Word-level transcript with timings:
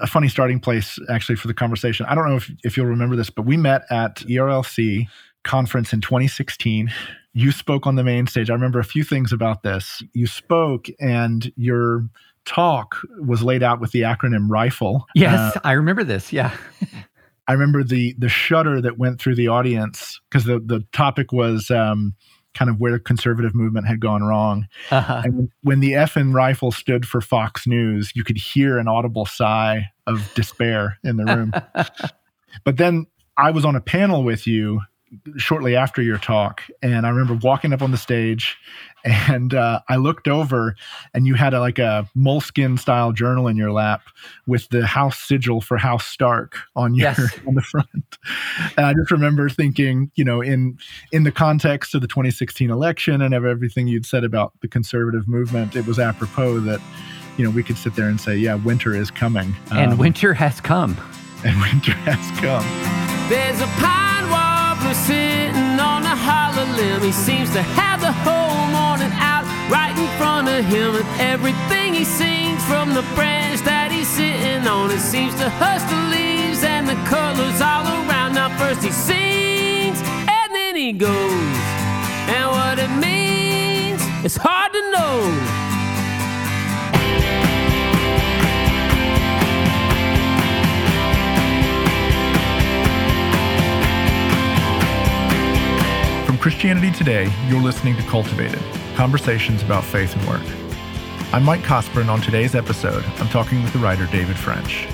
a 0.00 0.06
funny 0.06 0.28
starting 0.28 0.60
place 0.60 0.98
actually 1.08 1.36
for 1.36 1.48
the 1.48 1.54
conversation. 1.54 2.06
I 2.06 2.14
don't 2.14 2.28
know 2.28 2.36
if, 2.36 2.50
if 2.64 2.76
you'll 2.76 2.86
remember 2.86 3.16
this, 3.16 3.30
but 3.30 3.44
we 3.46 3.56
met 3.56 3.82
at 3.90 4.16
ERLC 4.16 5.06
conference 5.44 5.92
in 5.92 6.00
2016. 6.00 6.92
You 7.32 7.52
spoke 7.52 7.86
on 7.86 7.94
the 7.94 8.04
main 8.04 8.26
stage. 8.26 8.50
I 8.50 8.54
remember 8.54 8.78
a 8.78 8.84
few 8.84 9.04
things 9.04 9.32
about 9.32 9.62
this. 9.62 10.02
You 10.12 10.26
spoke 10.26 10.88
and 10.98 11.52
your 11.56 12.08
talk 12.44 12.96
was 13.20 13.42
laid 13.42 13.62
out 13.62 13.80
with 13.80 13.92
the 13.92 14.02
acronym 14.02 14.48
RIFLE. 14.48 15.06
Yes, 15.14 15.56
uh, 15.56 15.60
I 15.62 15.72
remember 15.72 16.04
this. 16.04 16.32
Yeah. 16.32 16.56
I 17.48 17.52
remember 17.52 17.82
the 17.82 18.14
the 18.18 18.28
shudder 18.28 18.80
that 18.80 18.96
went 18.96 19.20
through 19.20 19.34
the 19.34 19.48
audience 19.48 20.20
because 20.30 20.44
the 20.44 20.60
the 20.60 20.84
topic 20.92 21.32
was 21.32 21.70
um, 21.70 22.14
kind 22.54 22.70
of 22.70 22.80
where 22.80 22.92
the 22.92 22.98
conservative 22.98 23.54
movement 23.54 23.86
had 23.86 24.00
gone 24.00 24.22
wrong. 24.22 24.66
Uh-huh. 24.90 25.22
And 25.24 25.50
when 25.62 25.80
the 25.80 25.94
F 25.94 26.16
in 26.16 26.32
rifle 26.32 26.72
stood 26.72 27.06
for 27.06 27.20
Fox 27.20 27.66
News, 27.66 28.12
you 28.14 28.24
could 28.24 28.36
hear 28.36 28.78
an 28.78 28.88
audible 28.88 29.26
sigh 29.26 29.90
of 30.06 30.32
despair 30.34 30.98
in 31.04 31.16
the 31.16 31.24
room. 31.24 31.52
but 32.64 32.76
then 32.76 33.06
I 33.36 33.50
was 33.50 33.64
on 33.64 33.76
a 33.76 33.80
panel 33.80 34.24
with 34.24 34.46
you 34.46 34.80
shortly 35.36 35.74
after 35.74 36.02
your 36.02 36.18
talk, 36.18 36.62
and 36.82 37.06
I 37.06 37.10
remember 37.10 37.34
walking 37.34 37.72
up 37.72 37.82
on 37.82 37.90
the 37.90 37.96
stage 37.96 38.56
and 39.04 39.54
uh, 39.54 39.80
I 39.88 39.96
looked 39.96 40.28
over, 40.28 40.74
and 41.14 41.26
you 41.26 41.34
had 41.34 41.54
a, 41.54 41.60
like 41.60 41.78
a 41.78 42.08
moleskin 42.14 42.76
style 42.76 43.12
journal 43.12 43.48
in 43.48 43.56
your 43.56 43.72
lap 43.72 44.02
with 44.46 44.68
the 44.68 44.86
house 44.86 45.18
sigil 45.18 45.60
for 45.60 45.76
House 45.76 46.06
Stark 46.06 46.56
on 46.76 46.94
your 46.94 47.08
yes. 47.08 47.38
on 47.46 47.54
the 47.54 47.62
front. 47.62 48.18
And 48.76 48.86
I 48.86 48.94
just 48.94 49.10
remember 49.10 49.48
thinking, 49.48 50.10
you 50.14 50.24
know, 50.24 50.40
in 50.40 50.78
in 51.12 51.24
the 51.24 51.32
context 51.32 51.94
of 51.94 52.00
the 52.00 52.08
2016 52.08 52.70
election 52.70 53.22
and 53.22 53.34
of 53.34 53.44
everything 53.44 53.88
you'd 53.88 54.06
said 54.06 54.24
about 54.24 54.52
the 54.60 54.68
conservative 54.68 55.26
movement, 55.28 55.76
it 55.76 55.86
was 55.86 55.98
apropos 55.98 56.60
that 56.60 56.80
you 57.36 57.44
know 57.44 57.50
we 57.50 57.62
could 57.62 57.78
sit 57.78 57.94
there 57.94 58.08
and 58.08 58.20
say, 58.20 58.36
yeah, 58.36 58.54
winter 58.54 58.94
is 58.94 59.10
coming, 59.10 59.54
and 59.72 59.92
um, 59.92 59.98
winter 59.98 60.34
has 60.34 60.60
come, 60.60 60.96
and 61.44 61.60
winter 61.62 61.92
has 61.92 62.40
come. 62.40 62.64
There's 63.30 63.60
a 63.60 63.66
pine 63.80 64.28
warbler 64.28 64.94
sitting 64.94 65.80
on 65.80 66.02
a 66.02 66.16
hollow 66.16 66.66
limb. 66.76 67.02
He 67.02 67.12
seems 67.12 67.52
to 67.52 67.62
have 67.62 68.00
the 68.00 68.12
whole 68.12 68.30
morning 68.30 68.40
out 68.40 68.50
right 68.50 68.59
in 70.60 70.66
him. 70.66 70.94
And 70.96 71.20
everything 71.20 71.94
he 71.94 72.04
sings 72.04 72.62
from 72.64 72.92
the 72.94 73.02
branch 73.14 73.60
that 73.62 73.90
he's 73.92 74.08
sitting 74.08 74.66
on, 74.66 74.90
it 74.90 75.00
seems 75.00 75.34
to 75.36 75.48
hush 75.48 75.82
the 75.88 76.00
leaves 76.14 76.62
and 76.62 76.86
the 76.86 76.98
colors 77.08 77.60
all 77.60 77.86
around. 77.86 78.34
Now, 78.34 78.48
first 78.58 78.82
he 78.82 78.90
sings 78.90 80.00
and 80.00 80.48
then 80.54 80.76
he 80.76 80.92
goes. 80.92 81.56
And 82.28 82.46
what 82.50 82.78
it 82.78 82.92
means, 83.00 84.00
it's 84.24 84.36
hard 84.36 84.72
to 84.72 84.82
know. 84.90 85.20
From 96.26 96.38
Christianity 96.38 96.90
Today, 96.90 97.30
you're 97.48 97.62
listening 97.62 97.96
to 97.96 98.02
Cultivated 98.02 98.62
Conversations 99.00 99.62
about 99.62 99.82
Faith 99.82 100.14
and 100.14 100.28
Work. 100.28 100.46
I'm 101.32 101.42
Mike 101.42 101.62
Cosper, 101.62 102.02
and 102.02 102.10
on 102.10 102.20
today's 102.20 102.54
episode, 102.54 103.02
I'm 103.16 103.28
talking 103.28 103.62
with 103.62 103.72
the 103.72 103.78
writer 103.78 104.04
David 104.12 104.36
French. 104.36 104.86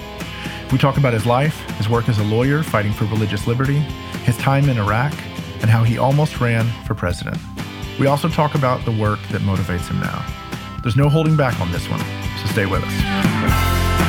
We 0.70 0.78
talk 0.78 0.96
about 0.96 1.12
his 1.12 1.26
life, 1.26 1.68
his 1.70 1.88
work 1.88 2.08
as 2.08 2.20
a 2.20 2.22
lawyer 2.22 2.62
fighting 2.62 2.92
for 2.92 3.06
religious 3.06 3.48
liberty, 3.48 3.80
his 4.22 4.36
time 4.36 4.68
in 4.68 4.78
Iraq, 4.78 5.12
and 5.60 5.68
how 5.68 5.82
he 5.82 5.98
almost 5.98 6.40
ran 6.40 6.68
for 6.84 6.94
president. 6.94 7.36
We 7.98 8.06
also 8.06 8.28
talk 8.28 8.54
about 8.54 8.84
the 8.84 8.92
work 8.92 9.18
that 9.32 9.40
motivates 9.40 9.88
him 9.90 9.98
now. 9.98 10.24
There's 10.82 10.94
no 10.94 11.08
holding 11.08 11.34
back 11.34 11.60
on 11.60 11.72
this 11.72 11.90
one, 11.90 11.98
so 11.98 12.46
stay 12.52 12.66
with 12.66 12.84
us. 12.84 14.05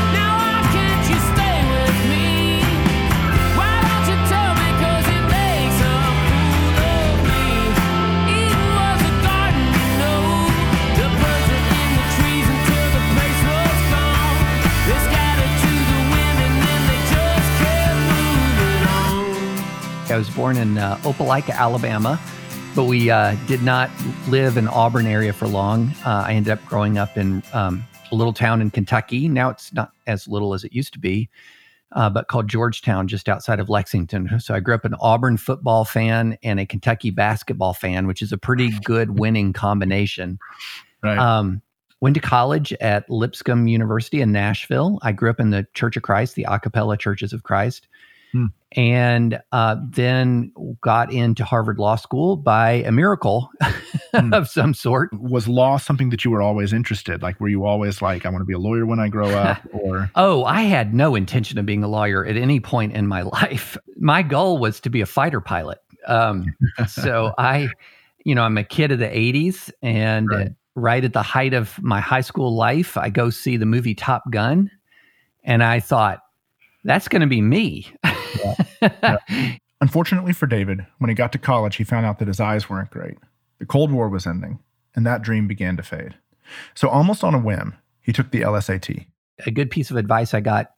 I 20.09 20.17
was 20.17 20.29
born 20.29 20.55
in 20.55 20.77
uh, 20.77 20.95
Opelika, 20.97 21.53
Alabama, 21.53 22.17
but 22.75 22.85
we 22.85 23.09
uh, 23.09 23.35
did 23.45 23.61
not 23.61 23.89
live 24.29 24.55
in 24.55 24.69
Auburn 24.69 25.05
area 25.05 25.33
for 25.33 25.47
long. 25.47 25.91
Uh, 26.05 26.23
I 26.25 26.33
ended 26.33 26.53
up 26.53 26.65
growing 26.65 26.97
up 26.97 27.17
in 27.17 27.43
um, 27.51 27.85
a 28.09 28.15
little 28.15 28.31
town 28.31 28.61
in 28.61 28.71
Kentucky. 28.71 29.27
Now 29.27 29.49
it's 29.49 29.73
not 29.73 29.91
as 30.07 30.25
little 30.25 30.53
as 30.53 30.63
it 30.63 30.71
used 30.71 30.93
to 30.93 30.99
be, 30.99 31.29
uh, 31.91 32.09
but 32.09 32.29
called 32.29 32.47
Georgetown, 32.47 33.09
just 33.09 33.27
outside 33.27 33.59
of 33.59 33.67
Lexington. 33.67 34.39
So 34.39 34.55
I 34.55 34.61
grew 34.61 34.75
up 34.75 34.85
an 34.85 34.95
Auburn 35.01 35.35
football 35.35 35.83
fan 35.83 36.37
and 36.41 36.57
a 36.57 36.65
Kentucky 36.65 37.09
basketball 37.09 37.73
fan, 37.73 38.07
which 38.07 38.21
is 38.21 38.31
a 38.31 38.37
pretty 38.37 38.69
good 38.85 39.19
winning 39.19 39.51
combination. 39.51 40.39
Right. 41.03 41.17
Um, 41.17 41.61
went 41.99 42.15
to 42.15 42.21
college 42.21 42.71
at 42.79 43.09
Lipscomb 43.09 43.67
University 43.67 44.21
in 44.21 44.31
Nashville. 44.31 44.99
I 45.01 45.11
grew 45.11 45.29
up 45.29 45.41
in 45.41 45.49
the 45.49 45.67
Church 45.73 45.97
of 45.97 46.03
Christ, 46.03 46.35
the 46.35 46.45
Acapella 46.47 46.97
Churches 46.97 47.33
of 47.33 47.43
Christ. 47.43 47.89
Hmm. 48.31 48.45
And 48.73 49.39
uh, 49.53 49.77
then 49.89 50.51
got 50.81 51.11
into 51.11 51.45
Harvard 51.45 51.79
Law 51.79 51.95
School 51.95 52.35
by 52.35 52.71
a 52.71 52.91
miracle 52.91 53.49
hmm. 54.13 54.33
of 54.33 54.49
some 54.49 54.73
sort. 54.73 55.09
Was 55.13 55.47
law 55.47 55.77
something 55.77 56.09
that 56.09 56.25
you 56.25 56.31
were 56.31 56.41
always 56.41 56.73
interested? 56.73 57.21
Like, 57.21 57.39
were 57.39 57.47
you 57.47 57.65
always 57.65 58.01
like, 58.01 58.25
I 58.25 58.29
want 58.29 58.41
to 58.41 58.45
be 58.45 58.53
a 58.53 58.59
lawyer 58.59 58.85
when 58.85 58.99
I 58.99 59.07
grow 59.07 59.29
up? 59.29 59.61
Or 59.77 60.09
oh, 60.15 60.43
I 60.43 60.61
had 60.61 60.93
no 60.93 61.15
intention 61.15 61.57
of 61.57 61.65
being 61.65 61.83
a 61.83 61.87
lawyer 61.87 62.25
at 62.25 62.35
any 62.35 62.59
point 62.59 62.93
in 62.93 63.07
my 63.07 63.21
life. 63.41 63.77
My 63.97 64.21
goal 64.23 64.57
was 64.57 64.79
to 64.81 64.89
be 64.89 65.01
a 65.01 65.05
fighter 65.05 65.39
pilot. 65.39 65.79
Um, 66.07 66.45
so 66.87 67.33
I, 67.37 67.69
you 68.23 68.33
know, 68.33 68.43
I'm 68.43 68.57
a 68.57 68.63
kid 68.63 68.91
of 68.91 68.99
the 68.99 69.07
'80s, 69.07 69.71
and 69.81 70.27
right. 70.29 70.51
right 70.75 71.03
at 71.03 71.13
the 71.13 71.21
height 71.21 71.53
of 71.53 71.81
my 71.81 71.99
high 71.99 72.21
school 72.21 72.55
life, 72.55 72.97
I 72.97 73.09
go 73.09 73.29
see 73.29 73.57
the 73.57 73.65
movie 73.65 73.93
Top 73.93 74.23
Gun, 74.31 74.71
and 75.43 75.63
I 75.63 75.79
thought 75.79 76.21
that's 76.87 77.09
going 77.09 77.21
to 77.21 77.27
be 77.27 77.41
me. 77.41 77.85
Yeah. 78.43 79.17
Yeah. 79.31 79.55
Unfortunately 79.81 80.33
for 80.33 80.47
David, 80.47 80.85
when 80.97 81.09
he 81.09 81.15
got 81.15 81.31
to 81.33 81.37
college, 81.37 81.75
he 81.75 81.83
found 81.83 82.05
out 82.05 82.19
that 82.19 82.27
his 82.27 82.39
eyes 82.39 82.69
weren't 82.69 82.89
great. 82.89 83.17
The 83.59 83.65
Cold 83.65 83.91
War 83.91 84.09
was 84.09 84.25
ending, 84.25 84.59
and 84.95 85.05
that 85.05 85.21
dream 85.21 85.47
began 85.47 85.77
to 85.77 85.83
fade. 85.83 86.15
So, 86.73 86.89
almost 86.89 87.23
on 87.23 87.35
a 87.35 87.39
whim, 87.39 87.75
he 88.01 88.11
took 88.11 88.31
the 88.31 88.41
LSAT. 88.41 89.05
A 89.45 89.51
good 89.51 89.69
piece 89.69 89.91
of 89.91 89.97
advice 89.97 90.33
I 90.33 90.39
got 90.39 90.71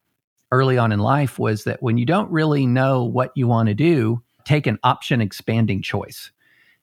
early 0.51 0.77
on 0.77 0.91
in 0.91 0.99
life 0.99 1.39
was 1.39 1.63
that 1.63 1.81
when 1.81 1.97
you 1.97 2.05
don't 2.05 2.31
really 2.31 2.65
know 2.65 3.03
what 3.03 3.31
you 3.35 3.47
want 3.47 3.67
to 3.69 3.75
do, 3.75 4.21
take 4.45 4.67
an 4.67 4.79
option 4.83 5.21
expanding 5.21 5.81
choice. 5.81 6.31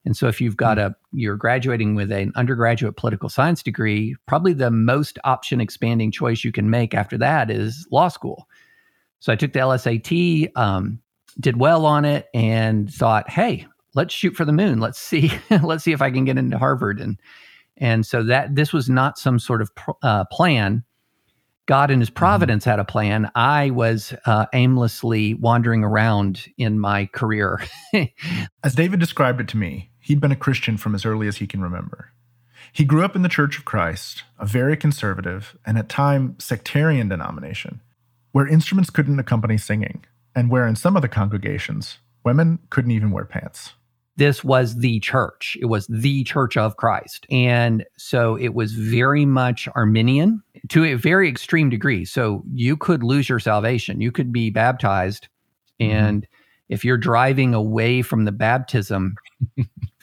And 0.04 0.16
so 0.16 0.28
if 0.28 0.40
you've 0.40 0.56
got 0.56 0.78
hmm. 0.78 0.84
a 0.84 0.96
you're 1.12 1.36
graduating 1.36 1.94
with 1.94 2.12
an 2.12 2.32
undergraduate 2.36 2.96
political 2.96 3.28
science 3.28 3.62
degree, 3.62 4.14
probably 4.26 4.52
the 4.52 4.70
most 4.70 5.18
option 5.24 5.60
expanding 5.60 6.12
choice 6.12 6.44
you 6.44 6.52
can 6.52 6.70
make 6.70 6.94
after 6.94 7.18
that 7.18 7.50
is 7.50 7.86
law 7.90 8.08
school. 8.08 8.48
So 9.20 9.32
I 9.32 9.36
took 9.36 9.52
the 9.52 9.60
LSAT, 9.60 10.56
um, 10.56 11.00
did 11.38 11.58
well 11.58 11.86
on 11.86 12.04
it, 12.04 12.28
and 12.34 12.92
thought, 12.92 13.28
hey, 13.28 13.66
let's 13.94 14.14
shoot 14.14 14.36
for 14.36 14.44
the 14.44 14.52
moon. 14.52 14.78
Let's 14.78 15.00
see, 15.00 15.32
let's 15.62 15.82
see 15.82 15.92
if 15.92 16.02
I 16.02 16.10
can 16.10 16.24
get 16.24 16.38
into 16.38 16.58
Harvard. 16.58 17.00
And 17.00 17.18
and 17.78 18.06
so 18.06 18.22
that 18.22 18.54
this 18.54 18.72
was 18.72 18.88
not 18.88 19.18
some 19.18 19.38
sort 19.38 19.60
of 19.60 19.70
uh, 20.02 20.24
plan. 20.26 20.84
God 21.66 21.90
in 21.90 22.00
His 22.00 22.08
mm-hmm. 22.08 22.16
providence 22.16 22.62
mm-hmm. 22.62 22.70
had 22.70 22.78
a 22.78 22.84
plan. 22.84 23.30
I 23.34 23.70
was 23.70 24.14
uh, 24.24 24.46
aimlessly 24.52 25.34
wandering 25.34 25.84
around 25.84 26.46
in 26.56 26.78
my 26.78 27.06
career. 27.06 27.60
as 28.64 28.74
David 28.74 29.00
described 29.00 29.40
it 29.40 29.48
to 29.48 29.56
me, 29.56 29.90
he'd 30.00 30.20
been 30.20 30.32
a 30.32 30.36
Christian 30.36 30.76
from 30.76 30.94
as 30.94 31.04
early 31.04 31.26
as 31.28 31.38
he 31.38 31.46
can 31.46 31.60
remember. 31.60 32.12
He 32.72 32.84
grew 32.84 33.04
up 33.04 33.16
in 33.16 33.22
the 33.22 33.28
Church 33.28 33.58
of 33.58 33.64
Christ, 33.64 34.22
a 34.38 34.46
very 34.46 34.76
conservative 34.76 35.56
and 35.64 35.78
at 35.78 35.88
time 35.88 36.36
sectarian 36.38 37.08
denomination 37.08 37.80
where 38.36 38.46
instruments 38.46 38.90
couldn't 38.90 39.18
accompany 39.18 39.56
singing, 39.56 40.04
and 40.34 40.50
where 40.50 40.66
in 40.66 40.76
some 40.76 40.94
of 40.94 41.00
the 41.00 41.08
congregations, 41.08 42.00
women 42.22 42.58
couldn't 42.68 42.90
even 42.90 43.10
wear 43.10 43.24
pants. 43.24 43.72
This 44.16 44.44
was 44.44 44.80
the 44.80 45.00
church. 45.00 45.56
It 45.58 45.64
was 45.64 45.86
the 45.86 46.22
church 46.22 46.58
of 46.58 46.76
Christ. 46.76 47.26
And 47.30 47.82
so 47.96 48.36
it 48.36 48.52
was 48.52 48.74
very 48.74 49.24
much 49.24 49.70
Arminian 49.74 50.42
to 50.68 50.84
a 50.84 50.96
very 50.96 51.30
extreme 51.30 51.70
degree. 51.70 52.04
So 52.04 52.42
you 52.52 52.76
could 52.76 53.02
lose 53.02 53.26
your 53.26 53.40
salvation. 53.40 54.02
You 54.02 54.12
could 54.12 54.34
be 54.34 54.50
baptized 54.50 55.28
mm-hmm. 55.80 55.90
and 55.90 56.26
if 56.68 56.84
you're 56.84 56.98
driving 56.98 57.54
away 57.54 58.02
from 58.02 58.26
the 58.26 58.32
baptism 58.32 59.14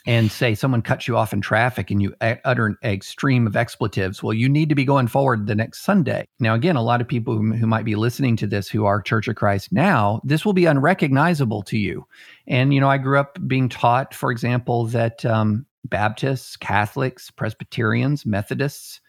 and 0.06 0.30
say 0.30 0.54
someone 0.54 0.82
cuts 0.82 1.08
you 1.08 1.16
off 1.16 1.32
in 1.32 1.40
traffic 1.40 1.90
and 1.90 2.02
you 2.02 2.14
utter 2.20 2.66
an 2.66 2.76
extreme 2.84 3.46
of 3.46 3.56
expletives, 3.56 4.22
well, 4.22 4.34
you 4.34 4.48
need 4.48 4.68
to 4.68 4.74
be 4.74 4.84
going 4.84 5.06
forward 5.06 5.46
the 5.46 5.54
next 5.54 5.82
Sunday. 5.82 6.26
Now, 6.38 6.54
again, 6.54 6.76
a 6.76 6.82
lot 6.82 7.00
of 7.00 7.08
people 7.08 7.34
who, 7.34 7.52
who 7.54 7.66
might 7.66 7.86
be 7.86 7.94
listening 7.94 8.36
to 8.36 8.46
this 8.46 8.68
who 8.68 8.84
are 8.84 9.00
Church 9.00 9.28
of 9.28 9.36
Christ 9.36 9.72
now, 9.72 10.20
this 10.22 10.44
will 10.44 10.52
be 10.52 10.66
unrecognizable 10.66 11.62
to 11.64 11.78
you. 11.78 12.06
And, 12.46 12.74
you 12.74 12.80
know, 12.80 12.90
I 12.90 12.98
grew 12.98 13.18
up 13.18 13.38
being 13.46 13.70
taught, 13.70 14.12
for 14.12 14.30
example, 14.30 14.84
that 14.86 15.24
um, 15.24 15.64
Baptists, 15.86 16.56
Catholics, 16.56 17.30
Presbyterians, 17.30 18.26
Methodists, 18.26 19.00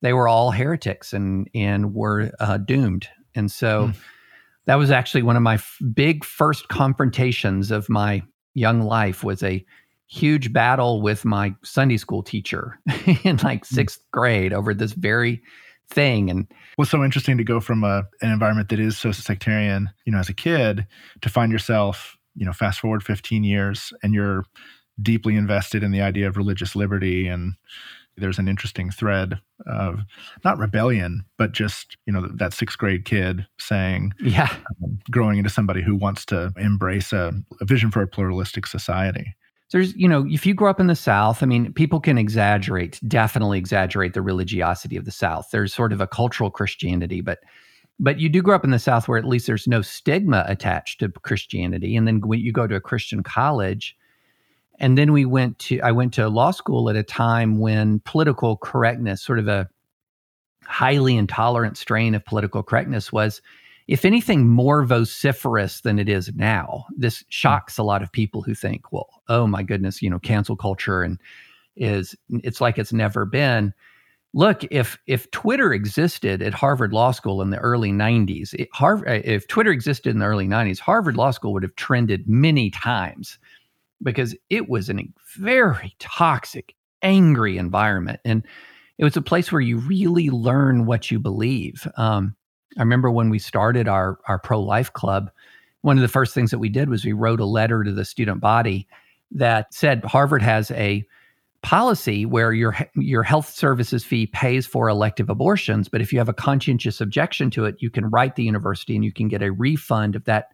they 0.00 0.14
were 0.14 0.28
all 0.28 0.50
heretics 0.50 1.12
and, 1.12 1.50
and 1.54 1.92
were 1.94 2.30
uh, 2.40 2.56
doomed. 2.56 3.08
And 3.34 3.52
so, 3.52 3.88
mm. 3.88 3.96
that 4.64 4.76
was 4.76 4.90
actually 4.90 5.22
one 5.22 5.36
of 5.36 5.42
my 5.42 5.54
f- 5.54 5.78
big 5.92 6.24
first 6.24 6.68
confrontations 6.68 7.70
of 7.70 7.88
my 7.90 8.22
young 8.54 8.80
life 8.82 9.22
was 9.22 9.42
a 9.42 9.64
huge 10.08 10.52
battle 10.52 11.00
with 11.02 11.24
my 11.24 11.54
Sunday 11.62 11.98
school 11.98 12.22
teacher 12.22 12.80
in 13.24 13.36
like 13.44 13.66
hmm. 13.66 13.74
sixth 13.74 14.00
grade 14.10 14.52
over 14.52 14.74
this 14.74 14.92
very 14.92 15.40
thing. 15.90 16.30
And 16.30 16.46
what's 16.76 16.90
so 16.90 17.04
interesting 17.04 17.38
to 17.38 17.44
go 17.44 17.60
from 17.60 17.84
a, 17.84 18.04
an 18.20 18.32
environment 18.32 18.70
that 18.70 18.80
is 18.80 18.98
so 18.98 19.12
sectarian, 19.12 19.90
you 20.04 20.12
know, 20.12 20.18
as 20.18 20.28
a 20.28 20.34
kid 20.34 20.86
to 21.22 21.28
find 21.28 21.52
yourself, 21.52 22.16
you 22.34 22.44
know, 22.44 22.52
fast 22.52 22.80
forward 22.80 23.02
15 23.02 23.44
years 23.44 23.92
and 24.02 24.14
you're 24.14 24.44
deeply 25.00 25.36
invested 25.36 25.82
in 25.82 25.92
the 25.92 26.00
idea 26.00 26.26
of 26.26 26.36
religious 26.36 26.74
liberty 26.74 27.28
and 27.28 27.54
there's 28.16 28.38
an 28.38 28.48
interesting 28.48 28.90
thread 28.90 29.38
of 29.66 30.00
not 30.44 30.58
rebellion, 30.58 31.24
but 31.36 31.52
just 31.52 31.96
you 32.04 32.12
know 32.12 32.26
that 32.34 32.52
sixth 32.52 32.76
grade 32.76 33.04
kid 33.04 33.46
saying, 33.60 34.12
"Yeah," 34.20 34.52
um, 34.82 34.98
growing 35.08 35.38
into 35.38 35.50
somebody 35.50 35.82
who 35.82 35.94
wants 35.94 36.24
to 36.26 36.52
embrace 36.56 37.12
a, 37.12 37.32
a 37.60 37.64
vision 37.64 37.92
for 37.92 38.02
a 38.02 38.08
pluralistic 38.08 38.66
society 38.66 39.36
there's 39.70 39.94
you 39.96 40.08
know 40.08 40.26
if 40.28 40.46
you 40.46 40.54
grow 40.54 40.70
up 40.70 40.80
in 40.80 40.86
the 40.86 40.96
south 40.96 41.42
i 41.42 41.46
mean 41.46 41.72
people 41.72 42.00
can 42.00 42.18
exaggerate 42.18 43.00
definitely 43.06 43.58
exaggerate 43.58 44.14
the 44.14 44.22
religiosity 44.22 44.96
of 44.96 45.04
the 45.04 45.10
south. 45.10 45.48
There's 45.52 45.74
sort 45.74 45.92
of 45.92 46.00
a 46.00 46.06
cultural 46.06 46.50
christianity 46.50 47.20
but 47.20 47.40
but 48.00 48.20
you 48.20 48.28
do 48.28 48.42
grow 48.42 48.54
up 48.54 48.64
in 48.64 48.70
the 48.70 48.78
south 48.78 49.08
where 49.08 49.18
at 49.18 49.24
least 49.24 49.46
there's 49.46 49.66
no 49.66 49.82
stigma 49.82 50.44
attached 50.46 51.00
to 51.00 51.08
christianity. 51.08 51.96
And 51.96 52.06
then 52.06 52.20
when 52.20 52.40
you 52.40 52.52
go 52.52 52.66
to 52.66 52.76
a 52.76 52.80
christian 52.80 53.22
college 53.22 53.96
and 54.78 54.96
then 54.96 55.12
we 55.12 55.24
went 55.24 55.58
to 55.60 55.80
i 55.80 55.92
went 55.92 56.14
to 56.14 56.28
law 56.28 56.50
school 56.50 56.88
at 56.88 56.96
a 56.96 57.02
time 57.02 57.58
when 57.58 58.00
political 58.00 58.56
correctness 58.56 59.22
sort 59.22 59.38
of 59.38 59.48
a 59.48 59.68
highly 60.64 61.16
intolerant 61.16 61.76
strain 61.76 62.14
of 62.14 62.24
political 62.24 62.62
correctness 62.62 63.12
was 63.12 63.40
if 63.88 64.04
anything, 64.04 64.46
more 64.46 64.84
vociferous 64.84 65.80
than 65.80 65.98
it 65.98 66.08
is 66.08 66.30
now. 66.36 66.84
This 66.96 67.20
hmm. 67.20 67.26
shocks 67.30 67.78
a 67.78 67.82
lot 67.82 68.02
of 68.02 68.12
people 68.12 68.42
who 68.42 68.54
think, 68.54 68.92
well, 68.92 69.08
oh 69.28 69.46
my 69.46 69.62
goodness, 69.62 70.02
you 70.02 70.10
know, 70.10 70.18
cancel 70.18 70.56
culture 70.56 71.02
and 71.02 71.18
is 71.76 72.14
it's 72.30 72.60
like 72.60 72.78
it's 72.78 72.92
never 72.92 73.24
been. 73.24 73.72
Look, 74.34 74.62
if 74.70 74.98
if 75.06 75.30
Twitter 75.30 75.72
existed 75.72 76.42
at 76.42 76.52
Harvard 76.52 76.92
Law 76.92 77.12
School 77.12 77.40
in 77.40 77.50
the 77.50 77.58
early 77.58 77.90
90s, 77.90 78.52
it, 78.54 78.68
Harvard, 78.74 79.08
uh, 79.08 79.22
if 79.24 79.48
Twitter 79.48 79.72
existed 79.72 80.10
in 80.10 80.18
the 80.18 80.26
early 80.26 80.46
90s, 80.46 80.78
Harvard 80.78 81.16
Law 81.16 81.30
School 81.30 81.52
would 81.54 81.62
have 81.62 81.76
trended 81.76 82.28
many 82.28 82.70
times 82.70 83.38
because 84.02 84.36
it 84.50 84.68
was 84.68 84.90
a 84.90 85.08
very 85.36 85.94
toxic, 85.98 86.74
angry 87.02 87.56
environment. 87.56 88.20
And 88.24 88.44
it 88.98 89.04
was 89.04 89.16
a 89.16 89.22
place 89.22 89.50
where 89.50 89.60
you 89.60 89.78
really 89.78 90.28
learn 90.28 90.84
what 90.84 91.10
you 91.10 91.18
believe. 91.18 91.86
Um, 91.96 92.36
I 92.76 92.82
remember 92.82 93.10
when 93.10 93.30
we 93.30 93.38
started 93.38 93.88
our 93.88 94.18
our 94.26 94.38
pro 94.38 94.60
life 94.60 94.92
club, 94.92 95.30
one 95.82 95.96
of 95.96 96.02
the 96.02 96.08
first 96.08 96.34
things 96.34 96.50
that 96.50 96.58
we 96.58 96.68
did 96.68 96.88
was 96.88 97.04
we 97.04 97.12
wrote 97.12 97.40
a 97.40 97.46
letter 97.46 97.84
to 97.84 97.92
the 97.92 98.04
student 98.04 98.40
body 98.40 98.86
that 99.30 99.72
said 99.72 100.04
Harvard 100.04 100.42
has 100.42 100.70
a 100.72 101.04
policy 101.62 102.24
where 102.24 102.52
your 102.52 102.76
your 102.94 103.22
health 103.22 103.48
services 103.48 104.04
fee 104.04 104.26
pays 104.26 104.66
for 104.66 104.88
elective 104.88 105.28
abortions, 105.28 105.88
but 105.88 106.00
if 106.00 106.12
you 106.12 106.18
have 106.18 106.28
a 106.28 106.34
conscientious 106.34 107.00
objection 107.00 107.50
to 107.50 107.64
it, 107.64 107.76
you 107.78 107.90
can 107.90 108.10
write 108.10 108.36
the 108.36 108.44
university 108.44 108.94
and 108.94 109.04
you 109.04 109.12
can 109.12 109.28
get 109.28 109.42
a 109.42 109.52
refund 109.52 110.14
of 110.14 110.24
that 110.24 110.48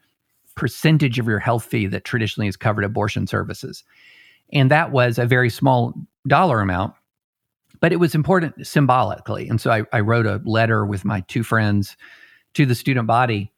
percentage 0.56 1.18
of 1.18 1.26
your 1.26 1.40
health 1.40 1.64
fee 1.64 1.86
that 1.86 2.04
traditionally 2.04 2.46
has 2.46 2.56
covered 2.56 2.84
abortion 2.84 3.26
services. 3.26 3.84
And 4.52 4.70
that 4.70 4.92
was 4.92 5.18
a 5.18 5.26
very 5.26 5.50
small 5.50 5.94
dollar 6.26 6.60
amount 6.60 6.94
but 7.84 7.92
it 7.92 8.00
was 8.00 8.14
important 8.14 8.66
symbolically. 8.66 9.46
And 9.46 9.60
so 9.60 9.70
I, 9.70 9.82
I 9.92 10.00
wrote 10.00 10.24
a 10.24 10.40
letter 10.46 10.86
with 10.86 11.04
my 11.04 11.20
two 11.28 11.42
friends 11.42 11.98
to 12.54 12.64
the 12.64 12.74
student 12.74 13.06
body. 13.06 13.52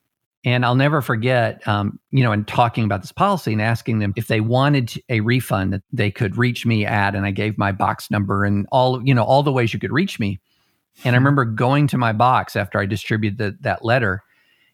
And 0.45 0.65
I'll 0.65 0.75
never 0.75 1.01
forget, 1.01 1.63
um, 1.69 2.01
you 2.11 2.25
know, 2.25 2.33
and 2.33 2.45
talking 2.45 2.83
about 2.83 3.03
this 3.03 3.13
policy 3.13 3.53
and 3.53 3.63
asking 3.63 4.01
them 4.01 4.13
if 4.17 4.27
they 4.27 4.41
wanted 4.41 5.01
a 5.09 5.21
refund, 5.21 5.75
that 5.75 5.83
they 5.93 6.11
could 6.11 6.37
reach 6.37 6.67
me 6.67 6.85
at, 6.85 7.15
and 7.15 7.25
I 7.25 7.31
gave 7.31 7.57
my 7.57 7.71
box 7.71 8.11
number 8.11 8.45
and 8.45 8.67
all, 8.73 9.01
you 9.07 9.15
know, 9.15 9.23
all 9.23 9.45
the 9.45 9.53
ways 9.53 9.73
you 9.73 9.79
could 9.79 9.93
reach 9.93 10.19
me. 10.19 10.41
And 11.05 11.15
I 11.15 11.19
remember 11.19 11.45
going 11.45 11.87
to 11.87 11.97
my 11.97 12.13
box 12.13 12.57
after 12.57 12.81
I 12.81 12.87
distributed 12.87 13.39
the, 13.39 13.57
that 13.61 13.85
letter 13.85 14.25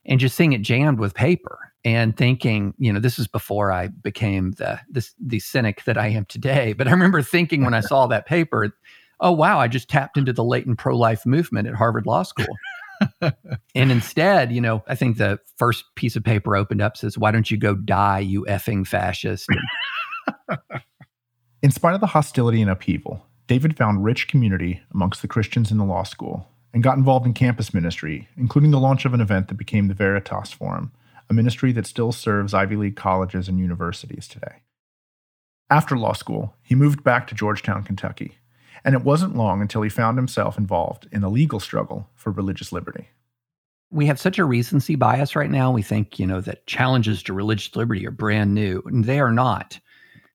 and 0.07 0.19
just 0.19 0.35
seeing 0.35 0.55
it 0.55 0.63
jammed 0.63 0.99
with 0.99 1.13
paper 1.13 1.59
and 1.85 2.17
thinking, 2.17 2.73
you 2.79 2.91
know, 2.91 3.01
this 3.01 3.19
is 3.19 3.29
before 3.29 3.71
I 3.71 3.89
became 3.89 4.53
the 4.53 4.81
this 4.89 5.13
the 5.21 5.41
cynic 5.41 5.85
that 5.85 5.99
I 5.99 6.07
am 6.07 6.25
today. 6.25 6.73
But 6.73 6.89
I 6.89 6.93
remember 6.93 7.21
thinking 7.21 7.65
when 7.65 7.75
I 7.75 7.81
saw 7.81 8.07
that 8.07 8.25
paper, 8.25 8.75
oh, 9.23 9.33
wow, 9.33 9.59
I 9.59 9.69
just 9.69 9.89
tapped 9.89 10.19
into 10.19 10.33
the 10.33 10.45
latent 10.45 10.79
pro 10.79 10.97
life 10.97 11.25
movement 11.25 11.69
at 11.69 11.75
Harvard 11.75 12.07
Law 12.07 12.25
School. 12.25 12.59
and 13.75 13.91
instead, 13.91 14.53
you 14.53 14.61
know, 14.61 14.83
I 14.87 14.95
think 14.95 15.17
the 15.17 15.39
first 15.57 15.85
piece 15.95 16.17
of 16.17 16.25
paper 16.25 16.57
opened 16.57 16.83
up 16.83 16.97
says, 16.97 17.17
why 17.17 17.31
don't 17.31 17.51
you 17.51 17.57
go 17.57 17.75
die, 17.75 18.19
you 18.19 18.45
effing 18.49 18.87
fascist? 18.87 19.49
in 21.63 21.71
spite 21.71 21.95
of 21.95 22.01
the 22.01 22.07
hostility 22.09 22.61
and 22.61 22.71
upheaval, 22.71 23.25
David 23.47 23.77
found 23.77 24.05
rich 24.05 24.29
community 24.29 24.83
amongst 24.93 25.23
the 25.23 25.29
Christians 25.29 25.71
in 25.71 25.79
the 25.79 25.85
law 25.85 26.03
school 26.03 26.47
and 26.75 26.83
got 26.83 26.97
involved 26.97 27.27
in 27.27 27.35
campus 27.35 27.73
ministry, 27.73 28.29
including 28.37 28.71
the 28.71 28.81
launch 28.81 29.05
of 29.05 29.15
an 29.15 29.21
event 29.21 29.49
that 29.49 29.57
became 29.57 29.89
the 29.89 29.95
Veritas 29.95 30.53
Forum, 30.53 30.93
a 31.31 31.35
ministry 31.35 31.73
that 31.73 31.87
still 31.87 32.13
serves 32.13 32.55
Ivy 32.55 32.77
League 32.77 32.97
colleges 32.97 33.49
and 33.49 33.59
universities 33.59 34.27
today. 34.27 34.63
After 35.71 35.97
law 35.97 36.13
school, 36.13 36.55
he 36.63 36.75
moved 36.75 37.03
back 37.03 37.27
to 37.29 37.35
Georgetown, 37.35 37.83
Kentucky, 37.83 38.37
and 38.85 38.95
it 38.95 39.03
wasn't 39.03 39.37
long 39.37 39.61
until 39.61 39.83
he 39.83 39.89
found 39.89 40.19
himself 40.19 40.59
involved 40.59 41.09
in 41.13 41.23
a 41.23 41.29
legal 41.29 41.61
struggle 41.61 42.09
for 42.15 42.31
religious 42.31 42.73
liberty. 42.73 43.09
We 43.91 44.07
have 44.07 44.19
such 44.19 44.39
a 44.39 44.45
recency 44.45 44.95
bias 44.95 45.37
right 45.37 45.51
now. 45.51 45.71
We 45.71 45.83
think, 45.83 46.19
you 46.19 46.27
know, 46.27 46.41
that 46.41 46.67
challenges 46.67 47.23
to 47.25 47.33
religious 47.33 47.77
liberty 47.77 48.07
are 48.07 48.11
brand 48.11 48.55
new, 48.55 48.83
and 48.87 49.05
they 49.05 49.21
are 49.21 49.33
not. 49.33 49.79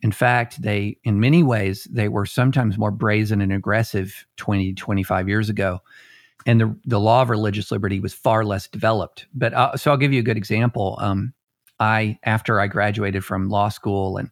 In 0.01 0.12
fact, 0.12 0.62
they, 0.62 0.98
in 1.03 1.19
many 1.19 1.41
ways, 1.41 1.88
they 1.89 2.07
were 2.07 2.25
sometimes 2.25 2.77
more 2.77 2.91
brazen 2.91 3.41
and 3.41 3.51
aggressive 3.51 4.25
20, 4.38 4.74
25 4.74 5.27
years 5.27 5.50
ago. 5.50 5.79
And 6.45 6.62
the, 6.62 6.77
the 6.86 7.00
law 7.00 7.24
of 7.24 7.29
religious 7.29 7.71
liberty 7.71 8.00
was 8.00 8.13
far 8.13 8.45
less 8.45 8.67
developed. 8.67 9.25
But 9.33 9.53
uh, 9.53 9.75
so 9.75 9.89
I'll 9.89 9.98
give 9.98 10.13
you 10.13 10.19
a 10.19 10.24
good 10.24 10.38
example. 10.38 10.98
Um, 11.01 11.33
I, 11.79 12.19
after 12.24 12.60
I 12.60 12.67
graduated 12.67 13.25
from 13.25 13.50
law 13.50 13.69
school 13.69 14.17
and 14.17 14.29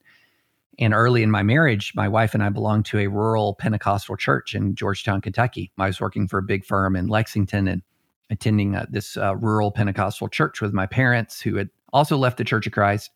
and 0.80 0.94
early 0.94 1.24
in 1.24 1.32
my 1.32 1.44
marriage, 1.44 1.94
my 1.96 2.08
wife 2.08 2.34
and 2.34 2.44
I 2.44 2.50
belonged 2.50 2.86
to 2.88 3.00
a 3.00 3.08
rural 3.08 3.56
Pentecostal 3.56 4.18
church 4.18 4.56
in 4.56 4.76
Georgetown, 4.76 5.22
Kentucky. 5.22 5.72
I 5.78 5.88
was 5.88 6.02
working 6.02 6.28
for 6.28 6.40
a 6.40 6.44
big 6.44 6.66
firm 6.66 6.96
in 6.96 7.08
Lexington 7.08 7.68
and 7.68 7.82
attending 8.30 8.76
uh, 8.76 8.86
this 8.90 9.18
uh, 9.18 9.36
rural 9.36 9.72
Pentecostal 9.72 10.28
church 10.28 10.62
with 10.62 10.74
my 10.74 10.86
parents 10.86 11.40
who 11.40 11.56
had 11.56 11.70
also 11.94 12.18
left 12.18 12.38
the 12.38 12.44
Church 12.44 12.68
of 12.68 12.74
Christ. 12.74 13.12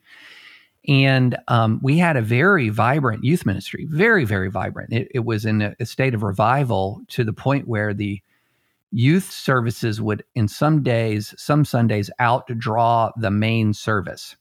And 0.87 1.37
um, 1.49 1.79
we 1.83 1.97
had 1.97 2.15
a 2.15 2.21
very 2.21 2.69
vibrant 2.69 3.23
youth 3.23 3.45
ministry, 3.45 3.85
very, 3.89 4.23
very 4.23 4.49
vibrant. 4.49 4.93
It, 4.93 5.09
it 5.13 5.25
was 5.25 5.45
in 5.45 5.61
a, 5.61 5.75
a 5.79 5.85
state 5.85 6.13
of 6.13 6.23
revival 6.23 7.01
to 7.09 7.23
the 7.23 7.33
point 7.33 7.67
where 7.67 7.93
the 7.93 8.21
youth 8.91 9.29
services 9.29 10.01
would, 10.01 10.23
in 10.35 10.47
some 10.47 10.81
days, 10.81 11.33
some 11.37 11.65
Sundays, 11.65 12.09
outdraw 12.19 13.11
the 13.17 13.29
main 13.29 13.73
service 13.73 14.35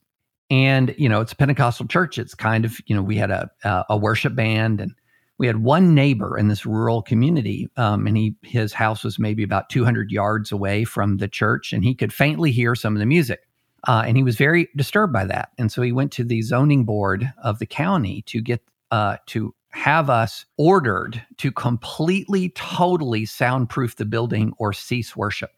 and 0.50 0.95
you 0.99 1.09
know 1.09 1.21
it's 1.21 1.33
a 1.33 1.37
pentecostal 1.37 1.87
church 1.87 2.19
it's 2.19 2.35
kind 2.35 2.64
of 2.64 2.81
you 2.87 2.95
know 2.95 3.02
we 3.02 3.17
had 3.17 3.31
a 3.31 3.50
a 3.88 3.97
worship 3.97 4.35
band 4.35 4.81
and 4.81 4.93
we 5.38 5.47
had 5.47 5.62
one 5.62 5.95
neighbor 5.95 6.37
in 6.37 6.49
this 6.49 6.67
rural 6.67 7.02
community 7.02 7.69
um, 7.76 8.07
and 8.07 8.17
he 8.17 8.35
his 8.43 8.73
house 8.73 9.05
was 9.05 9.19
maybe 9.19 9.43
about 9.43 9.69
200 9.69 10.11
yards 10.11 10.50
away 10.50 10.85
from 10.85 11.19
the 11.19 11.28
church 11.28 11.73
and 11.73 11.85
he 11.85 11.95
could 11.95 12.12
faintly 12.12 12.50
hear 12.50 12.75
some 12.75 12.95
of 12.95 13.00
the 13.00 13.07
music 13.07 13.40
uh, 13.87 14.02
and 14.07 14.17
he 14.17 14.23
was 14.23 14.37
very 14.37 14.69
disturbed 14.76 15.12
by 15.12 15.25
that 15.25 15.50
and 15.59 15.71
so 15.71 15.83
he 15.83 15.93
went 15.93 16.12
to 16.12 16.25
the 16.25 16.43
zoning 16.43 16.85
board 16.85 17.33
of 17.43 17.59
the 17.59 17.67
county 17.67 18.23
to 18.23 18.40
get 18.40 18.62
uh, 18.90 19.17
to 19.26 19.55
have 19.71 20.09
us 20.09 20.47
ordered 20.57 21.23
to 21.37 21.52
completely 21.52 22.49
totally 22.50 23.26
soundproof 23.26 23.97
the 23.97 24.07
building 24.07 24.52
or 24.59 24.73
cease 24.73 25.14
worship 25.14 25.50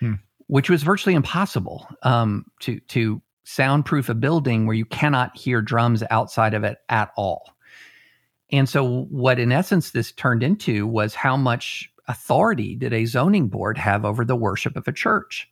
hmm. 0.00 0.14
which 0.48 0.68
was 0.68 0.82
virtually 0.82 1.14
impossible 1.14 1.88
um, 2.02 2.44
to 2.58 2.80
to 2.80 3.22
soundproof 3.46 4.08
a 4.08 4.14
building 4.14 4.66
where 4.66 4.74
you 4.74 4.84
cannot 4.84 5.36
hear 5.36 5.62
drums 5.62 6.02
outside 6.10 6.52
of 6.52 6.64
it 6.64 6.78
at 6.88 7.12
all. 7.16 7.54
And 8.50 8.68
so, 8.68 9.04
what 9.04 9.38
in 9.38 9.52
essence 9.52 9.90
this 9.90 10.12
turned 10.12 10.42
into 10.42 10.86
was 10.86 11.14
how 11.14 11.36
much 11.36 11.90
authority 12.08 12.76
did 12.76 12.92
a 12.92 13.06
zoning 13.06 13.48
board 13.48 13.78
have 13.78 14.04
over 14.04 14.24
the 14.24 14.36
worship 14.36 14.76
of 14.76 14.86
a 14.86 14.92
church? 14.92 15.48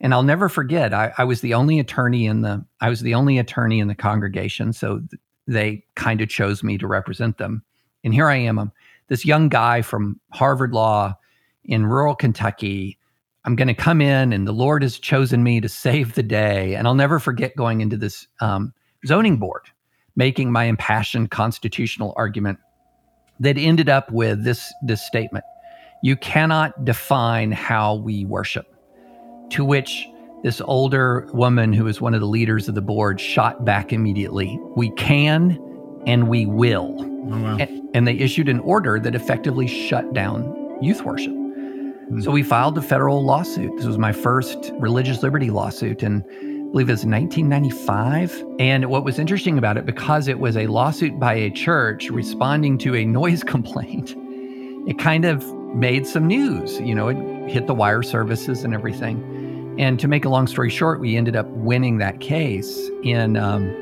And 0.00 0.12
I'll 0.12 0.22
never 0.22 0.48
forget, 0.48 0.92
I, 0.92 1.12
I 1.16 1.24
was 1.24 1.40
the 1.40 1.54
only 1.54 1.78
attorney 1.78 2.26
in 2.26 2.42
the 2.42 2.64
I 2.80 2.90
was 2.90 3.00
the 3.00 3.14
only 3.14 3.38
attorney 3.38 3.80
in 3.80 3.88
the 3.88 3.94
congregation, 3.94 4.72
so 4.72 4.98
th- 4.98 5.20
they 5.46 5.84
kind 5.94 6.20
of 6.20 6.28
chose 6.28 6.62
me 6.62 6.76
to 6.76 6.86
represent 6.86 7.38
them. 7.38 7.62
And 8.04 8.12
here 8.12 8.28
I 8.28 8.36
am, 8.36 8.58
I'm 8.58 8.72
this 9.08 9.24
young 9.24 9.48
guy 9.48 9.82
from 9.82 10.20
Harvard 10.32 10.72
Law 10.72 11.14
in 11.64 11.86
rural 11.86 12.16
Kentucky. 12.16 12.98
I'm 13.46 13.54
going 13.54 13.68
to 13.68 13.74
come 13.74 14.00
in, 14.00 14.32
and 14.32 14.46
the 14.46 14.52
Lord 14.52 14.82
has 14.82 14.98
chosen 14.98 15.44
me 15.44 15.60
to 15.60 15.68
save 15.68 16.14
the 16.14 16.22
day. 16.22 16.74
And 16.74 16.86
I'll 16.86 16.96
never 16.96 17.20
forget 17.20 17.54
going 17.54 17.80
into 17.80 17.96
this 17.96 18.26
um, 18.40 18.74
zoning 19.06 19.36
board, 19.36 19.62
making 20.16 20.50
my 20.50 20.64
impassioned 20.64 21.30
constitutional 21.30 22.12
argument 22.16 22.58
that 23.38 23.56
ended 23.56 23.88
up 23.88 24.10
with 24.10 24.42
this 24.42 24.74
this 24.82 25.06
statement: 25.06 25.44
"You 26.02 26.16
cannot 26.16 26.84
define 26.84 27.52
how 27.52 27.94
we 27.94 28.24
worship." 28.24 28.66
To 29.50 29.64
which 29.64 30.08
this 30.42 30.60
older 30.60 31.28
woman, 31.32 31.72
who 31.72 31.84
was 31.84 32.00
one 32.00 32.14
of 32.14 32.20
the 32.20 32.26
leaders 32.26 32.68
of 32.68 32.74
the 32.74 32.82
board, 32.82 33.20
shot 33.20 33.64
back 33.64 33.92
immediately 33.92 34.58
We 34.74 34.90
can 34.92 35.58
and 36.04 36.28
we 36.28 36.46
will. 36.46 36.96
Oh, 36.98 37.42
wow. 37.42 37.56
and, 37.58 37.88
and, 37.94 38.06
they 38.06 38.14
issued 38.14 38.48
an 38.48 38.60
order 38.60 39.00
that 39.00 39.14
effectively 39.16 39.66
shut 39.66 40.12
down 40.14 40.78
youth 40.80 41.02
worship. 41.02 41.34
Mm. 42.10 42.22
So 42.22 42.30
we 42.30 42.42
filed 42.42 42.78
a 42.78 42.82
federal 42.82 43.24
lawsuit. 43.24 43.76
This 43.76 43.86
was 43.86 43.98
my 43.98 44.12
first 44.12 44.72
religious 44.78 45.22
liberty 45.22 45.50
lawsuit. 45.50 46.02
And 46.02 46.24
I 46.30 46.70
believe 46.72 46.88
it 46.88 46.92
was 46.92 47.06
1995. 47.06 48.44
And 48.58 48.86
what 48.86 49.04
was 49.04 49.18
interesting 49.18 49.58
about 49.58 49.76
it, 49.76 49.86
because 49.86 50.28
it 50.28 50.38
was 50.38 50.56
a 50.56 50.66
lawsuit 50.66 51.18
by 51.18 51.34
a 51.34 51.50
church 51.50 52.10
responding 52.10 52.78
to 52.78 52.94
a 52.94 53.04
noise 53.06 53.42
complaint, 53.42 54.14
it 54.88 54.98
kind 54.98 55.24
of 55.24 55.44
made 55.74 56.06
some 56.06 56.26
news. 56.26 56.80
You 56.80 56.94
know, 56.94 57.08
it 57.08 57.50
hit 57.50 57.66
the 57.66 57.74
wire 57.74 58.02
services 58.02 58.64
and 58.64 58.72
everything. 58.72 59.76
And 59.78 60.00
to 60.00 60.08
make 60.08 60.24
a 60.24 60.28
long 60.28 60.46
story 60.46 60.70
short, 60.70 61.00
we 61.00 61.16
ended 61.16 61.36
up 61.36 61.46
winning 61.48 61.98
that 61.98 62.20
case. 62.20 62.88
And 63.04 63.36
um, 63.36 63.74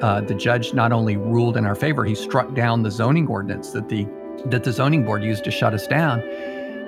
uh, 0.00 0.20
the 0.20 0.34
judge 0.34 0.74
not 0.74 0.92
only 0.92 1.16
ruled 1.16 1.56
in 1.56 1.64
our 1.66 1.74
favor, 1.74 2.04
he 2.04 2.14
struck 2.14 2.54
down 2.54 2.82
the 2.82 2.90
zoning 2.90 3.26
ordinance 3.26 3.72
that 3.72 3.88
the 3.88 4.06
that 4.46 4.64
the 4.64 4.72
zoning 4.72 5.04
board 5.04 5.22
used 5.22 5.44
to 5.44 5.50
shut 5.50 5.74
us 5.74 5.86
down. 5.86 6.20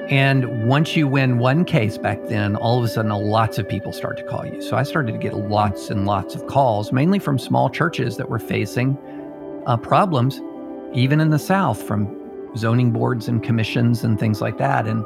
And 0.09 0.67
once 0.67 0.97
you 0.97 1.07
win 1.07 1.39
one 1.39 1.65
case 1.65 1.97
back 1.97 2.19
then, 2.27 2.57
all 2.57 2.79
of 2.79 2.85
a 2.85 2.89
sudden, 2.89 3.11
lots 3.11 3.59
of 3.59 3.69
people 3.69 3.93
start 3.93 4.17
to 4.19 4.23
call 4.25 4.45
you. 4.45 4.61
So 4.61 4.77
I 4.77 4.83
started 4.83 5.13
to 5.13 5.19
get 5.19 5.35
lots 5.35 5.91
and 5.91 6.07
lots 6.07 6.35
of 6.35 6.47
calls, 6.49 6.93
mainly 6.93 7.19
from 7.19 7.39
small 7.39 7.71
churches 7.71 8.17
that 8.17 8.29
were 8.29 8.39
facing 8.39 8.99
uh, 9.67 9.77
problems, 9.77 10.41
even 10.93 11.21
in 11.21 11.31
the 11.31 11.39
South, 11.39 11.83
from 11.83 12.19
zoning 12.57 12.91
boards 12.91 13.29
and 13.29 13.43
commissions 13.43 14.05
and 14.05 14.19
things 14.19 14.41
like 14.41 14.59
that. 14.59 14.87
And 14.87 15.05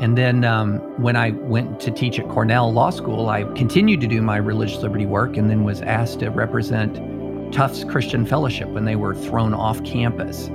and 0.00 0.16
then 0.16 0.44
um, 0.44 0.78
when 1.02 1.16
I 1.16 1.30
went 1.30 1.78
to 1.80 1.90
teach 1.90 2.18
at 2.18 2.28
Cornell 2.28 2.72
Law 2.72 2.90
School, 2.90 3.28
I 3.28 3.44
continued 3.54 4.00
to 4.00 4.06
do 4.06 4.22
my 4.22 4.36
religious 4.36 4.78
liberty 4.78 5.04
work 5.04 5.36
and 5.36 5.50
then 5.50 5.64
was 5.64 5.82
asked 5.82 6.20
to 6.20 6.30
represent 6.30 7.52
Tufts 7.52 7.84
Christian 7.84 8.24
Fellowship 8.24 8.68
when 8.68 8.84
they 8.84 8.96
were 8.96 9.14
thrown 9.14 9.52
off 9.52 9.82
campus 9.84 10.48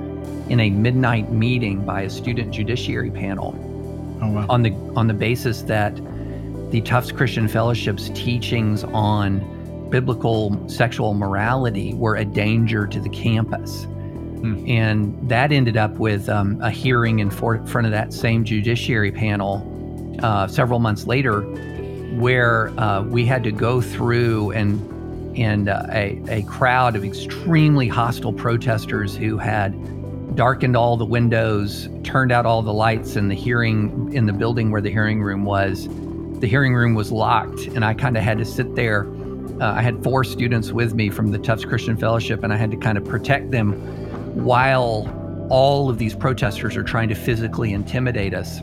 in 0.48 0.60
a 0.60 0.70
midnight 0.70 1.32
meeting 1.32 1.84
by 1.84 2.02
a 2.02 2.10
student 2.10 2.52
judiciary 2.52 3.10
panel 3.10 3.54
oh, 4.22 4.30
wow. 4.30 4.46
on 4.48 4.62
the 4.62 4.72
on 4.94 5.06
the 5.06 5.14
basis 5.14 5.62
that 5.62 5.94
the 6.70 6.80
Tufts 6.80 7.12
Christian 7.12 7.48
Fellowship's 7.48 8.10
teachings 8.10 8.84
on 8.84 9.40
biblical 9.90 10.68
sexual 10.68 11.14
morality 11.14 11.94
were 11.94 12.16
a 12.16 12.24
danger 12.24 12.86
to 12.86 13.00
the 13.00 13.08
campus. 13.08 13.84
Hmm. 13.84 14.64
And 14.68 15.28
that 15.28 15.52
ended 15.52 15.76
up 15.76 15.92
with 15.92 16.28
um, 16.28 16.60
a 16.60 16.70
hearing 16.70 17.20
in 17.20 17.30
for- 17.30 17.64
front 17.66 17.86
of 17.86 17.92
that 17.92 18.12
same 18.12 18.44
judiciary 18.44 19.12
panel 19.12 19.72
uh, 20.22 20.48
several 20.48 20.78
months 20.78 21.06
later, 21.06 21.42
where 22.18 22.68
uh, 22.78 23.02
we 23.02 23.24
had 23.24 23.44
to 23.44 23.52
go 23.52 23.80
through 23.80 24.52
and 24.52 24.92
and 25.38 25.68
uh, 25.68 25.86
a, 25.90 26.22
a 26.28 26.42
crowd 26.44 26.96
of 26.96 27.04
extremely 27.04 27.88
hostile 27.88 28.32
protesters 28.32 29.14
who 29.14 29.36
had 29.36 29.74
darkened 30.36 30.76
all 30.76 30.96
the 30.96 31.04
windows, 31.04 31.88
turned 32.04 32.30
out 32.30 32.46
all 32.46 32.62
the 32.62 32.72
lights 32.72 33.16
in 33.16 33.28
the 33.28 33.34
hearing 33.34 34.12
in 34.12 34.26
the 34.26 34.32
building 34.32 34.70
where 34.70 34.82
the 34.82 34.90
hearing 34.90 35.22
room 35.22 35.44
was. 35.44 35.88
The 36.40 36.46
hearing 36.46 36.74
room 36.74 36.94
was 36.94 37.10
locked, 37.10 37.60
and 37.68 37.84
I 37.84 37.94
kind 37.94 38.16
of 38.16 38.22
had 38.22 38.38
to 38.38 38.44
sit 38.44 38.74
there. 38.76 39.06
Uh, 39.60 39.72
I 39.72 39.80
had 39.80 40.02
four 40.04 40.22
students 40.22 40.70
with 40.70 40.94
me 40.94 41.08
from 41.08 41.30
the 41.30 41.38
Tufts 41.38 41.64
Christian 41.64 41.96
Fellowship, 41.96 42.44
and 42.44 42.52
I 42.52 42.56
had 42.56 42.70
to 42.70 42.76
kind 42.76 42.98
of 42.98 43.04
protect 43.04 43.50
them 43.50 43.72
while 44.44 45.08
all 45.50 45.88
of 45.88 45.96
these 45.96 46.14
protesters 46.14 46.76
are 46.76 46.82
trying 46.82 47.08
to 47.08 47.14
physically 47.14 47.72
intimidate 47.72 48.34
us. 48.34 48.60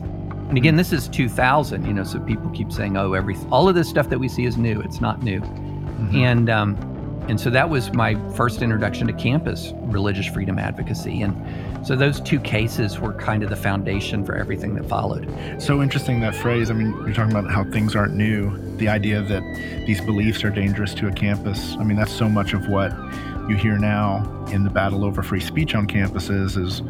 And 0.48 0.56
again, 0.56 0.76
this 0.76 0.92
is 0.92 1.08
2000, 1.08 1.84
you 1.84 1.92
know, 1.92 2.04
so 2.04 2.20
people 2.20 2.48
keep 2.50 2.70
saying, 2.70 2.96
"Oh, 2.96 3.14
every 3.14 3.36
all 3.50 3.68
of 3.68 3.74
this 3.74 3.88
stuff 3.88 4.08
that 4.10 4.18
we 4.18 4.28
see 4.28 4.44
is 4.44 4.56
new. 4.56 4.80
It's 4.82 5.00
not 5.00 5.22
new." 5.24 5.40
Mm-hmm. 5.40 6.16
And 6.16 6.50
um, 6.50 6.93
and 7.28 7.40
so 7.40 7.48
that 7.50 7.70
was 7.70 7.92
my 7.94 8.14
first 8.32 8.60
introduction 8.60 9.06
to 9.06 9.12
campus 9.14 9.72
religious 9.82 10.26
freedom 10.26 10.58
advocacy. 10.58 11.22
And 11.22 11.86
so 11.86 11.96
those 11.96 12.20
two 12.20 12.38
cases 12.38 12.98
were 12.98 13.14
kind 13.14 13.42
of 13.42 13.50
the 13.50 13.56
foundation 13.56 14.24
for 14.24 14.34
everything 14.34 14.74
that 14.74 14.86
followed. 14.86 15.28
So 15.58 15.82
interesting 15.82 16.20
that 16.20 16.34
phrase. 16.34 16.70
I 16.70 16.74
mean, 16.74 16.92
you're 17.04 17.14
talking 17.14 17.34
about 17.34 17.50
how 17.50 17.64
things 17.64 17.96
aren't 17.96 18.14
new. 18.14 18.56
The 18.76 18.88
idea 18.88 19.22
that 19.22 19.42
these 19.86 20.00
beliefs 20.02 20.44
are 20.44 20.50
dangerous 20.50 20.92
to 20.94 21.08
a 21.08 21.12
campus. 21.12 21.76
I 21.76 21.84
mean, 21.84 21.96
that's 21.96 22.12
so 22.12 22.28
much 22.28 22.52
of 22.52 22.68
what 22.68 22.92
you 23.48 23.56
hear 23.56 23.78
now 23.78 24.46
in 24.50 24.64
the 24.64 24.70
battle 24.70 25.04
over 25.04 25.22
free 25.22 25.40
speech 25.40 25.74
on 25.74 25.86
campuses 25.86 26.62
is 26.62 26.82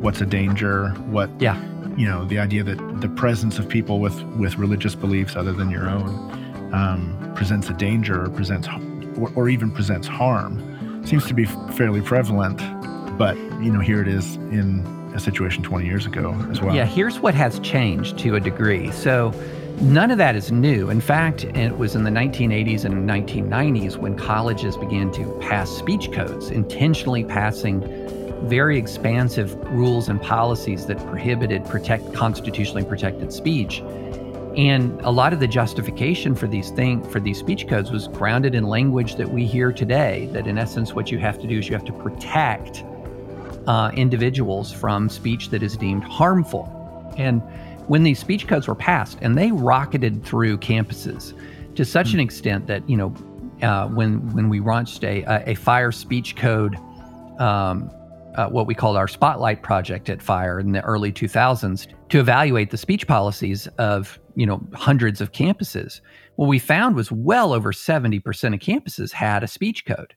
what's 0.00 0.20
a 0.20 0.26
danger, 0.26 0.90
what 1.10 1.30
yeah. 1.40 1.60
you 1.96 2.06
know, 2.06 2.24
the 2.24 2.38
idea 2.38 2.62
that 2.64 3.00
the 3.00 3.08
presence 3.08 3.58
of 3.58 3.68
people 3.68 4.00
with 4.00 4.22
with 4.36 4.56
religious 4.56 4.94
beliefs 4.94 5.36
other 5.36 5.52
than 5.52 5.70
your 5.70 5.88
own 5.88 6.08
um, 6.72 7.32
presents 7.36 7.68
a 7.68 7.74
danger 7.74 8.24
or 8.24 8.30
presents 8.30 8.66
or, 9.20 9.32
or 9.34 9.48
even 9.48 9.70
presents 9.70 10.06
harm 10.06 11.04
seems 11.06 11.26
to 11.26 11.34
be 11.34 11.44
fairly 11.44 12.00
prevalent. 12.00 12.58
But 13.18 13.36
you 13.62 13.70
know, 13.70 13.80
here 13.80 14.00
it 14.00 14.08
is 14.08 14.36
in 14.36 14.84
a 15.14 15.20
situation 15.20 15.62
20 15.62 15.86
years 15.86 16.06
ago 16.06 16.34
as 16.50 16.60
well. 16.60 16.74
Yeah, 16.74 16.86
here's 16.86 17.20
what 17.20 17.34
has 17.34 17.58
changed 17.60 18.18
to 18.18 18.36
a 18.36 18.40
degree. 18.40 18.90
So 18.92 19.32
None 19.80 20.10
of 20.10 20.18
that 20.18 20.36
is 20.36 20.52
new. 20.52 20.90
In 20.90 21.00
fact, 21.00 21.44
it 21.44 21.78
was 21.78 21.94
in 21.94 22.04
the 22.04 22.10
1980s 22.10 22.84
and 22.84 23.08
1990s 23.08 23.96
when 23.96 24.14
colleges 24.14 24.76
began 24.76 25.10
to 25.12 25.24
pass 25.40 25.70
speech 25.70 26.12
codes, 26.12 26.50
intentionally 26.50 27.24
passing 27.24 27.80
very 28.46 28.76
expansive 28.76 29.56
rules 29.70 30.10
and 30.10 30.20
policies 30.20 30.84
that 30.84 30.98
prohibited 31.06 31.64
protect 31.64 32.12
constitutionally 32.12 32.84
protected 32.84 33.32
speech. 33.32 33.80
And 34.56 35.00
a 35.02 35.10
lot 35.10 35.32
of 35.32 35.38
the 35.38 35.46
justification 35.46 36.34
for 36.34 36.48
these 36.48 36.70
thing 36.70 37.02
for 37.10 37.20
these 37.20 37.38
speech 37.38 37.68
codes 37.68 37.90
was 37.90 38.08
grounded 38.08 38.54
in 38.54 38.64
language 38.64 39.14
that 39.14 39.30
we 39.30 39.46
hear 39.46 39.72
today. 39.72 40.28
That 40.32 40.46
in 40.46 40.58
essence, 40.58 40.92
what 40.92 41.10
you 41.10 41.18
have 41.18 41.38
to 41.40 41.46
do 41.46 41.58
is 41.58 41.68
you 41.68 41.74
have 41.74 41.84
to 41.84 41.92
protect 41.92 42.82
uh, 43.66 43.92
individuals 43.94 44.72
from 44.72 45.08
speech 45.08 45.50
that 45.50 45.62
is 45.62 45.76
deemed 45.76 46.02
harmful. 46.02 46.68
And 47.16 47.42
when 47.86 48.02
these 48.02 48.18
speech 48.18 48.48
codes 48.48 48.66
were 48.66 48.74
passed, 48.74 49.18
and 49.20 49.38
they 49.38 49.52
rocketed 49.52 50.24
through 50.24 50.58
campuses 50.58 51.34
to 51.76 51.84
such 51.84 52.08
mm-hmm. 52.08 52.16
an 52.16 52.20
extent 52.20 52.66
that 52.66 52.88
you 52.88 52.96
know 52.96 53.14
uh, 53.62 53.86
when 53.88 54.32
when 54.32 54.48
we 54.48 54.58
launched 54.58 55.04
a 55.04 55.24
a 55.48 55.54
fire 55.54 55.92
speech 55.92 56.34
code, 56.34 56.76
um, 57.38 57.90
uh, 58.36 58.48
what 58.48 58.66
we 58.66 58.74
called 58.74 58.96
our 58.96 59.08
spotlight 59.08 59.62
project 59.62 60.08
at 60.08 60.22
Fire 60.22 60.60
in 60.60 60.72
the 60.72 60.82
early 60.82 61.12
2000s 61.12 61.86
to 62.08 62.20
evaluate 62.20 62.70
the 62.70 62.76
speech 62.76 63.06
policies 63.06 63.66
of 63.78 64.18
you 64.36 64.46
know 64.46 64.60
hundreds 64.74 65.20
of 65.20 65.32
campuses. 65.32 66.00
What 66.36 66.48
we 66.48 66.58
found 66.58 66.96
was 66.96 67.12
well 67.12 67.52
over 67.52 67.72
70% 67.72 68.18
of 68.54 68.60
campuses 68.60 69.12
had 69.12 69.42
a 69.42 69.48
speech 69.48 69.84
code. 69.84 70.14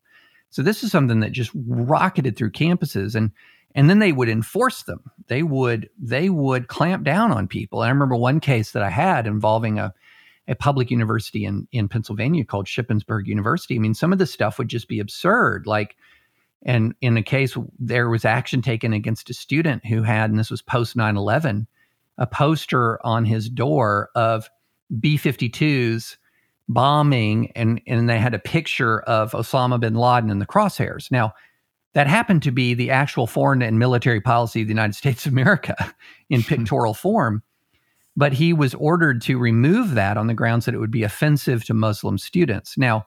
So 0.50 0.62
this 0.62 0.84
is 0.84 0.91
something 0.91 1.20
that 1.22 1.32
just 1.32 1.51
rocketed 1.67 2.38
through 2.38 2.51
campuses 2.51 3.15
and 3.15 3.32
and 3.75 3.89
then 3.89 3.98
they 3.98 4.12
would 4.12 4.29
enforce 4.29 4.84
them. 4.84 5.01
They 5.27 5.43
would 5.43 5.89
they 5.98 6.29
would 6.29 6.67
clamp 6.67 7.03
down 7.03 7.32
on 7.32 7.48
people. 7.48 7.82
And 7.82 7.89
I 7.89 7.91
remember 7.91 8.15
one 8.15 8.39
case 8.39 8.72
that 8.72 8.84
I 8.84 8.89
had 8.89 9.27
involving 9.27 9.79
a 9.79 9.93
a 10.48 10.55
public 10.55 10.91
university 10.91 11.46
in 11.46 11.67
in 11.72 11.88
Pennsylvania 11.88 12.46
called 12.46 12.67
Shippensburg 12.67 13.25
University. 13.25 13.75
I 13.75 13.79
mean, 13.79 13.93
some 13.93 14.13
of 14.13 14.20
the 14.20 14.27
stuff 14.27 14.58
would 14.58 14.67
just 14.67 14.88
be 14.88 15.00
absurd. 15.00 15.65
Like, 15.65 15.96
and 16.65 16.96
in 17.01 17.17
a 17.17 17.24
case, 17.24 17.58
there 17.77 18.10
was 18.10 18.25
action 18.25 18.62
taken 18.62 18.93
against 18.93 19.29
a 19.29 19.34
student 19.34 19.86
who 19.86 20.01
had, 20.03 20.29
and 20.29 20.39
this 20.39 20.50
was 20.50 20.62
post 20.62 20.96
9 20.96 21.17
11, 21.17 21.67
a 22.17 22.27
poster 22.27 23.05
on 23.05 23.25
his 23.25 23.50
door 23.50 24.10
of 24.15 24.50
B 25.00 25.17
52s 25.17 26.17
bombing, 26.70 27.51
and, 27.51 27.82
and 27.86 28.10
they 28.10 28.17
had 28.17 28.34
a 28.34 28.39
picture 28.39 29.01
of 29.01 29.32
Osama 29.34 29.79
bin 29.79 29.96
Laden 29.96 30.29
in 30.29 30.39
the 30.39 30.46
crosshairs. 30.46 31.12
Now, 31.12 31.34
that 31.93 32.08
happened 32.08 32.41
to 32.43 32.51
be 32.51 32.74
the 32.74 32.89
actual 32.89 33.27
foreign 33.27 33.62
and 33.62 33.77
military 33.77 34.22
policy 34.22 34.62
of 34.62 34.67
the 34.67 34.74
United 34.74 34.96
States 34.96 35.25
of 35.25 35.32
America 35.34 35.75
in 36.29 36.41
hmm. 36.41 36.48
pictorial 36.48 36.93
form. 36.93 37.43
But 38.15 38.34
he 38.34 38.53
was 38.53 38.75
ordered 38.75 39.22
to 39.24 39.39
remove 39.39 39.96
that 39.96 40.17
on 40.17 40.27
the 40.27 40.36
grounds 40.36 40.65
that 40.65 40.75
it 40.75 40.79
would 40.79 40.91
be 40.91 41.03
offensive 41.03 41.65
to 41.65 41.74
Muslim 41.74 42.17
students. 42.20 42.77
Now, 42.77 43.05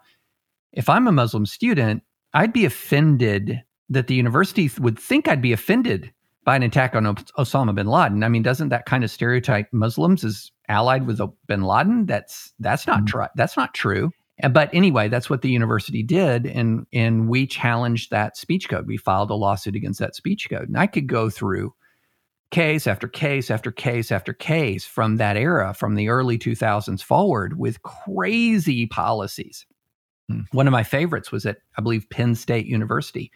if 0.73 0.89
I'm 0.89 1.07
a 1.07 1.13
Muslim 1.13 1.47
student, 1.47 2.03
I'd 2.37 2.53
be 2.53 2.67
offended 2.67 3.63
that 3.89 4.09
the 4.09 4.15
university 4.15 4.71
would 4.79 4.99
think 4.99 5.27
I'd 5.27 5.41
be 5.41 5.55
offended 5.55 6.13
by 6.45 6.55
an 6.55 6.63
attack 6.63 6.95
on 6.95 7.05
Osama 7.39 7.75
bin 7.75 7.87
Laden. 7.87 8.23
I 8.23 8.29
mean, 8.29 8.43
doesn't 8.43 8.69
that 8.69 8.85
kind 8.85 9.03
of 9.03 9.11
stereotype 9.11 9.73
Muslims 9.73 10.23
as 10.23 10.53
allied 10.69 11.07
with 11.07 11.19
bin 11.47 11.63
Laden? 11.63 12.05
That's 12.05 12.53
that's 12.61 12.87
not 12.87 12.99
mm-hmm. 12.99 13.07
true. 13.07 13.27
That's 13.37 13.57
not 13.57 13.73
true. 13.73 14.11
But 14.51 14.69
anyway, 14.75 15.09
that's 15.09 15.31
what 15.31 15.41
the 15.41 15.49
university 15.49 16.03
did, 16.03 16.45
and 16.45 16.87
and 16.93 17.27
we 17.27 17.47
challenged 17.47 18.11
that 18.11 18.37
speech 18.37 18.69
code. 18.69 18.87
We 18.87 18.99
filed 18.99 19.31
a 19.31 19.35
lawsuit 19.35 19.75
against 19.75 19.99
that 20.01 20.15
speech 20.15 20.51
code, 20.51 20.69
and 20.69 20.77
I 20.77 20.89
could 20.89 21.07
go 21.07 21.31
through 21.31 21.75
case 22.51 22.87
after 22.87 23.09
case 23.09 23.51
after 23.51 23.73
case 23.73 24.13
after 24.13 24.35
case 24.35 24.85
from 24.85 25.17
that 25.17 25.39
era, 25.39 25.73
from 25.73 25.95
the 25.95 26.11
early 26.11 26.39
2000s 26.39 27.03
forward, 27.03 27.59
with 27.59 27.83
crazy 27.83 28.87
policies. 28.87 29.65
Hmm. 30.29 30.41
One 30.53 30.67
of 30.67 30.73
my 30.73 30.83
favorites 30.83 31.31
was 31.31 31.47
at, 31.47 31.59
I 31.77 31.83
believe, 31.83 32.09
Penn 32.11 32.35
State 32.35 32.67
University. 32.67 33.31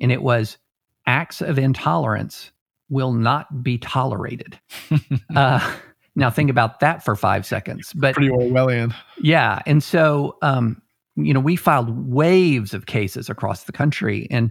And 0.00 0.12
it 0.12 0.22
was 0.22 0.58
acts 1.06 1.40
of 1.40 1.58
intolerance 1.58 2.52
will 2.88 3.12
not 3.12 3.62
be 3.62 3.78
tolerated. 3.78 4.58
uh, 5.36 5.76
now, 6.16 6.30
think 6.30 6.50
about 6.50 6.80
that 6.80 7.04
for 7.04 7.16
five 7.16 7.46
seconds. 7.46 7.92
But 7.94 8.14
pretty 8.14 8.30
Orwellian. 8.30 8.94
Yeah. 9.20 9.60
And 9.66 9.82
so, 9.82 10.36
um, 10.42 10.82
you 11.16 11.32
know, 11.32 11.40
we 11.40 11.56
filed 11.56 12.08
waves 12.08 12.74
of 12.74 12.86
cases 12.86 13.28
across 13.28 13.64
the 13.64 13.72
country. 13.72 14.26
And 14.30 14.50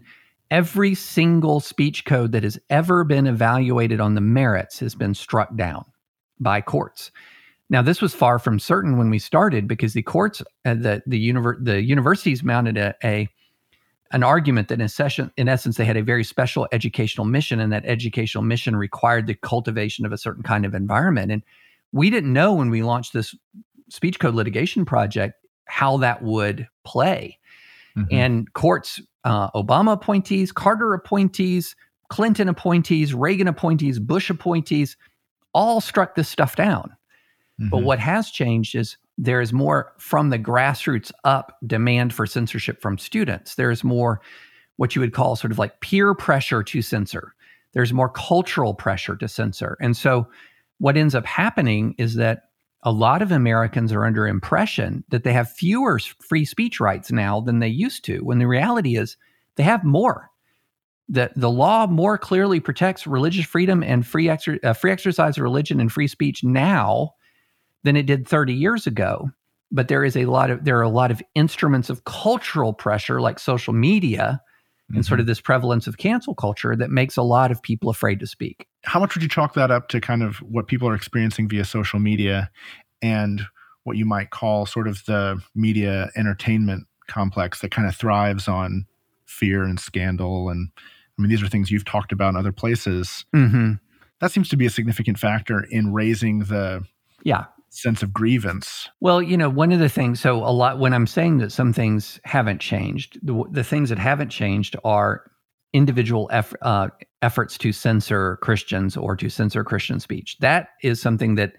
every 0.52 0.96
single 0.96 1.60
speech 1.60 2.06
code 2.06 2.32
that 2.32 2.44
has 2.44 2.58
ever 2.70 3.04
been 3.04 3.28
evaluated 3.28 4.00
on 4.00 4.16
the 4.16 4.22
merits 4.22 4.80
has 4.80 4.96
been 4.96 5.14
struck 5.14 5.56
down 5.56 5.86
by 6.40 6.62
courts. 6.62 7.12
Now, 7.70 7.82
this 7.84 8.02
was 8.02 8.16
far 8.16 8.40
from 8.40 8.60
certain 8.60 8.98
when 8.98 9.10
we 9.10 9.20
started 9.20 9.68
because 9.68 9.94
the 9.94 10.02
courts, 10.02 10.42
uh, 10.66 10.74
the 10.74 11.04
the, 11.06 11.30
univer- 11.30 11.64
the 11.64 11.82
universities 11.82 12.44
mounted 12.44 12.78
a, 12.78 12.96
a 13.04 13.30
an 14.12 14.24
argument 14.24 14.70
that 14.70 14.82
in, 14.82 14.90
session, 14.90 15.32
in 15.38 15.48
essence 15.48 15.78
they 15.78 15.86
had 15.86 15.98
a 15.98 16.02
very 16.02 16.24
special 16.24 16.68
educational 16.72 17.26
mission, 17.26 17.60
and 17.60 17.72
that 17.72 17.86
educational 17.86 18.44
mission 18.44 18.76
required 18.76 19.28
the 19.28 19.36
cultivation 19.36 20.06
of 20.06 20.12
a 20.12 20.18
certain 20.18 20.44
kind 20.44 20.66
of 20.66 20.74
environment. 20.74 21.32
And 21.32 21.44
we 21.92 22.10
didn't 22.10 22.34
know 22.34 22.54
when 22.54 22.70
we 22.70 22.82
launched 22.82 23.14
this 23.14 23.36
speech 23.90 24.20
code 24.20 24.36
litigation 24.36 24.86
project 24.86 25.36
how 25.66 25.98
that 25.98 26.24
would 26.24 26.68
play. 26.84 27.38
Mm-hmm. 27.96 28.16
And 28.16 28.54
courts, 28.54 29.00
uh, 29.24 29.52
Obama 29.52 29.94
appointees, 29.94 30.52
Carter 30.52 30.94
appointees, 30.94 31.76
Clinton 32.10 32.50
appointees, 32.50 33.14
Reagan 33.14 33.48
appointees, 33.48 34.00
Bush 34.00 34.32
appointees, 34.32 34.98
all 35.54 35.82
struck 35.82 36.16
this 36.16 36.30
stuff 36.30 36.56
down. 36.56 36.96
Mm-hmm. 37.60 37.70
But 37.70 37.84
what 37.84 38.00
has 38.00 38.32
changed 38.32 38.76
is 38.76 38.98
there 39.18 39.42
is 39.42 39.52
more 39.52 39.94
from 39.98 40.30
the 40.30 40.40
grassroots 40.40 41.12
up 41.24 41.58
demand 41.66 42.14
for 42.14 42.26
censorship 42.26 42.82
from 42.82 42.98
students. 42.98 43.56
There's 43.56 43.84
more 43.84 44.22
what 44.78 44.96
you 44.96 45.02
would 45.02 45.14
call 45.14 45.36
sort 45.36 45.52
of 45.52 45.60
like 45.60 45.82
peer 45.82 46.14
pressure 46.14 46.64
to 46.64 46.82
censor. 46.82 47.34
There's 47.74 47.92
more 47.92 48.10
cultural 48.10 48.74
pressure 48.74 49.18
to 49.18 49.28
censor. 49.28 49.78
And 49.82 49.96
so 49.96 50.28
what 50.78 50.96
ends 50.96 51.14
up 51.16 51.26
happening 51.26 51.96
is 51.98 52.16
that 52.16 52.44
a 52.84 52.92
lot 52.92 53.22
of 53.22 53.34
Americans 53.34 53.92
are 53.92 54.06
under 54.06 54.26
impression 54.26 55.04
that 55.10 55.26
they 55.26 55.34
have 55.34 55.52
fewer 55.52 56.00
free 56.22 56.46
speech 56.46 56.80
rights 56.80 57.12
now 57.12 57.42
than 57.42 57.60
they 57.60 57.68
used 57.68 58.06
to, 58.06 58.20
when 58.20 58.40
the 58.40 58.48
reality 58.48 58.96
is 58.96 59.18
they 59.58 59.64
have 59.64 59.84
more. 59.84 60.32
The, 61.10 61.30
the 61.36 61.50
law 61.50 61.88
more 61.88 62.18
clearly 62.18 62.62
protects 62.62 63.06
religious 63.06 63.46
freedom 63.46 63.84
and 63.84 64.08
free, 64.08 64.28
exer- 64.28 64.64
uh, 64.64 64.74
free 64.74 64.92
exercise 64.92 65.38
of 65.38 65.44
religion 65.44 65.82
and 65.82 65.92
free 65.92 66.08
speech 66.08 66.44
now 66.44 67.16
than 67.84 67.96
it 67.96 68.06
did 68.06 68.28
30 68.28 68.54
years 68.54 68.88
ago. 68.88 69.30
But 69.72 69.88
there 69.88 70.04
is 70.04 70.18
a 70.18 70.26
lot 70.26 70.50
of 70.50 70.66
there 70.66 70.80
are 70.80 70.84
a 70.84 70.90
lot 70.90 71.12
of 71.12 71.22
instruments 71.36 71.90
of 71.90 72.04
cultural 72.04 72.74
pressure 72.74 73.22
like 73.22 73.38
social 73.38 73.74
media 73.74 74.42
mm-hmm. 74.90 74.98
and 74.98 75.06
sort 75.06 75.20
of 75.20 75.26
mm-hmm. 75.26 75.32
this 75.32 75.42
prevalence 75.42 75.86
of 75.86 75.98
cancel 75.98 76.34
culture 76.34 76.76
that 76.76 76.90
makes 76.90 77.18
a 77.18 77.22
lot 77.22 77.52
of 77.52 77.62
people 77.62 77.90
afraid 77.90 78.20
to 78.20 78.28
speak. 78.28 78.68
How 78.84 79.00
much 79.00 79.16
would 79.16 79.22
you 79.22 79.30
chalk 79.30 79.54
that 79.54 79.70
up 79.70 79.90
to 79.90 80.02
kind 80.02 80.24
of 80.24 80.38
what 80.38 80.68
people 80.68 80.90
are 80.90 80.96
experiencing 80.96 81.48
via 81.48 81.66
social 81.66 82.00
media 82.00 82.50
and 83.02 83.44
what 83.84 83.98
you 83.98 84.06
might 84.06 84.32
call 84.32 84.66
sort 84.66 84.88
of 84.88 85.06
the 85.06 85.40
media 85.56 86.10
entertainment 86.16 86.88
complex 87.08 87.62
that 87.62 87.72
kind 87.72 87.88
of 87.88 87.96
thrives 87.96 88.48
on 88.48 88.86
fear 89.26 89.64
and 89.64 89.80
scandal 89.80 90.50
and 90.50 90.70
I 91.18 91.22
mean 91.22 91.30
these 91.30 91.44
are 91.44 91.48
things 91.48 91.70
you've 91.70 91.86
talked 91.86 92.12
about 92.12 92.30
in 92.30 92.38
other 92.38 92.52
places. 92.54 93.26
Mm-hmm. 93.36 93.74
That 94.22 94.32
seems 94.32 94.50
to 94.50 94.58
be 94.58 94.66
a 94.66 94.70
significant 94.70 95.20
factor 95.20 95.66
in 95.70 95.94
raising 95.94 96.40
the 96.40 96.84
yeah 97.24 97.46
sense 97.70 98.04
of 98.04 98.14
grievance. 98.14 98.90
Well, 99.00 99.22
you 99.22 99.38
know, 99.38 99.50
one 99.50 99.72
of 99.72 99.80
the 99.80 99.90
things, 99.90 100.20
so 100.20 100.38
a 100.38 100.52
lot, 100.52 100.80
when 100.80 100.94
I'm 100.94 101.08
saying 101.08 101.38
that 101.40 101.52
some 101.52 101.74
things 101.74 102.20
haven't 102.24 102.60
changed, 102.60 103.20
the, 103.22 103.44
the 103.52 103.64
things 103.64 103.90
that 103.90 104.00
haven't 104.00 104.30
changed 104.30 104.76
are 104.84 105.30
individual 105.74 106.30
eff, 106.32 106.54
uh, 106.62 106.90
efforts 107.22 107.58
to 107.60 107.72
censor 107.72 108.38
Christians 108.38 108.98
or 108.98 109.16
to 109.16 109.30
censor 109.30 109.64
Christian 109.64 110.00
speech. 110.00 110.38
That 110.40 110.70
is 110.82 111.02
something 111.02 111.36
that 111.36 111.54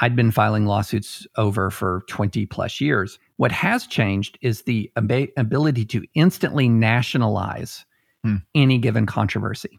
I'd 0.00 0.16
been 0.16 0.30
filing 0.30 0.66
lawsuits 0.66 1.26
over 1.36 1.70
for 1.70 2.02
20 2.08 2.46
plus 2.46 2.80
years. 2.80 3.18
What 3.36 3.52
has 3.52 3.86
changed 3.86 4.38
is 4.40 4.62
the 4.62 4.90
ab- 4.96 5.30
ability 5.36 5.84
to 5.86 6.04
instantly 6.14 6.68
nationalize 6.68 7.84
hmm. 8.24 8.36
any 8.54 8.78
given 8.78 9.06
controversy 9.06 9.78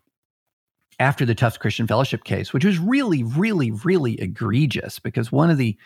after 0.99 1.25
the 1.25 1.36
Tufts 1.36 1.58
Christian 1.58 1.88
Fellowship 1.88 2.23
case, 2.23 2.53
which 2.53 2.65
was 2.65 2.79
really, 2.79 3.23
really, 3.23 3.71
really 3.71 4.19
egregious 4.19 4.99
because 4.99 5.31
one 5.31 5.49
of 5.49 5.58
the 5.58 5.77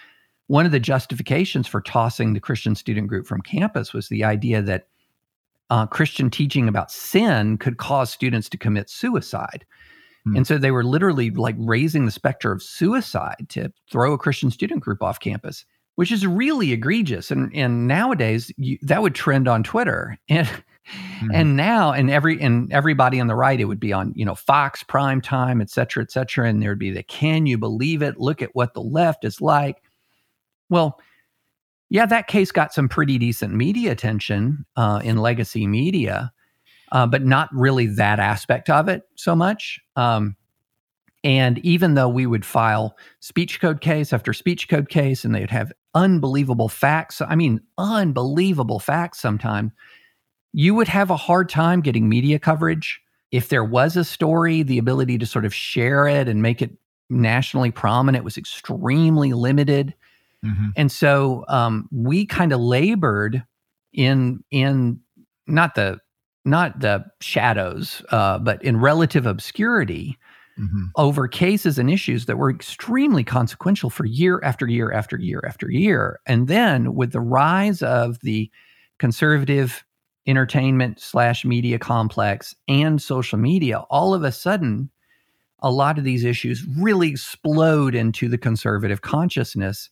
one 0.48 0.66
of 0.66 0.72
the 0.72 0.80
justifications 0.80 1.68
for 1.68 1.80
tossing 1.80 2.34
the 2.34 2.40
Christian 2.40 2.74
student 2.74 3.08
group 3.08 3.28
from 3.28 3.42
campus 3.42 3.94
was 3.94 4.10
the 4.10 4.24
idea 4.24 4.64
that 4.64 4.88
uh, 5.70 5.86
Christian 5.86 6.32
teaching 6.32 6.68
about 6.68 6.92
sin 6.92 7.58
could 7.58 7.78
cause 7.78 8.10
students 8.10 8.50
to 8.50 8.58
commit 8.58 8.90
suicide. 8.90 9.64
Hmm. 10.26 10.38
And 10.38 10.48
so 10.48 10.58
they 10.58 10.72
were 10.72 10.84
literally 10.84 11.30
like 11.30 11.56
raising 11.60 12.06
the 12.06 12.12
specter 12.12 12.52
of 12.52 12.64
suicide 12.64 13.46
to 13.50 13.72
throw 13.92 14.14
a 14.14 14.18
Christian 14.18 14.50
student 14.50 14.82
group 14.82 15.04
off 15.04 15.20
campus, 15.20 15.66
which 15.96 16.12
is 16.12 16.26
really 16.26 16.72
egregious. 16.72 17.30
And, 17.30 17.54
and 17.56 17.88
nowadays, 17.88 18.52
you, 18.58 18.80
that 18.82 19.04
would 19.04 19.14
trend 19.14 19.48
on 19.48 19.64
Twitter. 19.64 20.18
And 20.30 20.50
Mm-hmm. 20.90 21.32
And 21.34 21.56
now, 21.56 21.92
and 21.92 22.10
every 22.10 22.42
and 22.42 22.72
everybody 22.72 23.20
on 23.20 23.28
the 23.28 23.36
right, 23.36 23.60
it 23.60 23.66
would 23.66 23.80
be 23.80 23.94
on 23.94 24.14
you 24.16 24.26
know 24.26 24.36
Fox 24.36 24.84
prime 24.84 25.22
time, 25.22 25.62
et 25.62 25.70
cetera, 25.70 26.04
et 26.04 26.12
cetera, 26.12 26.48
and 26.48 26.62
there'd 26.62 26.80
be 26.80 26.92
the 26.92 27.04
"Can 27.04 27.46
you 27.46 27.58
believe 27.58 28.02
it? 28.02 28.20
Look 28.20 28.42
at 28.42 28.56
what 28.56 28.74
the 28.74 28.82
left 28.82 29.26
is 29.26 29.42
like." 29.42 29.82
Well, 30.70 31.00
yeah, 31.90 32.06
that 32.06 32.28
case 32.28 32.52
got 32.52 32.74
some 32.74 32.88
pretty 32.88 33.18
decent 33.18 33.54
media 33.54 33.92
attention 33.92 34.66
uh, 34.76 35.02
in 35.04 35.18
legacy 35.18 35.68
media, 35.68 36.32
uh, 36.92 37.08
but 37.08 37.24
not 37.24 37.50
really 37.52 37.88
that 37.88 38.20
aspect 38.20 38.70
of 38.70 38.88
it 38.88 39.04
so 39.16 39.36
much. 39.36 39.80
Um, 39.96 40.36
and 41.24 41.58
even 41.60 41.96
though 41.96 42.08
we 42.08 42.26
would 42.26 42.46
file 42.46 42.96
speech 43.20 43.60
code 43.60 43.82
case 43.82 44.14
after 44.14 44.32
speech 44.32 44.70
code 44.70 44.90
case, 44.90 45.26
and 45.26 45.36
they 45.36 45.42
would 45.42 45.52
have 45.52 45.74
unbelievable 45.94 46.70
facts, 46.70 47.22
I 47.22 47.36
mean, 47.36 47.60
unbelievable 47.78 48.80
facts 48.80 49.20
sometimes 49.20 49.72
you 50.54 50.74
would 50.76 50.88
have 50.88 51.10
a 51.10 51.18
hard 51.18 51.50
time 51.50 51.82
getting 51.82 52.10
media 52.10 52.40
coverage. 52.40 53.02
If 53.32 53.50
there 53.50 53.64
was 53.64 53.96
a 53.96 54.04
story, 54.04 54.64
the 54.64 54.78
ability 54.78 55.18
to 55.20 55.26
sort 55.26 55.46
of 55.46 55.54
share 55.54 56.08
it 56.08 56.28
and 56.28 56.42
make 56.42 56.62
it 56.62 56.72
nationally 57.10 57.72
prominent 57.72 58.24
was 58.24 58.38
extremely 58.38 59.34
limited. 59.34 59.94
Mm-hmm. 60.44 60.68
And 60.76 60.92
so 60.92 61.46
um, 61.48 61.88
we 61.92 62.26
kind 62.26 62.52
of 62.52 62.60
labored 62.60 63.44
in 63.94 64.44
in 64.52 65.00
not 65.48 65.76
the 65.76 66.00
not 66.46 66.80
the 66.80 67.06
shadows, 67.22 68.02
uh, 68.10 68.40
but 68.40 68.64
in 68.64 68.78
relative 68.78 69.26
obscurity 69.26 70.18
mm-hmm. 70.58 70.86
over 70.96 71.28
cases 71.28 71.78
and 71.78 71.90
issues 71.90 72.26
that 72.26 72.38
were 72.38 72.50
extremely 72.50 73.24
consequential 73.24 73.90
for 73.90 74.06
year 74.06 74.40
after 74.44 74.68
year 74.68 74.92
after 74.92 75.18
year 75.18 75.44
after 75.46 75.70
year. 75.70 76.20
And 76.26 76.48
then 76.48 76.96
with 76.96 77.12
the 77.12 77.22
rise 77.22 77.82
of 77.82 78.20
the 78.22 78.50
conservative 78.98 79.84
entertainment 80.30 81.00
slash 81.00 81.44
media 81.44 81.80
complex 81.80 82.56
and 82.68 83.02
social 83.02 83.40
media, 83.40 83.80
all 83.90 84.14
of 84.14 84.24
a 84.24 84.32
sudden, 84.32 84.90
a 85.62 85.72
lot 85.72 85.98
of 85.98 86.04
these 86.04 86.24
issues 86.24 86.66
really 86.78 87.10
explode 87.10 87.96
into 87.96 88.30
the 88.30 88.38
conservative 88.38 89.02
consciousness 89.02 89.90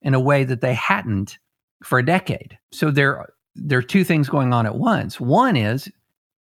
in 0.00 0.14
a 0.14 0.20
way 0.20 0.44
that 0.44 0.60
they 0.60 0.74
hadn't 0.74 1.38
for 1.82 1.98
a 1.98 2.04
decade. 2.04 2.56
So 2.72 2.90
there, 2.90 3.26
there 3.54 3.78
are 3.78 3.82
two 3.82 4.04
things 4.04 4.28
going 4.28 4.52
on 4.52 4.64
at 4.64 4.76
once. 4.76 5.20
One 5.20 5.56
is, 5.56 5.90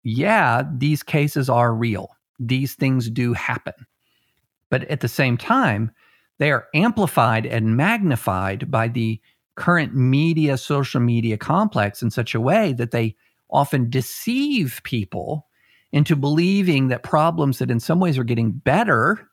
yeah, 0.04 0.64
these 0.76 1.04
cases 1.04 1.50
are 1.50 1.74
real. 1.74 2.10
These 2.40 2.74
things 2.74 3.10
do 3.10 3.34
happen. 3.34 3.74
But 4.70 4.84
at 4.86 5.00
the 5.00 5.08
same 5.08 5.38
time, 5.38 5.92
they 6.40 6.52
are 6.52 6.68
amplified 6.74 7.46
and 7.46 7.78
magnified 7.78 8.70
by 8.70 8.90
the 8.90 9.22
current 9.56 9.96
media, 9.96 10.58
social 10.58 11.00
media 11.00 11.38
complex 11.38 12.02
in 12.02 12.12
such 12.12 12.36
a 12.36 12.42
way 12.42 12.74
that 12.74 12.92
they 12.92 13.16
often 13.50 13.90
deceive 13.90 14.82
people 14.84 15.48
into 15.92 16.16
believing 16.16 16.90
that 16.90 17.04
problems 17.04 17.60
that 17.60 17.72
in 17.72 17.80
some 17.80 18.00
ways 18.00 18.18
are 18.18 18.24
getting 18.24 18.52
better, 18.52 19.30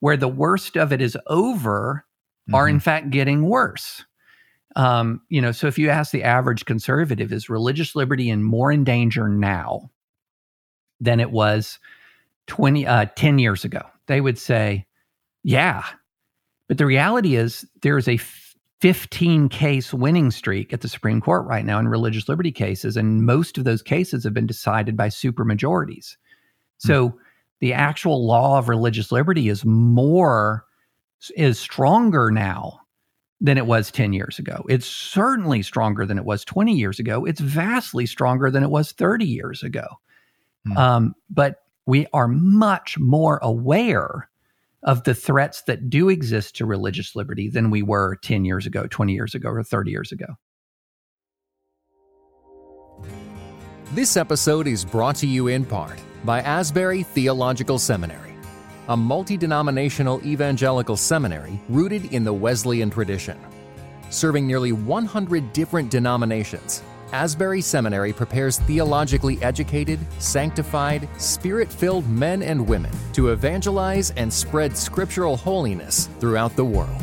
where 0.00 0.16
the 0.16 0.28
worst 0.28 0.76
of 0.76 0.92
it 0.92 1.02
is 1.02 1.16
over, 1.26 2.04
mm-hmm. 2.48 2.54
are 2.54 2.68
in 2.68 2.76
mm-hmm. 2.76 2.82
fact 2.82 3.10
getting 3.10 3.46
worse. 3.46 4.04
Um, 4.76 5.20
you 5.28 5.40
know, 5.40 5.52
so 5.52 5.66
if 5.66 5.78
you 5.78 5.90
ask 5.90 6.12
the 6.12 6.22
average 6.22 6.64
conservative, 6.64 7.32
is 7.32 7.50
religious 7.50 7.96
liberty 7.96 8.30
in 8.30 8.42
more 8.42 8.70
in 8.70 8.84
danger 8.84 9.28
now 9.28 9.90
than 11.00 11.18
it 11.18 11.32
was 11.32 11.78
20, 12.46 12.86
uh, 12.86 13.06
10 13.16 13.38
years 13.38 13.64
ago, 13.64 13.82
they 14.06 14.20
would 14.20 14.38
say, 14.38 14.86
yeah. 15.42 15.84
But 16.68 16.78
the 16.78 16.86
reality 16.86 17.36
is, 17.36 17.66
there's 17.82 18.08
a 18.08 18.18
15 18.80 19.48
case 19.50 19.92
winning 19.92 20.30
streak 20.30 20.72
at 20.72 20.80
the 20.80 20.88
Supreme 20.88 21.20
Court 21.20 21.46
right 21.46 21.64
now 21.64 21.78
in 21.78 21.88
religious 21.88 22.28
liberty 22.28 22.52
cases. 22.52 22.96
And 22.96 23.26
most 23.26 23.58
of 23.58 23.64
those 23.64 23.82
cases 23.82 24.24
have 24.24 24.32
been 24.32 24.46
decided 24.46 24.96
by 24.96 25.08
supermajorities. 25.08 26.16
So 26.78 27.10
mm-hmm. 27.10 27.18
the 27.60 27.74
actual 27.74 28.26
law 28.26 28.58
of 28.58 28.68
religious 28.68 29.12
liberty 29.12 29.48
is 29.48 29.64
more, 29.64 30.64
is 31.36 31.58
stronger 31.58 32.30
now 32.30 32.80
than 33.42 33.58
it 33.58 33.66
was 33.66 33.90
10 33.90 34.14
years 34.14 34.38
ago. 34.38 34.64
It's 34.68 34.86
certainly 34.86 35.62
stronger 35.62 36.06
than 36.06 36.16
it 36.16 36.24
was 36.24 36.44
20 36.44 36.74
years 36.74 36.98
ago. 36.98 37.24
It's 37.26 37.40
vastly 37.40 38.06
stronger 38.06 38.50
than 38.50 38.62
it 38.62 38.70
was 38.70 38.92
30 38.92 39.26
years 39.26 39.62
ago. 39.62 39.86
Mm-hmm. 40.66 40.76
Um, 40.78 41.14
but 41.28 41.56
we 41.86 42.06
are 42.12 42.28
much 42.28 42.98
more 42.98 43.38
aware 43.42 44.29
of 44.82 45.04
the 45.04 45.14
threats 45.14 45.62
that 45.66 45.90
do 45.90 46.08
exist 46.08 46.56
to 46.56 46.66
religious 46.66 47.14
liberty 47.14 47.48
than 47.48 47.70
we 47.70 47.82
were 47.82 48.16
10 48.22 48.44
years 48.44 48.66
ago, 48.66 48.86
20 48.86 49.12
years 49.12 49.34
ago, 49.34 49.50
or 49.50 49.62
30 49.62 49.90
years 49.90 50.12
ago. 50.12 50.26
This 53.92 54.16
episode 54.16 54.66
is 54.66 54.84
brought 54.84 55.16
to 55.16 55.26
you 55.26 55.48
in 55.48 55.64
part 55.64 55.98
by 56.24 56.40
Asbury 56.42 57.02
Theological 57.02 57.78
Seminary, 57.78 58.34
a 58.88 58.96
multi 58.96 59.36
denominational 59.36 60.24
evangelical 60.24 60.96
seminary 60.96 61.60
rooted 61.68 62.12
in 62.12 62.22
the 62.22 62.32
Wesleyan 62.32 62.90
tradition. 62.90 63.38
Serving 64.10 64.46
nearly 64.46 64.72
100 64.72 65.52
different 65.52 65.90
denominations, 65.90 66.82
Asbury 67.12 67.60
Seminary 67.60 68.12
prepares 68.12 68.60
theologically 68.60 69.42
educated, 69.42 69.98
sanctified, 70.20 71.08
spirit 71.20 71.72
filled 71.72 72.08
men 72.08 72.40
and 72.40 72.64
women 72.68 72.92
to 73.14 73.30
evangelize 73.30 74.12
and 74.12 74.32
spread 74.32 74.76
scriptural 74.76 75.36
holiness 75.36 76.08
throughout 76.20 76.54
the 76.54 76.64
world. 76.64 77.02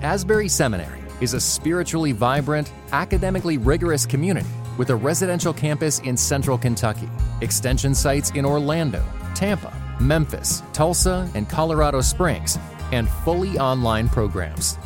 Asbury 0.00 0.48
Seminary 0.48 1.00
is 1.20 1.34
a 1.34 1.40
spiritually 1.40 2.12
vibrant, 2.12 2.72
academically 2.92 3.58
rigorous 3.58 4.06
community 4.06 4.48
with 4.78 4.90
a 4.90 4.96
residential 4.96 5.52
campus 5.52 5.98
in 6.00 6.16
central 6.16 6.56
Kentucky, 6.56 7.08
extension 7.40 7.96
sites 7.96 8.30
in 8.30 8.44
Orlando, 8.44 9.04
Tampa, 9.34 9.72
Memphis, 10.00 10.62
Tulsa, 10.72 11.28
and 11.34 11.48
Colorado 11.48 12.00
Springs, 12.00 12.58
and 12.92 13.08
fully 13.08 13.58
online 13.58 14.08
programs. 14.08 14.78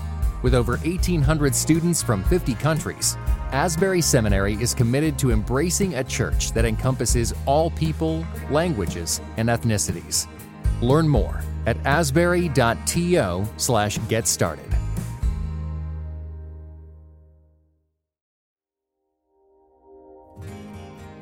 With 0.42 0.54
over 0.54 0.76
1,800 0.78 1.54
students 1.54 2.02
from 2.02 2.24
50 2.24 2.54
countries, 2.54 3.16
Asbury 3.52 4.00
Seminary 4.00 4.54
is 4.54 4.74
committed 4.74 5.18
to 5.20 5.30
embracing 5.30 5.94
a 5.94 6.04
church 6.04 6.52
that 6.52 6.64
encompasses 6.64 7.32
all 7.46 7.70
people, 7.70 8.26
languages, 8.50 9.20
and 9.36 9.48
ethnicities. 9.48 10.26
Learn 10.82 11.08
more 11.08 11.40
at 11.66 11.76
asbury.to 11.86 13.44
slash 13.56 13.98
get 14.08 14.26
started. 14.26 14.66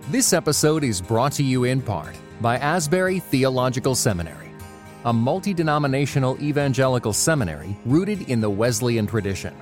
This 0.08 0.32
episode 0.32 0.84
is 0.84 1.00
brought 1.00 1.32
to 1.32 1.42
you 1.42 1.64
in 1.64 1.82
part 1.82 2.14
by 2.40 2.56
Asbury 2.58 3.20
Theological 3.20 3.94
Seminary, 3.94 4.50
a 5.04 5.12
multi 5.12 5.52
denominational 5.52 6.40
evangelical 6.40 7.12
seminary 7.12 7.76
rooted 7.84 8.22
in 8.30 8.40
the 8.40 8.50
Wesleyan 8.50 9.06
tradition. 9.06 9.54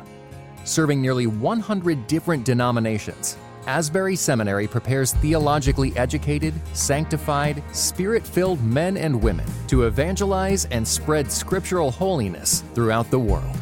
Serving 0.64 1.02
nearly 1.02 1.26
100 1.26 2.06
different 2.06 2.44
denominations, 2.44 3.36
Asbury 3.66 4.16
Seminary 4.16 4.66
prepares 4.66 5.12
theologically 5.14 5.96
educated, 5.96 6.54
sanctified, 6.72 7.62
spirit 7.72 8.26
filled 8.26 8.62
men 8.62 8.96
and 8.96 9.22
women 9.22 9.46
to 9.68 9.84
evangelize 9.84 10.64
and 10.66 10.86
spread 10.86 11.30
scriptural 11.30 11.90
holiness 11.90 12.64
throughout 12.74 13.10
the 13.10 13.18
world. 13.18 13.56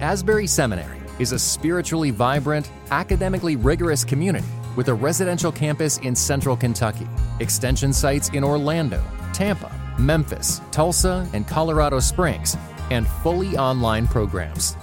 Asbury 0.00 0.46
Seminary 0.46 0.98
is 1.18 1.32
a 1.32 1.38
spiritually 1.38 2.10
vibrant, 2.10 2.70
academically 2.90 3.56
rigorous 3.56 4.04
community 4.04 4.46
with 4.76 4.88
a 4.88 4.94
residential 4.94 5.50
campus 5.50 5.98
in 5.98 6.14
central 6.14 6.56
Kentucky, 6.56 7.08
extension 7.40 7.92
sites 7.92 8.28
in 8.30 8.44
Orlando, 8.44 9.02
Tampa, 9.32 9.72
Memphis, 9.98 10.60
Tulsa, 10.70 11.28
and 11.32 11.46
Colorado 11.48 11.98
Springs, 11.98 12.56
and 12.90 13.06
fully 13.06 13.56
online 13.56 14.06
programs. 14.06 14.76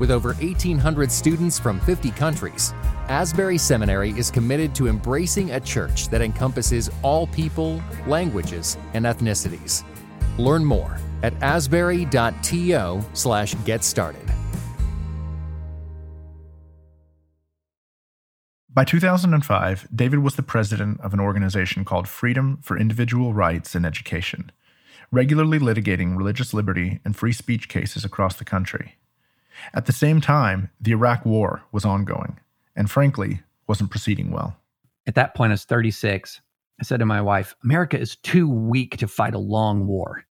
With 0.00 0.10
over 0.10 0.32
1,800 0.32 1.12
students 1.12 1.58
from 1.58 1.78
50 1.80 2.10
countries, 2.12 2.72
Asbury 3.08 3.58
Seminary 3.58 4.12
is 4.12 4.30
committed 4.30 4.74
to 4.76 4.88
embracing 4.88 5.50
a 5.50 5.60
church 5.60 6.08
that 6.08 6.22
encompasses 6.22 6.90
all 7.02 7.26
people, 7.26 7.82
languages, 8.06 8.78
and 8.94 9.04
ethnicities. 9.04 9.84
Learn 10.38 10.64
more 10.64 10.98
at 11.22 11.34
asbury.to 11.42 13.02
slash 13.12 13.54
get 13.66 13.84
started. 13.84 14.22
By 18.72 18.84
2005, 18.84 19.88
David 19.94 20.20
was 20.20 20.36
the 20.36 20.42
president 20.42 20.98
of 21.02 21.12
an 21.12 21.20
organization 21.20 21.84
called 21.84 22.08
Freedom 22.08 22.58
for 22.62 22.78
Individual 22.78 23.34
Rights 23.34 23.74
in 23.74 23.84
Education, 23.84 24.50
regularly 25.12 25.58
litigating 25.58 26.16
religious 26.16 26.54
liberty 26.54 27.00
and 27.04 27.14
free 27.14 27.32
speech 27.32 27.68
cases 27.68 28.02
across 28.02 28.36
the 28.36 28.46
country. 28.46 28.96
At 29.74 29.86
the 29.86 29.92
same 29.92 30.20
time, 30.20 30.70
the 30.80 30.92
Iraq 30.92 31.24
War 31.24 31.62
was 31.72 31.84
ongoing 31.84 32.38
and 32.76 32.90
frankly 32.90 33.42
wasn't 33.66 33.90
proceeding 33.90 34.30
well. 34.30 34.56
At 35.06 35.14
that 35.14 35.34
point, 35.34 35.50
I 35.50 35.54
was 35.54 35.64
36. 35.64 36.40
I 36.80 36.84
said 36.84 37.00
to 37.00 37.06
my 37.06 37.20
wife, 37.20 37.54
America 37.62 37.98
is 37.98 38.16
too 38.16 38.48
weak 38.48 38.96
to 38.98 39.08
fight 39.08 39.34
a 39.34 39.38
long 39.38 39.86
war. 39.86 40.24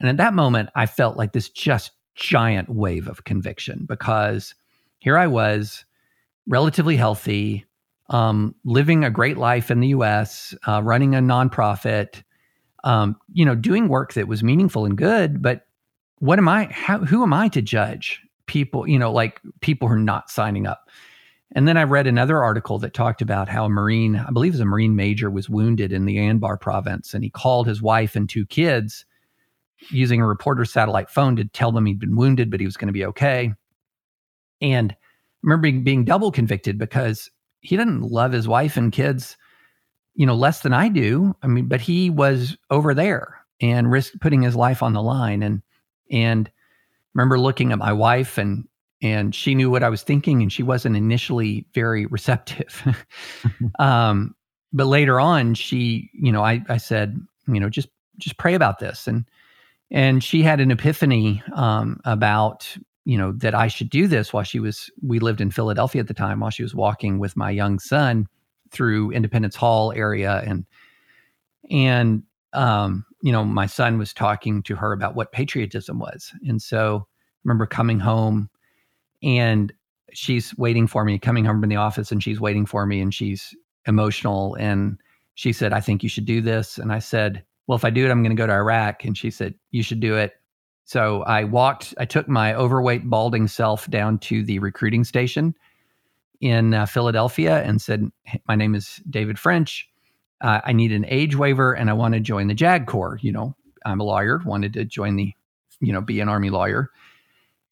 And 0.00 0.08
at 0.08 0.16
that 0.18 0.34
moment, 0.34 0.68
I 0.74 0.86
felt 0.86 1.16
like 1.16 1.32
this 1.32 1.48
just 1.48 1.92
giant 2.14 2.68
wave 2.68 3.08
of 3.08 3.24
conviction 3.24 3.86
because 3.88 4.54
here 4.98 5.16
I 5.16 5.26
was, 5.26 5.84
relatively 6.46 6.96
healthy, 6.96 7.64
um, 8.10 8.54
living 8.64 9.04
a 9.04 9.10
great 9.10 9.38
life 9.38 9.70
in 9.70 9.80
the 9.80 9.88
US, 9.88 10.54
uh, 10.68 10.82
running 10.82 11.14
a 11.14 11.20
nonprofit, 11.20 12.22
um, 12.84 13.16
you 13.32 13.44
know, 13.44 13.54
doing 13.54 13.88
work 13.88 14.12
that 14.14 14.28
was 14.28 14.42
meaningful 14.42 14.84
and 14.84 14.96
good. 14.96 15.40
But 15.40 15.66
what 16.18 16.38
am 16.38 16.48
I? 16.48 16.68
How, 16.70 16.98
who 16.98 17.22
am 17.22 17.32
I 17.32 17.48
to 17.48 17.62
judge 17.62 18.20
people, 18.46 18.86
you 18.86 18.98
know, 18.98 19.12
like 19.12 19.40
people 19.60 19.88
are 19.88 19.98
not 19.98 20.30
signing 20.30 20.66
up. 20.66 20.88
And 21.54 21.68
then 21.68 21.76
I 21.76 21.84
read 21.84 22.06
another 22.06 22.42
article 22.42 22.78
that 22.80 22.94
talked 22.94 23.22
about 23.22 23.48
how 23.48 23.64
a 23.64 23.68
Marine, 23.68 24.16
I 24.16 24.30
believe 24.30 24.52
it 24.52 24.56
was 24.56 24.60
a 24.60 24.64
Marine 24.64 24.96
major, 24.96 25.30
was 25.30 25.48
wounded 25.48 25.92
in 25.92 26.04
the 26.04 26.16
Anbar 26.16 26.60
province. 26.60 27.14
And 27.14 27.22
he 27.22 27.30
called 27.30 27.66
his 27.66 27.80
wife 27.80 28.16
and 28.16 28.28
two 28.28 28.44
kids 28.44 29.04
using 29.90 30.20
a 30.20 30.26
reporter's 30.26 30.72
satellite 30.72 31.10
phone 31.10 31.36
to 31.36 31.44
tell 31.44 31.70
them 31.70 31.86
he'd 31.86 32.00
been 32.00 32.16
wounded, 32.16 32.50
but 32.50 32.60
he 32.60 32.66
was 32.66 32.76
going 32.76 32.88
to 32.88 32.92
be 32.92 33.04
okay. 33.06 33.52
And 34.60 34.92
I 34.92 34.96
remember 35.42 35.70
being 35.80 36.04
double 36.04 36.32
convicted 36.32 36.78
because 36.78 37.30
he 37.60 37.76
didn't 37.76 38.02
love 38.02 38.32
his 38.32 38.48
wife 38.48 38.76
and 38.76 38.92
kids, 38.92 39.36
you 40.14 40.26
know, 40.26 40.34
less 40.34 40.60
than 40.60 40.72
I 40.72 40.88
do. 40.88 41.36
I 41.42 41.46
mean, 41.46 41.66
but 41.66 41.80
he 41.80 42.10
was 42.10 42.56
over 42.70 42.94
there 42.94 43.44
and 43.60 43.90
risked 43.90 44.20
putting 44.20 44.42
his 44.42 44.56
life 44.56 44.82
on 44.82 44.92
the 44.92 45.02
line. 45.02 45.42
And, 45.42 45.62
and, 46.10 46.50
remember 47.14 47.38
looking 47.38 47.72
at 47.72 47.78
my 47.78 47.92
wife 47.92 48.38
and 48.38 48.66
and 49.02 49.34
she 49.34 49.54
knew 49.54 49.70
what 49.70 49.82
I 49.82 49.90
was 49.90 50.02
thinking 50.02 50.40
and 50.40 50.52
she 50.52 50.62
wasn't 50.62 50.96
initially 50.96 51.66
very 51.74 52.06
receptive. 52.06 52.82
um, 53.78 54.34
but 54.72 54.86
later 54.86 55.20
on, 55.20 55.54
she, 55.54 56.10
you 56.14 56.32
know, 56.32 56.42
I, 56.42 56.62
I 56.68 56.78
said, 56.78 57.20
you 57.46 57.60
know, 57.60 57.68
just 57.68 57.88
just 58.18 58.38
pray 58.38 58.54
about 58.54 58.78
this. 58.78 59.06
And 59.06 59.24
and 59.90 60.24
she 60.24 60.42
had 60.42 60.60
an 60.60 60.70
epiphany 60.70 61.42
um, 61.54 62.00
about, 62.04 62.76
you 63.04 63.18
know, 63.18 63.32
that 63.32 63.54
I 63.54 63.68
should 63.68 63.90
do 63.90 64.08
this 64.08 64.32
while 64.32 64.42
she 64.42 64.58
was 64.58 64.90
we 65.02 65.18
lived 65.18 65.40
in 65.40 65.50
Philadelphia 65.50 66.00
at 66.00 66.08
the 66.08 66.14
time, 66.14 66.40
while 66.40 66.50
she 66.50 66.62
was 66.62 66.74
walking 66.74 67.18
with 67.18 67.36
my 67.36 67.50
young 67.50 67.78
son 67.78 68.26
through 68.70 69.12
Independence 69.12 69.54
Hall 69.54 69.92
area 69.92 70.42
and 70.46 70.66
and 71.70 72.22
um, 72.52 73.04
you 73.24 73.32
know, 73.32 73.42
my 73.42 73.64
son 73.64 73.96
was 73.96 74.12
talking 74.12 74.62
to 74.64 74.76
her 74.76 74.92
about 74.92 75.14
what 75.14 75.32
patriotism 75.32 75.98
was. 75.98 76.30
And 76.46 76.60
so 76.60 77.06
I 77.06 77.40
remember 77.42 77.64
coming 77.64 77.98
home 77.98 78.50
and 79.22 79.72
she's 80.12 80.54
waiting 80.58 80.86
for 80.86 81.06
me, 81.06 81.18
coming 81.18 81.46
home 81.46 81.58
from 81.58 81.70
the 81.70 81.76
office 81.76 82.12
and 82.12 82.22
she's 82.22 82.38
waiting 82.38 82.66
for 82.66 82.84
me 82.84 83.00
and 83.00 83.14
she's 83.14 83.56
emotional. 83.86 84.56
And 84.56 84.98
she 85.36 85.54
said, 85.54 85.72
I 85.72 85.80
think 85.80 86.02
you 86.02 86.08
should 86.10 86.26
do 86.26 86.42
this. 86.42 86.76
And 86.76 86.92
I 86.92 86.98
said, 86.98 87.42
Well, 87.66 87.76
if 87.76 87.84
I 87.86 87.88
do 87.88 88.04
it, 88.04 88.10
I'm 88.10 88.22
going 88.22 88.36
to 88.36 88.40
go 88.40 88.46
to 88.46 88.52
Iraq. 88.52 89.06
And 89.06 89.16
she 89.16 89.30
said, 89.30 89.54
You 89.70 89.82
should 89.82 90.00
do 90.00 90.18
it. 90.18 90.34
So 90.84 91.22
I 91.22 91.44
walked, 91.44 91.94
I 91.96 92.04
took 92.04 92.28
my 92.28 92.52
overweight, 92.52 93.08
balding 93.08 93.48
self 93.48 93.88
down 93.88 94.18
to 94.18 94.44
the 94.44 94.58
recruiting 94.58 95.02
station 95.02 95.54
in 96.42 96.74
uh, 96.74 96.84
Philadelphia 96.84 97.62
and 97.62 97.80
said, 97.80 98.06
My 98.46 98.54
name 98.54 98.74
is 98.74 99.00
David 99.08 99.38
French 99.38 99.88
uh, 100.40 100.60
I 100.64 100.72
need 100.72 100.92
an 100.92 101.04
age 101.08 101.36
waiver 101.36 101.72
and 101.72 101.88
I 101.88 101.92
want 101.92 102.14
to 102.14 102.20
join 102.20 102.48
the 102.48 102.54
JAG 102.54 102.86
Corps. 102.86 103.18
You 103.22 103.32
know, 103.32 103.56
I'm 103.84 104.00
a 104.00 104.04
lawyer, 104.04 104.40
wanted 104.44 104.72
to 104.74 104.84
join 104.84 105.16
the, 105.16 105.32
you 105.80 105.92
know, 105.92 106.00
be 106.00 106.20
an 106.20 106.28
Army 106.28 106.50
lawyer. 106.50 106.90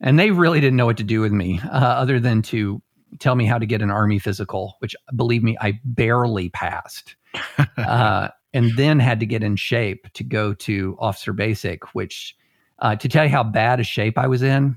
And 0.01 0.19
they 0.19 0.31
really 0.31 0.61
didn't 0.61 0.77
know 0.77 0.87
what 0.87 0.97
to 0.97 1.05
do 1.05 1.21
with 1.21 1.33
me 1.33 1.61
uh, 1.65 1.77
other 1.77 2.19
than 2.19 2.43
to 2.43 2.83
tell 3.19 3.35
me 3.35 3.45
how 3.45 3.59
to 3.59 3.67
get 3.67 3.83
an 3.83 3.91
Army 3.91 4.19
physical, 4.19 4.77
which 4.81 4.97
believe 5.15 5.43
me, 5.43 5.57
I 5.61 5.79
barely 5.85 6.49
passed. 6.49 7.15
uh, 7.77 8.29
and 8.53 8.77
then 8.77 8.99
had 8.99 9.21
to 9.21 9.27
get 9.27 9.43
in 9.43 9.57
shape 9.57 10.13
to 10.15 10.25
go 10.25 10.53
to 10.55 10.97
officer 10.99 11.33
basic, 11.33 11.95
which 11.95 12.37
uh, 12.81 12.97
to 12.97 13.09
tell 13.09 13.25
you 13.25 13.31
how 13.31 13.45
bad 13.45 13.81
a 13.81 13.85
shape 13.85 14.19
I 14.19 14.27
was 14.27 14.43
in, 14.43 14.77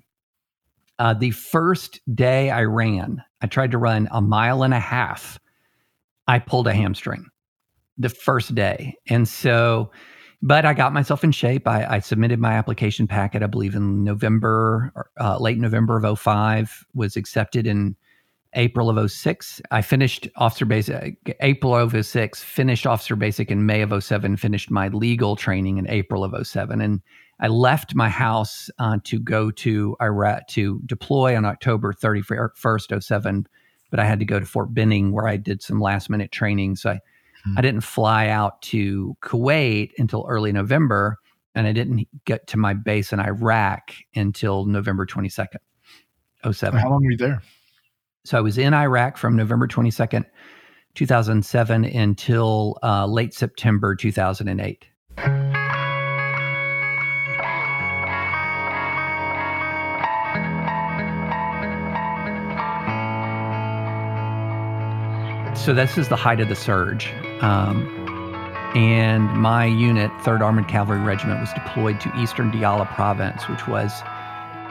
uh, 0.99 1.13
the 1.13 1.31
first 1.31 1.99
day 2.15 2.49
I 2.51 2.63
ran, 2.63 3.21
I 3.41 3.47
tried 3.47 3.71
to 3.71 3.77
run 3.77 4.07
a 4.11 4.21
mile 4.21 4.63
and 4.63 4.73
a 4.73 4.79
half. 4.79 5.39
I 6.27 6.39
pulled 6.39 6.67
a 6.67 6.73
hamstring 6.73 7.25
the 7.97 8.09
first 8.09 8.55
day. 8.55 8.95
And 9.09 9.27
so, 9.27 9.91
but 10.41 10.65
I 10.65 10.73
got 10.73 10.93
myself 10.93 11.23
in 11.23 11.31
shape. 11.31 11.67
I, 11.67 11.85
I 11.85 11.99
submitted 11.99 12.39
my 12.39 12.53
application 12.53 13.07
packet, 13.07 13.41
I 13.41 13.47
believe 13.47 13.75
in 13.75 14.03
November, 14.03 15.07
uh, 15.19 15.37
late 15.39 15.57
November 15.57 15.97
of 15.97 16.19
05, 16.19 16.85
was 16.93 17.15
accepted 17.15 17.65
in 17.65 17.95
April 18.53 18.89
of 18.89 19.11
06. 19.11 19.61
I 19.71 19.81
finished 19.81 20.27
officer 20.35 20.65
basic, 20.65 21.35
April 21.41 21.75
of 21.75 22.05
06, 22.05 22.43
finished 22.43 22.85
officer 22.85 23.15
basic 23.15 23.51
in 23.51 23.65
May 23.65 23.81
of 23.81 24.03
07, 24.03 24.37
finished 24.37 24.71
my 24.71 24.87
legal 24.89 25.35
training 25.35 25.77
in 25.77 25.89
April 25.89 26.23
of 26.23 26.47
07. 26.47 26.81
And 26.81 27.01
I 27.39 27.47
left 27.47 27.95
my 27.95 28.09
house 28.09 28.69
uh, 28.79 28.97
to 29.05 29.19
go 29.19 29.51
to 29.51 29.95
Iraq 30.01 30.47
to 30.49 30.81
deploy 30.85 31.35
on 31.35 31.43
October 31.43 31.93
31st, 31.93 33.03
07, 33.03 33.47
but 33.91 33.99
I 33.99 34.05
had 34.05 34.19
to 34.19 34.25
go 34.25 34.39
to 34.39 34.45
Fort 34.45 34.73
Benning 34.73 35.11
where 35.11 35.27
I 35.27 35.35
did 35.37 35.61
some 35.61 35.81
last 35.81 36.09
minute 36.09 36.31
training. 36.31 36.77
So 36.77 36.91
I, 36.91 36.99
hmm. 37.45 37.57
I 37.57 37.61
didn't 37.61 37.81
fly 37.81 38.27
out 38.27 38.61
to 38.63 39.15
Kuwait 39.21 39.91
until 39.97 40.25
early 40.27 40.51
November, 40.51 41.17
and 41.53 41.67
I 41.67 41.71
didn't 41.71 42.07
get 42.25 42.47
to 42.47 42.57
my 42.57 42.73
base 42.73 43.13
in 43.13 43.19
Iraq 43.19 43.91
until 44.15 44.65
November 44.65 45.05
22nd, 45.05 45.57
07. 46.51 46.79
How 46.79 46.89
long 46.89 47.03
were 47.03 47.11
you 47.11 47.17
there? 47.17 47.41
So 48.25 48.37
I 48.37 48.41
was 48.41 48.57
in 48.57 48.73
Iraq 48.73 49.17
from 49.17 49.35
November 49.35 49.67
22nd, 49.67 50.25
2007 50.95 51.85
until 51.85 52.77
uh, 52.83 53.05
late 53.05 53.33
September 53.33 53.95
2008. 53.95 54.85
so 65.65 65.73
this 65.73 65.97
is 65.97 66.09
the 66.09 66.15
height 66.15 66.39
of 66.39 66.47
the 66.47 66.55
surge. 66.55 67.11
Um, 67.41 67.87
and 68.75 69.29
my 69.39 69.65
unit, 69.65 70.11
3rd 70.23 70.41
Armored 70.41 70.67
Cavalry 70.67 70.99
Regiment, 70.99 71.39
was 71.39 71.53
deployed 71.53 71.99
to 72.01 72.11
eastern 72.19 72.51
Diyala 72.51 72.93
province, 72.93 73.47
which 73.47 73.67
was 73.67 74.01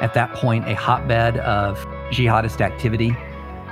at 0.01 0.13
that 0.15 0.33
point 0.35 0.69
a 0.69 0.75
hotbed 0.75 1.39
of 1.39 1.79
jihadist 2.11 2.61
activity. 2.61 3.17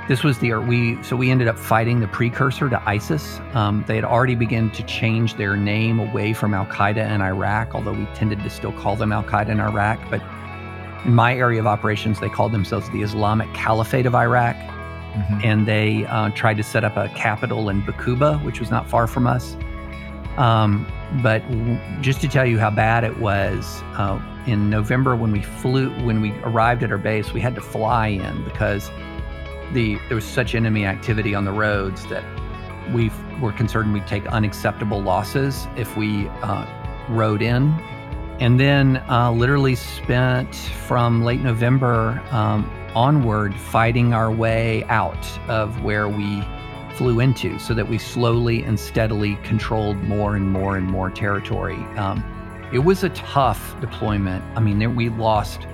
This 0.07 0.23
was 0.23 0.39
the 0.39 0.53
we 0.55 1.01
so 1.03 1.15
we 1.15 1.31
ended 1.31 1.47
up 1.47 1.57
fighting 1.57 1.99
the 1.99 2.07
precursor 2.07 2.69
to 2.69 2.89
ISIS. 2.89 3.39
Um, 3.53 3.85
they 3.87 3.95
had 3.95 4.03
already 4.03 4.35
begun 4.35 4.69
to 4.71 4.83
change 4.83 5.35
their 5.35 5.55
name 5.55 5.99
away 5.99 6.33
from 6.33 6.53
Al 6.53 6.65
Qaeda 6.65 7.09
in 7.09 7.21
Iraq, 7.21 7.73
although 7.73 7.93
we 7.93 8.05
tended 8.07 8.39
to 8.43 8.49
still 8.49 8.73
call 8.73 8.95
them 8.95 9.13
Al 9.13 9.23
Qaeda 9.23 9.49
in 9.49 9.59
Iraq. 9.59 9.99
But 10.09 10.21
in 11.05 11.13
my 11.13 11.35
area 11.35 11.59
of 11.59 11.67
operations, 11.67 12.19
they 12.19 12.29
called 12.29 12.51
themselves 12.51 12.89
the 12.89 13.01
Islamic 13.01 13.53
Caliphate 13.53 14.05
of 14.05 14.15
Iraq. 14.15 14.57
Mm-hmm. 15.13 15.39
And 15.43 15.67
they 15.67 16.05
uh, 16.05 16.29
tried 16.29 16.57
to 16.57 16.63
set 16.63 16.83
up 16.83 16.97
a 16.97 17.09
capital 17.09 17.69
in 17.69 17.81
Bakuba, 17.83 18.43
which 18.43 18.59
was 18.59 18.71
not 18.71 18.89
far 18.89 19.07
from 19.07 19.27
us. 19.27 19.55
Um, 20.37 20.87
but 21.21 21.47
w- 21.49 21.79
just 22.01 22.21
to 22.21 22.27
tell 22.27 22.45
you 22.45 22.57
how 22.57 22.71
bad 22.71 23.03
it 23.03 23.19
was, 23.19 23.81
uh, 23.93 24.19
in 24.47 24.69
November 24.69 25.15
when 25.15 25.31
we 25.31 25.41
flew, 25.41 25.89
when 26.05 26.21
we 26.21 26.31
arrived 26.43 26.83
at 26.83 26.91
our 26.91 26.97
base, 26.97 27.33
we 27.33 27.39
had 27.39 27.55
to 27.55 27.61
fly 27.61 28.07
in 28.07 28.43
because 28.43 28.89
the 29.71 29.97
there 30.07 30.15
was 30.15 30.25
such 30.25 30.55
enemy 30.55 30.85
activity 30.85 31.33
on 31.33 31.45
the 31.45 31.51
roads 31.51 32.05
that 32.07 32.23
we 32.91 33.09
were 33.39 33.51
concerned 33.51 33.93
we'd 33.93 34.07
take 34.07 34.25
unacceptable 34.27 35.01
losses 35.01 35.67
if 35.77 35.95
we 35.95 36.27
uh, 36.41 36.65
rode 37.09 37.41
in. 37.41 37.71
And 38.39 38.59
then 38.59 38.97
uh, 39.09 39.31
literally 39.31 39.75
spent 39.75 40.55
from 40.55 41.23
late 41.23 41.39
November 41.39 42.21
um, 42.31 42.69
onward 42.95 43.55
fighting 43.55 44.13
our 44.13 44.31
way 44.31 44.83
out 44.85 45.25
of 45.49 45.83
where 45.83 46.07
we 46.07 46.43
flew 46.95 47.19
into 47.19 47.57
so 47.59 47.73
that 47.73 47.87
we 47.87 47.97
slowly 47.97 48.63
and 48.63 48.79
steadily 48.79 49.35
controlled 49.43 49.97
more 50.03 50.35
and 50.35 50.51
more 50.51 50.77
and 50.77 50.85
more 50.87 51.09
territory. 51.09 51.77
Um, 51.97 52.23
it 52.71 52.79
was 52.79 53.03
a 53.03 53.09
tough 53.09 53.79
deployment. 53.81 54.43
I 54.55 54.59
mean, 54.59 54.79
there, 54.79 54.89
we 54.89 55.09
lost 55.09 55.67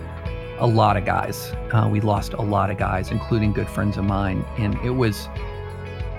a 0.59 0.67
lot 0.67 0.97
of 0.97 1.05
guys. 1.05 1.51
Uh, 1.71 1.87
we 1.91 2.01
lost 2.01 2.33
a 2.33 2.41
lot 2.41 2.69
of 2.69 2.77
guys, 2.77 3.11
including 3.11 3.53
good 3.53 3.69
friends 3.69 3.97
of 3.97 4.05
mine, 4.05 4.45
and 4.57 4.75
it 4.85 4.91
was 4.91 5.29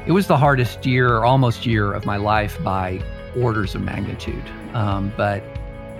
it 0.06 0.12
was 0.12 0.26
the 0.26 0.36
hardest 0.36 0.86
year, 0.86 1.24
almost 1.24 1.66
year 1.66 1.92
of 1.92 2.06
my 2.06 2.16
life 2.16 2.62
by 2.64 3.02
orders 3.36 3.74
of 3.74 3.82
magnitude. 3.82 4.42
Um, 4.72 5.12
but 5.16 5.44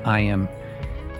I 0.05 0.21
am, 0.21 0.49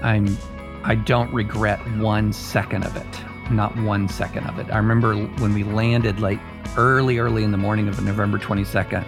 I'm, 0.03 0.37
I 0.83 0.95
don't 0.95 1.33
regret 1.33 1.79
one 1.99 2.33
second 2.33 2.85
of 2.85 2.97
it 2.97 3.30
not 3.51 3.77
one 3.77 4.09
second 4.09 4.47
of 4.47 4.59
it. 4.59 4.71
I 4.71 4.77
remember 4.77 5.15
when 5.15 5.55
we 5.55 5.65
landed 5.65 6.21
like 6.21 6.39
early, 6.77 7.19
early 7.19 7.45
in 7.45 7.51
the 7.51 7.59
morning 7.59 7.89
of 7.89 8.03
November 8.03 8.39
22nd, 8.39 9.05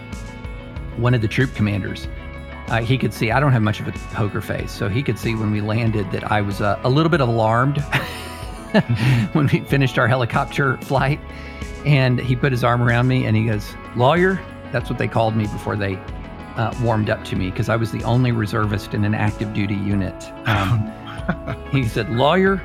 one 0.97 1.15
of 1.15 1.21
the 1.21 1.29
troop 1.29 1.55
commanders, 1.55 2.09
uh, 2.69 2.81
he 2.81 2.97
could 2.97 3.13
see, 3.13 3.31
I 3.31 3.41
don't 3.41 3.53
have 3.53 3.63
much 3.63 3.81
of 3.81 3.89
a 3.89 3.93
poker 4.15 4.41
face, 4.41 4.71
so 4.71 4.89
he 4.89 5.03
could 5.03 5.19
see 5.19 5.35
when 5.35 5.51
we 5.51 5.61
landed 5.61 6.11
that 6.13 6.31
I 6.31 6.41
was 6.41 6.61
uh, 6.61 6.81
a 6.85 6.89
little 6.89 7.11
bit 7.11 7.21
alarmed 7.21 7.81
when 9.33 9.47
we 9.47 9.61
finished 9.61 9.99
our 9.99 10.09
helicopter 10.09 10.79
flight. 10.79 11.21
And 11.85 12.21
he 12.21 12.37
put 12.37 12.53
his 12.53 12.63
arm 12.63 12.81
around 12.83 13.09
me 13.09 13.27
and 13.27 13.37
he 13.37 13.47
goes, 13.47 13.75
Lawyer? 13.97 14.41
That's 14.71 14.89
what 14.89 14.99
they 14.99 15.09
called 15.09 15.37
me 15.37 15.47
before 15.49 15.77
they 15.77 15.97
uh, 16.57 16.75
warmed 16.83 17.11
up 17.11 17.25
to 17.25 17.37
me 17.37 17.51
because 17.51 17.69
I 17.69 17.77
was 17.77 17.91
the 17.93 18.03
only 18.05 18.33
reservist 18.33 18.95
in 18.95 19.05
an 19.05 19.15
active 19.15 19.53
duty 19.53 19.75
unit. 19.75 20.15
Um, 20.47 20.91
he 21.73 21.87
said, 21.87 22.11
Lawyer, 22.11 22.63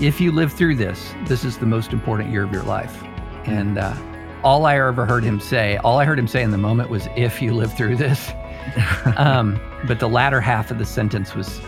if 0.00 0.18
you 0.18 0.32
live 0.32 0.50
through 0.50 0.76
this, 0.76 1.14
this 1.26 1.44
is 1.44 1.58
the 1.58 1.66
most 1.66 1.92
important 1.92 2.30
year 2.30 2.42
of 2.42 2.52
your 2.52 2.62
life. 2.62 3.02
And 3.44 3.76
uh, 3.76 3.94
all 4.42 4.64
I 4.64 4.80
ever 4.80 5.04
heard 5.04 5.22
him 5.22 5.38
say, 5.40 5.76
all 5.78 5.98
I 5.98 6.06
heard 6.06 6.18
him 6.18 6.26
say 6.26 6.42
in 6.42 6.50
the 6.50 6.58
moment 6.58 6.88
was, 6.88 7.06
if 7.16 7.42
you 7.42 7.52
live 7.52 7.76
through 7.76 7.96
this. 7.96 8.32
um, 9.18 9.60
but 9.86 10.00
the 10.00 10.08
latter 10.08 10.40
half 10.40 10.70
of 10.70 10.78
the 10.78 10.86
sentence 10.86 11.34
was 11.34 11.60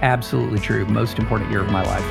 absolutely 0.00 0.60
true. 0.60 0.86
Most 0.86 1.18
important 1.18 1.50
year 1.50 1.60
of 1.60 1.70
my 1.70 1.82
life. 1.82 2.04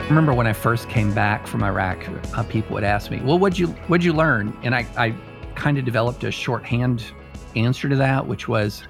I 0.00 0.06
remember 0.08 0.32
when 0.32 0.46
I 0.46 0.54
first 0.54 0.88
came 0.88 1.12
back 1.12 1.46
from 1.46 1.62
Iraq, 1.62 2.08
uh, 2.34 2.42
people 2.44 2.74
would 2.74 2.82
ask 2.82 3.12
me, 3.12 3.20
"Well, 3.20 3.38
what'd 3.38 3.58
you 3.58 3.68
what'd 3.86 4.04
you 4.04 4.12
learn?" 4.12 4.58
And 4.64 4.74
I, 4.74 4.84
I 4.96 5.14
kind 5.54 5.78
of 5.78 5.84
developed 5.84 6.24
a 6.24 6.32
shorthand 6.32 7.12
answer 7.56 7.88
to 7.88 7.96
that, 7.96 8.26
which 8.26 8.48
was 8.48 8.82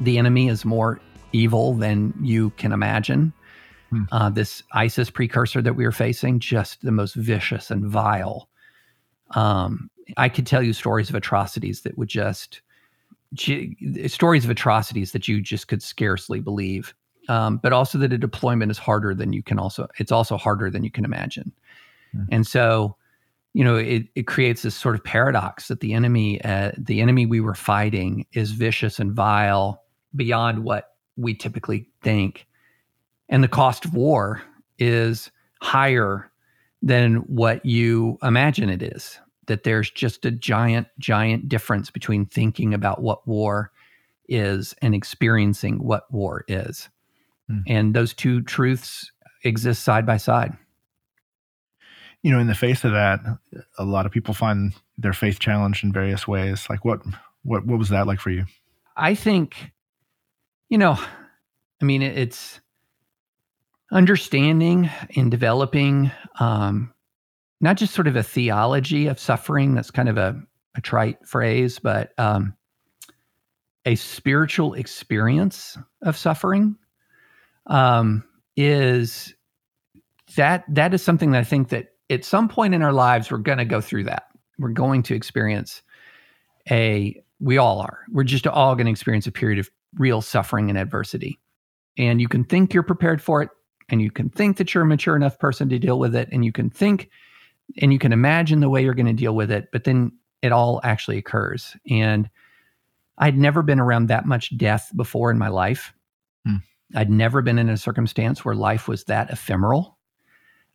the 0.00 0.18
enemy 0.18 0.48
is 0.48 0.64
more 0.64 1.00
evil 1.32 1.74
than 1.74 2.14
you 2.20 2.50
can 2.50 2.72
imagine. 2.72 3.32
Hmm. 3.90 4.02
Uh, 4.12 4.30
this 4.30 4.62
ISIS 4.72 5.10
precursor 5.10 5.62
that 5.62 5.74
we 5.74 5.84
are 5.84 5.92
facing, 5.92 6.40
just 6.40 6.82
the 6.82 6.92
most 6.92 7.14
vicious 7.14 7.70
and 7.70 7.84
vile. 7.84 8.48
Um, 9.30 9.90
I 10.16 10.28
could 10.28 10.46
tell 10.46 10.62
you 10.62 10.72
stories 10.72 11.08
of 11.08 11.14
atrocities 11.14 11.82
that 11.82 11.96
would 11.98 12.08
just 12.08 12.60
stories 14.06 14.44
of 14.44 14.50
atrocities 14.50 15.12
that 15.12 15.28
you 15.28 15.42
just 15.42 15.68
could 15.68 15.82
scarcely 15.82 16.40
believe. 16.40 16.94
Um, 17.28 17.58
but 17.58 17.74
also 17.74 17.98
that 17.98 18.12
a 18.12 18.16
deployment 18.16 18.70
is 18.70 18.78
harder 18.78 19.14
than 19.14 19.34
you 19.34 19.42
can 19.42 19.58
also. 19.58 19.86
It's 19.98 20.12
also 20.12 20.38
harder 20.38 20.70
than 20.70 20.82
you 20.82 20.90
can 20.90 21.04
imagine. 21.04 21.52
Hmm. 22.12 22.22
And 22.30 22.46
so 22.46 22.96
you 23.54 23.64
know 23.64 23.76
it, 23.76 24.06
it 24.14 24.26
creates 24.26 24.62
this 24.62 24.74
sort 24.74 24.94
of 24.94 25.04
paradox 25.04 25.68
that 25.68 25.80
the 25.80 25.94
enemy 25.94 26.42
uh, 26.44 26.72
the 26.76 27.00
enemy 27.00 27.26
we 27.26 27.40
were 27.40 27.54
fighting 27.54 28.26
is 28.32 28.52
vicious 28.52 28.98
and 28.98 29.12
vile 29.12 29.82
beyond 30.14 30.64
what 30.64 30.92
we 31.16 31.34
typically 31.34 31.88
think. 32.02 32.46
And 33.28 33.42
the 33.42 33.48
cost 33.48 33.84
of 33.84 33.94
war 33.94 34.42
is 34.78 35.30
higher 35.60 36.30
than 36.80 37.16
what 37.16 37.64
you 37.66 38.18
imagine 38.22 38.70
it 38.70 38.82
is 38.82 39.18
that 39.46 39.64
there's 39.64 39.90
just 39.90 40.24
a 40.24 40.30
giant 40.30 40.86
giant 40.98 41.48
difference 41.48 41.90
between 41.90 42.26
thinking 42.26 42.72
about 42.72 43.02
what 43.02 43.26
war 43.26 43.72
is 44.28 44.74
and 44.82 44.94
experiencing 44.94 45.82
what 45.82 46.10
war 46.12 46.44
is. 46.48 46.88
Mm. 47.50 47.62
and 47.66 47.94
those 47.94 48.12
two 48.12 48.42
truths 48.42 49.10
exist 49.42 49.82
side 49.82 50.04
by 50.04 50.18
side 50.18 50.54
you 52.22 52.32
know, 52.32 52.38
in 52.38 52.46
the 52.46 52.54
face 52.54 52.84
of 52.84 52.92
that, 52.92 53.20
a 53.78 53.84
lot 53.84 54.06
of 54.06 54.12
people 54.12 54.34
find 54.34 54.72
their 54.96 55.12
faith 55.12 55.38
challenged 55.38 55.84
in 55.84 55.92
various 55.92 56.26
ways. 56.26 56.66
Like 56.68 56.84
what 56.84 57.00
what 57.42 57.66
what 57.66 57.78
was 57.78 57.90
that 57.90 58.06
like 58.06 58.20
for 58.20 58.30
you? 58.30 58.46
I 58.96 59.14
think, 59.14 59.72
you 60.68 60.78
know, 60.78 60.98
I 61.80 61.84
mean, 61.84 62.02
it's 62.02 62.60
understanding 63.92 64.90
and 65.16 65.30
developing 65.30 66.10
um, 66.40 66.92
not 67.60 67.76
just 67.76 67.94
sort 67.94 68.08
of 68.08 68.16
a 68.16 68.22
theology 68.22 69.06
of 69.06 69.18
suffering. 69.18 69.74
That's 69.74 69.90
kind 69.90 70.08
of 70.08 70.18
a, 70.18 70.40
a 70.76 70.80
trite 70.80 71.26
phrase, 71.26 71.78
but 71.78 72.12
um, 72.18 72.54
a 73.84 73.94
spiritual 73.94 74.74
experience 74.74 75.78
of 76.02 76.16
suffering 76.16 76.76
um, 77.66 78.24
is 78.56 79.34
that 80.36 80.64
that 80.68 80.92
is 80.92 81.02
something 81.02 81.30
that 81.30 81.40
I 81.40 81.44
think 81.44 81.68
that 81.70 81.94
at 82.10 82.24
some 82.24 82.48
point 82.48 82.74
in 82.74 82.82
our 82.82 82.92
lives 82.92 83.30
we're 83.30 83.38
going 83.38 83.58
to 83.58 83.64
go 83.64 83.80
through 83.80 84.04
that. 84.04 84.28
We're 84.58 84.70
going 84.70 85.02
to 85.04 85.14
experience 85.14 85.82
a 86.70 87.22
we 87.40 87.56
all 87.56 87.80
are. 87.80 88.00
We're 88.10 88.24
just 88.24 88.46
all 88.46 88.74
going 88.74 88.86
to 88.86 88.90
experience 88.90 89.26
a 89.26 89.32
period 89.32 89.58
of 89.58 89.70
real 89.94 90.20
suffering 90.20 90.68
and 90.68 90.78
adversity. 90.78 91.38
And 91.96 92.20
you 92.20 92.28
can 92.28 92.44
think 92.44 92.74
you're 92.74 92.82
prepared 92.82 93.22
for 93.22 93.42
it 93.42 93.50
and 93.88 94.02
you 94.02 94.10
can 94.10 94.28
think 94.28 94.56
that 94.56 94.74
you're 94.74 94.84
a 94.84 94.86
mature 94.86 95.16
enough 95.16 95.38
person 95.38 95.68
to 95.68 95.78
deal 95.78 95.98
with 95.98 96.14
it 96.14 96.28
and 96.32 96.44
you 96.44 96.52
can 96.52 96.70
think 96.70 97.10
and 97.80 97.92
you 97.92 97.98
can 97.98 98.12
imagine 98.12 98.60
the 98.60 98.68
way 98.68 98.82
you're 98.82 98.94
going 98.94 99.06
to 99.06 99.12
deal 99.12 99.34
with 99.34 99.50
it, 99.50 99.68
but 99.72 99.84
then 99.84 100.12
it 100.42 100.52
all 100.52 100.80
actually 100.84 101.18
occurs. 101.18 101.76
And 101.90 102.30
I'd 103.18 103.36
never 103.36 103.62
been 103.62 103.80
around 103.80 104.06
that 104.06 104.26
much 104.26 104.56
death 104.56 104.90
before 104.96 105.30
in 105.30 105.38
my 105.38 105.48
life. 105.48 105.92
Hmm. 106.46 106.56
I'd 106.94 107.10
never 107.10 107.42
been 107.42 107.58
in 107.58 107.68
a 107.68 107.76
circumstance 107.76 108.44
where 108.44 108.54
life 108.54 108.88
was 108.88 109.04
that 109.04 109.30
ephemeral. 109.30 109.97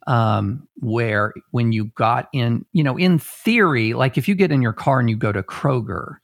Um, 0.06 0.68
where 0.82 1.34
when 1.52 1.72
you 1.72 1.86
got 1.86 2.28
in, 2.34 2.66
you 2.74 2.84
know, 2.84 2.98
in 2.98 3.20
theory, 3.20 3.94
like 3.94 4.18
if 4.18 4.28
you 4.28 4.36
get 4.36 4.52
in 4.52 4.62
your 4.62 4.74
car 4.74 5.00
and 5.00 5.10
you 5.10 5.16
go 5.16 5.32
to 5.32 5.42
Kroger, 5.42 6.18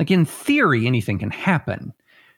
like 0.00 0.10
in 0.10 0.24
theory, 0.24 0.86
anything 0.86 1.18
can 1.20 1.30
happen. 1.30 1.92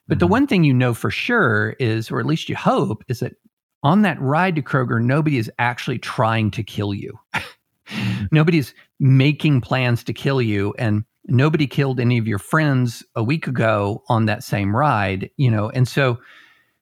But 0.07 0.15
mm-hmm. 0.15 0.19
the 0.19 0.27
one 0.27 0.47
thing 0.47 0.63
you 0.63 0.73
know 0.73 0.93
for 0.93 1.09
sure 1.09 1.75
is, 1.79 2.11
or 2.11 2.19
at 2.19 2.27
least 2.27 2.47
you 2.47 2.55
hope, 2.55 3.03
is 3.07 3.21
that 3.21 3.33
on 3.81 4.03
that 4.03 4.21
ride 4.21 4.55
to 4.55 4.61
Kroger, 4.61 5.01
nobody 5.01 5.37
is 5.37 5.51
actually 5.59 5.97
trying 5.97 6.51
to 6.51 6.63
kill 6.63 6.93
you. 6.93 7.17
mm-hmm. 7.33 8.25
Nobody's 8.31 8.73
making 8.99 9.61
plans 9.61 10.03
to 10.03 10.13
kill 10.13 10.41
you. 10.41 10.73
And 10.77 11.05
nobody 11.25 11.67
killed 11.67 11.99
any 11.99 12.17
of 12.17 12.27
your 12.27 12.39
friends 12.39 13.03
a 13.15 13.23
week 13.23 13.47
ago 13.47 14.03
on 14.09 14.25
that 14.25 14.43
same 14.43 14.75
ride, 14.75 15.29
you 15.37 15.49
know. 15.49 15.69
And 15.69 15.87
so 15.87 16.19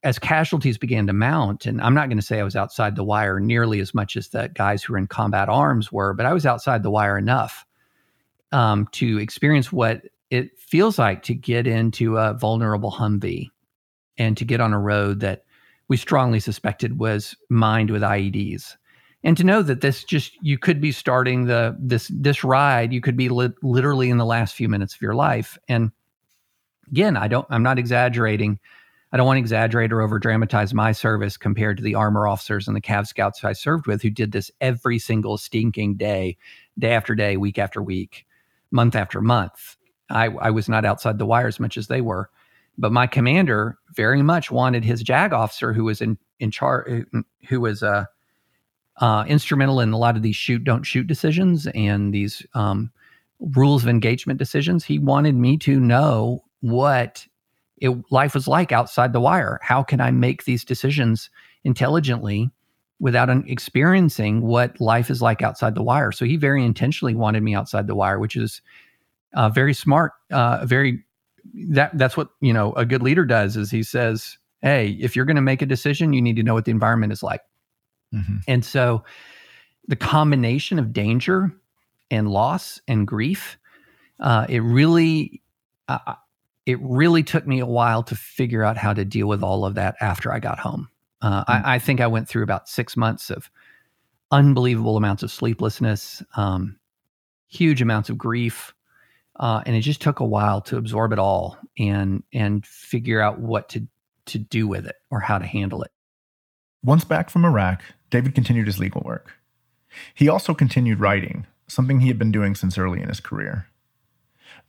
as 0.03 0.17
casualties 0.17 0.77
began 0.77 1.07
to 1.07 1.13
mount, 1.13 1.65
and 1.65 1.81
I'm 1.81 1.93
not 1.93 2.09
going 2.09 2.17
to 2.17 2.25
say 2.25 2.39
I 2.39 2.43
was 2.43 2.55
outside 2.55 2.95
the 2.95 3.03
wire 3.03 3.39
nearly 3.39 3.79
as 3.79 3.93
much 3.93 4.17
as 4.17 4.29
the 4.29 4.49
guys 4.53 4.83
who 4.83 4.93
were 4.93 4.99
in 4.99 5.07
combat 5.07 5.49
arms 5.49 5.91
were, 5.91 6.13
but 6.13 6.25
I 6.25 6.33
was 6.33 6.45
outside 6.45 6.83
the 6.83 6.91
wire 6.91 7.17
enough 7.17 7.65
um, 8.51 8.87
to 8.93 9.19
experience 9.19 9.71
what 9.71 10.01
it 10.29 10.57
feels 10.57 10.97
like 10.97 11.23
to 11.23 11.35
get 11.35 11.67
into 11.67 12.17
a 12.17 12.33
vulnerable 12.33 12.91
Humvee 12.91 13.49
and 14.17 14.35
to 14.37 14.45
get 14.45 14.61
on 14.61 14.73
a 14.73 14.79
road 14.79 15.19
that 15.19 15.43
we 15.87 15.97
strongly 15.97 16.39
suspected 16.39 16.99
was 16.99 17.35
mined 17.49 17.91
with 17.91 18.01
IEDs 18.01 18.77
and 19.23 19.37
to 19.37 19.43
know 19.43 19.61
that 19.61 19.81
this 19.81 20.03
just 20.03 20.33
you 20.41 20.57
could 20.57 20.81
be 20.81 20.91
starting 20.91 21.45
the 21.45 21.75
this 21.79 22.09
this 22.13 22.43
ride 22.43 22.93
you 22.93 23.01
could 23.01 23.17
be 23.17 23.29
li- 23.29 23.53
literally 23.61 24.09
in 24.09 24.17
the 24.17 24.25
last 24.25 24.55
few 24.55 24.69
minutes 24.69 24.95
of 24.95 25.01
your 25.01 25.15
life. 25.15 25.57
And 25.67 25.91
again 26.91 27.17
i 27.17 27.27
don't 27.27 27.47
i'm 27.49 27.63
not 27.63 27.79
exaggerating 27.79 28.59
i 29.11 29.17
don't 29.17 29.25
want 29.25 29.37
to 29.37 29.41
exaggerate 29.41 29.91
or 29.91 30.01
over 30.01 30.19
dramatize 30.19 30.73
my 30.73 30.91
service 30.91 31.37
compared 31.37 31.77
to 31.77 31.83
the 31.83 31.95
armor 31.95 32.27
officers 32.27 32.67
and 32.67 32.75
the 32.75 32.81
cav 32.81 33.07
scouts 33.07 33.43
i 33.43 33.53
served 33.53 33.87
with 33.87 34.01
who 34.01 34.09
did 34.09 34.31
this 34.31 34.51
every 34.61 34.99
single 34.99 35.37
stinking 35.37 35.95
day 35.95 36.37
day 36.79 36.93
after 36.93 37.15
day 37.15 37.37
week 37.37 37.57
after 37.57 37.81
week 37.81 38.25
month 38.71 38.95
after 38.95 39.21
month 39.21 39.77
i 40.09 40.25
i 40.25 40.49
was 40.49 40.69
not 40.69 40.85
outside 40.85 41.17
the 41.17 41.25
wire 41.25 41.47
as 41.47 41.59
much 41.59 41.77
as 41.77 41.87
they 41.87 42.01
were 42.01 42.29
but 42.77 42.91
my 42.91 43.05
commander 43.05 43.77
very 43.93 44.21
much 44.21 44.49
wanted 44.51 44.83
his 44.83 45.01
jag 45.01 45.33
officer 45.33 45.73
who 45.73 45.83
was 45.83 46.01
in 46.01 46.17
in 46.39 46.51
charge 46.51 47.05
who 47.47 47.61
was 47.61 47.83
uh 47.83 48.05
uh, 48.97 49.25
instrumental 49.27 49.79
in 49.79 49.91
a 49.91 49.97
lot 49.97 50.15
of 50.15 50.21
these 50.21 50.35
shoot 50.35 50.63
don't 50.63 50.83
shoot 50.83 51.07
decisions 51.07 51.65
and 51.73 52.13
these 52.13 52.45
um, 52.53 52.91
rules 53.39 53.83
of 53.83 53.89
engagement 53.89 54.39
decisions. 54.39 54.85
He 54.85 54.99
wanted 54.99 55.35
me 55.35 55.57
to 55.59 55.79
know 55.79 56.43
what 56.61 57.25
it, 57.81 58.11
life 58.11 58.33
was 58.33 58.47
like 58.47 58.71
outside 58.71 59.11
the 59.11 59.19
wire. 59.19 59.59
How 59.61 59.83
can 59.83 59.99
I 59.99 60.11
make 60.11 60.45
these 60.45 60.63
decisions 60.63 61.29
intelligently 61.63 62.49
without 62.99 63.29
an, 63.29 63.43
experiencing 63.47 64.41
what 64.41 64.79
life 64.79 65.09
is 65.09 65.21
like 65.21 65.41
outside 65.41 65.75
the 65.75 65.83
wire? 65.83 66.11
So 66.11 66.23
he 66.23 66.37
very 66.37 66.63
intentionally 66.63 67.15
wanted 67.15 67.43
me 67.43 67.55
outside 67.55 67.87
the 67.87 67.95
wire, 67.95 68.19
which 68.19 68.37
is 68.37 68.61
uh, 69.33 69.49
very 69.49 69.73
smart. 69.73 70.13
Uh, 70.31 70.65
very 70.65 71.03
that 71.69 71.97
that's 71.97 72.15
what 72.15 72.29
you 72.39 72.53
know 72.53 72.71
a 72.73 72.85
good 72.85 73.01
leader 73.01 73.25
does. 73.25 73.57
Is 73.57 73.71
he 73.71 73.83
says, 73.83 74.37
"Hey, 74.61 74.97
if 75.01 75.15
you're 75.15 75.25
going 75.25 75.35
to 75.35 75.41
make 75.41 75.63
a 75.63 75.65
decision, 75.65 76.13
you 76.13 76.21
need 76.21 76.35
to 76.35 76.43
know 76.43 76.53
what 76.53 76.65
the 76.65 76.71
environment 76.71 77.11
is 77.11 77.23
like." 77.23 77.41
Mm-hmm. 78.13 78.37
And 78.47 78.63
so 78.63 79.03
the 79.87 79.95
combination 79.95 80.77
of 80.77 80.93
danger 80.93 81.51
and 82.11 82.29
loss 82.29 82.79
and 82.87 83.07
grief, 83.07 83.57
uh, 84.19 84.45
it 84.49 84.59
really, 84.59 85.41
it 86.71 86.79
really 86.81 87.23
took 87.23 87.45
me 87.45 87.59
a 87.59 87.65
while 87.65 88.03
to 88.03 88.15
figure 88.15 88.63
out 88.63 88.77
how 88.77 88.93
to 88.93 89.05
deal 89.05 89.27
with 89.27 89.43
all 89.43 89.65
of 89.65 89.75
that 89.75 89.95
after 90.01 90.31
I 90.31 90.39
got 90.39 90.59
home. 90.59 90.89
Uh, 91.21 91.43
mm-hmm. 91.43 91.51
I, 91.51 91.75
I, 91.75 91.79
think 91.79 92.01
I 92.01 92.07
went 92.07 92.27
through 92.27 92.43
about 92.43 92.67
six 92.67 92.97
months 92.97 93.29
of 93.29 93.49
unbelievable 94.31 94.97
amounts 94.97 95.23
of 95.23 95.31
sleeplessness, 95.31 96.23
um, 96.35 96.79
huge 97.47 97.81
amounts 97.81 98.09
of 98.09 98.17
grief, 98.17 98.73
uh, 99.39 99.61
and 99.65 99.75
it 99.75 99.81
just 99.81 100.01
took 100.01 100.19
a 100.19 100.25
while 100.25 100.61
to 100.61 100.77
absorb 100.77 101.13
it 101.13 101.19
all 101.19 101.57
and 101.77 102.23
and 102.33 102.65
figure 102.65 103.21
out 103.21 103.39
what 103.39 103.69
to 103.69 103.87
to 104.25 104.37
do 104.37 104.67
with 104.67 104.85
it 104.85 104.95
or 105.09 105.19
how 105.19 105.37
to 105.37 105.45
handle 105.45 105.83
it. 105.83 105.91
Once 106.83 107.03
back 107.03 107.29
from 107.29 107.45
Iraq, 107.45 107.81
David 108.09 108.33
continued 108.33 108.67
his 108.67 108.79
legal 108.79 109.01
work. 109.05 109.33
He 110.13 110.29
also 110.29 110.53
continued 110.53 110.99
writing, 110.99 111.45
something 111.67 111.99
he 111.99 112.07
had 112.07 112.17
been 112.17 112.31
doing 112.31 112.55
since 112.55 112.77
early 112.77 113.01
in 113.01 113.09
his 113.09 113.19
career. 113.19 113.67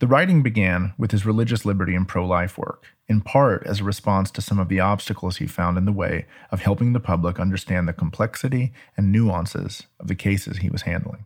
The 0.03 0.07
writing 0.07 0.43
began 0.43 0.93
with 0.97 1.11
his 1.11 1.25
religious 1.25 1.63
liberty 1.63 1.95
and 1.95 2.05
pro 2.05 2.27
life 2.27 2.57
work, 2.57 2.87
in 3.07 3.21
part 3.21 3.65
as 3.65 3.79
a 3.79 3.85
response 3.85 4.31
to 4.31 4.41
some 4.41 4.59
of 4.59 4.67
the 4.67 4.81
obstacles 4.81 5.37
he 5.37 5.47
found 5.47 5.77
in 5.77 5.85
the 5.85 5.93
way 5.93 6.25
of 6.51 6.59
helping 6.59 6.91
the 6.91 6.99
public 6.99 7.39
understand 7.39 7.87
the 7.87 7.93
complexity 7.93 8.73
and 8.97 9.13
nuances 9.13 9.83
of 10.01 10.07
the 10.07 10.15
cases 10.15 10.57
he 10.57 10.69
was 10.69 10.81
handling. 10.81 11.25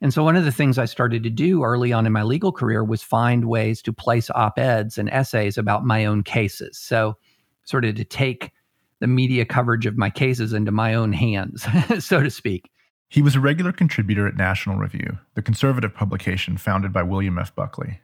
And 0.00 0.14
so, 0.14 0.24
one 0.24 0.36
of 0.36 0.46
the 0.46 0.50
things 0.50 0.78
I 0.78 0.86
started 0.86 1.22
to 1.24 1.28
do 1.28 1.64
early 1.64 1.92
on 1.92 2.06
in 2.06 2.14
my 2.14 2.22
legal 2.22 2.50
career 2.50 2.82
was 2.82 3.02
find 3.02 3.44
ways 3.44 3.82
to 3.82 3.92
place 3.92 4.30
op 4.30 4.58
eds 4.58 4.96
and 4.96 5.10
essays 5.10 5.58
about 5.58 5.84
my 5.84 6.06
own 6.06 6.22
cases. 6.22 6.78
So, 6.78 7.18
sort 7.64 7.84
of 7.84 7.96
to 7.96 8.04
take 8.04 8.52
the 9.00 9.06
media 9.06 9.44
coverage 9.44 9.84
of 9.84 9.98
my 9.98 10.08
cases 10.08 10.54
into 10.54 10.72
my 10.72 10.94
own 10.94 11.12
hands, 11.12 11.66
so 12.02 12.22
to 12.22 12.30
speak. 12.30 12.70
He 13.12 13.20
was 13.20 13.36
a 13.36 13.40
regular 13.40 13.72
contributor 13.72 14.26
at 14.26 14.36
National 14.36 14.76
Review, 14.76 15.18
the 15.34 15.42
conservative 15.42 15.94
publication 15.94 16.56
founded 16.56 16.94
by 16.94 17.02
William 17.02 17.36
F. 17.36 17.54
Buckley. 17.54 18.00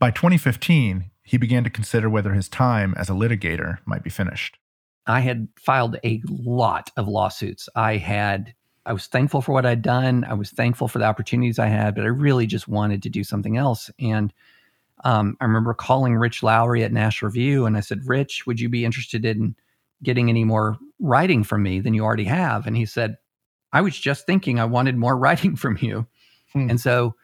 By 0.00 0.10
2015, 0.10 1.12
he 1.22 1.36
began 1.36 1.62
to 1.62 1.70
consider 1.70 2.10
whether 2.10 2.32
his 2.32 2.48
time 2.48 2.92
as 2.96 3.08
a 3.08 3.12
litigator 3.12 3.78
might 3.84 4.02
be 4.02 4.10
finished. 4.10 4.58
I 5.06 5.20
had 5.20 5.46
filed 5.56 5.98
a 6.02 6.20
lot 6.26 6.90
of 6.96 7.06
lawsuits. 7.06 7.68
I 7.76 7.98
had 7.98 8.52
I 8.84 8.92
was 8.92 9.06
thankful 9.06 9.42
for 9.42 9.52
what 9.52 9.64
I'd 9.64 9.82
done. 9.82 10.24
I 10.24 10.34
was 10.34 10.50
thankful 10.50 10.88
for 10.88 10.98
the 10.98 11.04
opportunities 11.04 11.60
I 11.60 11.68
had, 11.68 11.94
but 11.94 12.02
I 12.02 12.08
really 12.08 12.48
just 12.48 12.66
wanted 12.66 13.04
to 13.04 13.08
do 13.08 13.22
something 13.22 13.56
else. 13.56 13.92
And 14.00 14.32
um, 15.04 15.36
I 15.40 15.44
remember 15.44 15.72
calling 15.72 16.16
Rich 16.16 16.42
Lowry 16.42 16.82
at 16.82 16.92
National 16.92 17.28
Review, 17.28 17.64
and 17.64 17.76
I 17.76 17.80
said, 17.80 18.00
"Rich, 18.08 18.44
would 18.44 18.58
you 18.58 18.68
be 18.68 18.84
interested 18.84 19.24
in 19.24 19.54
getting 20.02 20.28
any 20.28 20.44
more 20.44 20.78
writing 20.98 21.44
from 21.44 21.62
me 21.62 21.80
than 21.80 21.94
you 21.94 22.04
already 22.04 22.24
have. 22.24 22.66
And 22.66 22.76
he 22.76 22.86
said, 22.86 23.16
I 23.72 23.80
was 23.80 23.98
just 23.98 24.26
thinking 24.26 24.58
I 24.58 24.64
wanted 24.64 24.96
more 24.96 25.16
writing 25.18 25.56
from 25.56 25.78
you. 25.80 26.06
Hmm. 26.52 26.70
And 26.70 26.80
so 26.80 27.14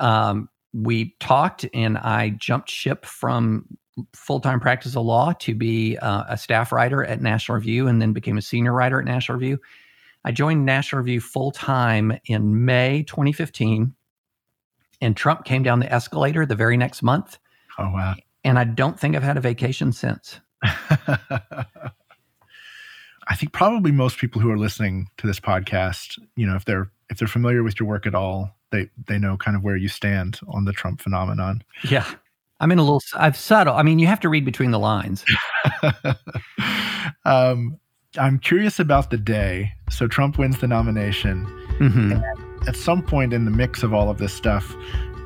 um, 0.00 0.48
we 0.72 1.14
talked, 1.20 1.66
and 1.72 1.98
I 1.98 2.30
jumped 2.30 2.70
ship 2.70 3.04
from 3.04 3.66
full 4.14 4.40
time 4.40 4.60
practice 4.60 4.96
of 4.96 5.04
law 5.04 5.32
to 5.32 5.54
be 5.54 5.96
uh, 5.98 6.24
a 6.28 6.36
staff 6.36 6.72
writer 6.72 7.04
at 7.04 7.20
National 7.20 7.56
Review 7.56 7.86
and 7.86 8.00
then 8.00 8.12
became 8.12 8.38
a 8.38 8.42
senior 8.42 8.72
writer 8.72 9.00
at 9.00 9.04
National 9.04 9.38
Review. 9.38 9.58
I 10.24 10.32
joined 10.32 10.64
National 10.64 11.00
Review 11.00 11.20
full 11.20 11.50
time 11.50 12.18
in 12.26 12.64
May 12.64 13.04
2015. 13.04 13.94
And 15.02 15.16
Trump 15.16 15.44
came 15.44 15.62
down 15.62 15.80
the 15.80 15.90
escalator 15.90 16.44
the 16.44 16.54
very 16.54 16.76
next 16.76 17.02
month. 17.02 17.38
Oh, 17.78 17.90
wow. 17.90 18.14
And 18.44 18.58
I 18.58 18.64
don't 18.64 19.00
think 19.00 19.16
I've 19.16 19.22
had 19.22 19.38
a 19.38 19.40
vacation 19.40 19.92
since. 19.92 20.40
I 23.30 23.36
think 23.36 23.52
probably 23.52 23.92
most 23.92 24.18
people 24.18 24.40
who 24.40 24.50
are 24.50 24.58
listening 24.58 25.08
to 25.18 25.26
this 25.26 25.38
podcast, 25.38 26.18
you 26.34 26.46
know, 26.46 26.56
if 26.56 26.64
they're 26.64 26.90
if 27.10 27.18
they're 27.18 27.28
familiar 27.28 27.62
with 27.62 27.78
your 27.78 27.88
work 27.88 28.04
at 28.06 28.14
all, 28.14 28.50
they 28.72 28.90
they 29.06 29.18
know 29.18 29.36
kind 29.36 29.56
of 29.56 29.62
where 29.62 29.76
you 29.76 29.88
stand 29.88 30.40
on 30.48 30.64
the 30.64 30.72
Trump 30.72 31.00
phenomenon. 31.00 31.62
Yeah. 31.88 32.06
I'm 32.58 32.72
in 32.72 32.78
a 32.78 32.82
little 32.82 33.00
I've 33.14 33.36
subtle. 33.36 33.74
I 33.74 33.82
mean, 33.82 34.00
you 34.00 34.08
have 34.08 34.20
to 34.20 34.28
read 34.28 34.44
between 34.44 34.72
the 34.72 34.80
lines. 34.80 35.24
um, 37.24 37.78
I'm 38.18 38.38
curious 38.38 38.78
about 38.78 39.10
the 39.10 39.16
day. 39.16 39.72
So 39.90 40.08
Trump 40.08 40.36
wins 40.36 40.58
the 40.58 40.66
nomination. 40.66 41.46
Mm-hmm. 41.78 42.68
at 42.68 42.76
some 42.76 43.00
point 43.00 43.32
in 43.32 43.46
the 43.46 43.50
mix 43.50 43.82
of 43.82 43.94
all 43.94 44.10
of 44.10 44.18
this 44.18 44.34
stuff, 44.34 44.76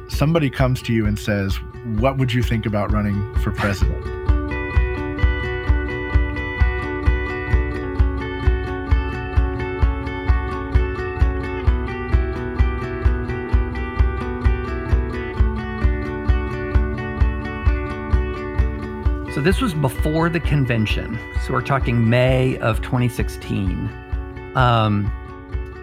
somebody 0.08 0.48
comes 0.48 0.80
to 0.82 0.92
you 0.92 1.04
and 1.04 1.18
says, 1.18 1.56
"What 1.98 2.18
would 2.18 2.32
you 2.32 2.42
think 2.42 2.66
about 2.66 2.92
running 2.92 3.34
for 3.36 3.50
president?" 3.50 4.23
This 19.44 19.60
was 19.60 19.74
before 19.74 20.30
the 20.30 20.40
convention. 20.40 21.18
So 21.42 21.52
we're 21.52 21.60
talking 21.60 22.08
May 22.08 22.56
of 22.58 22.80
2016. 22.80 23.90
Um, 24.56 25.12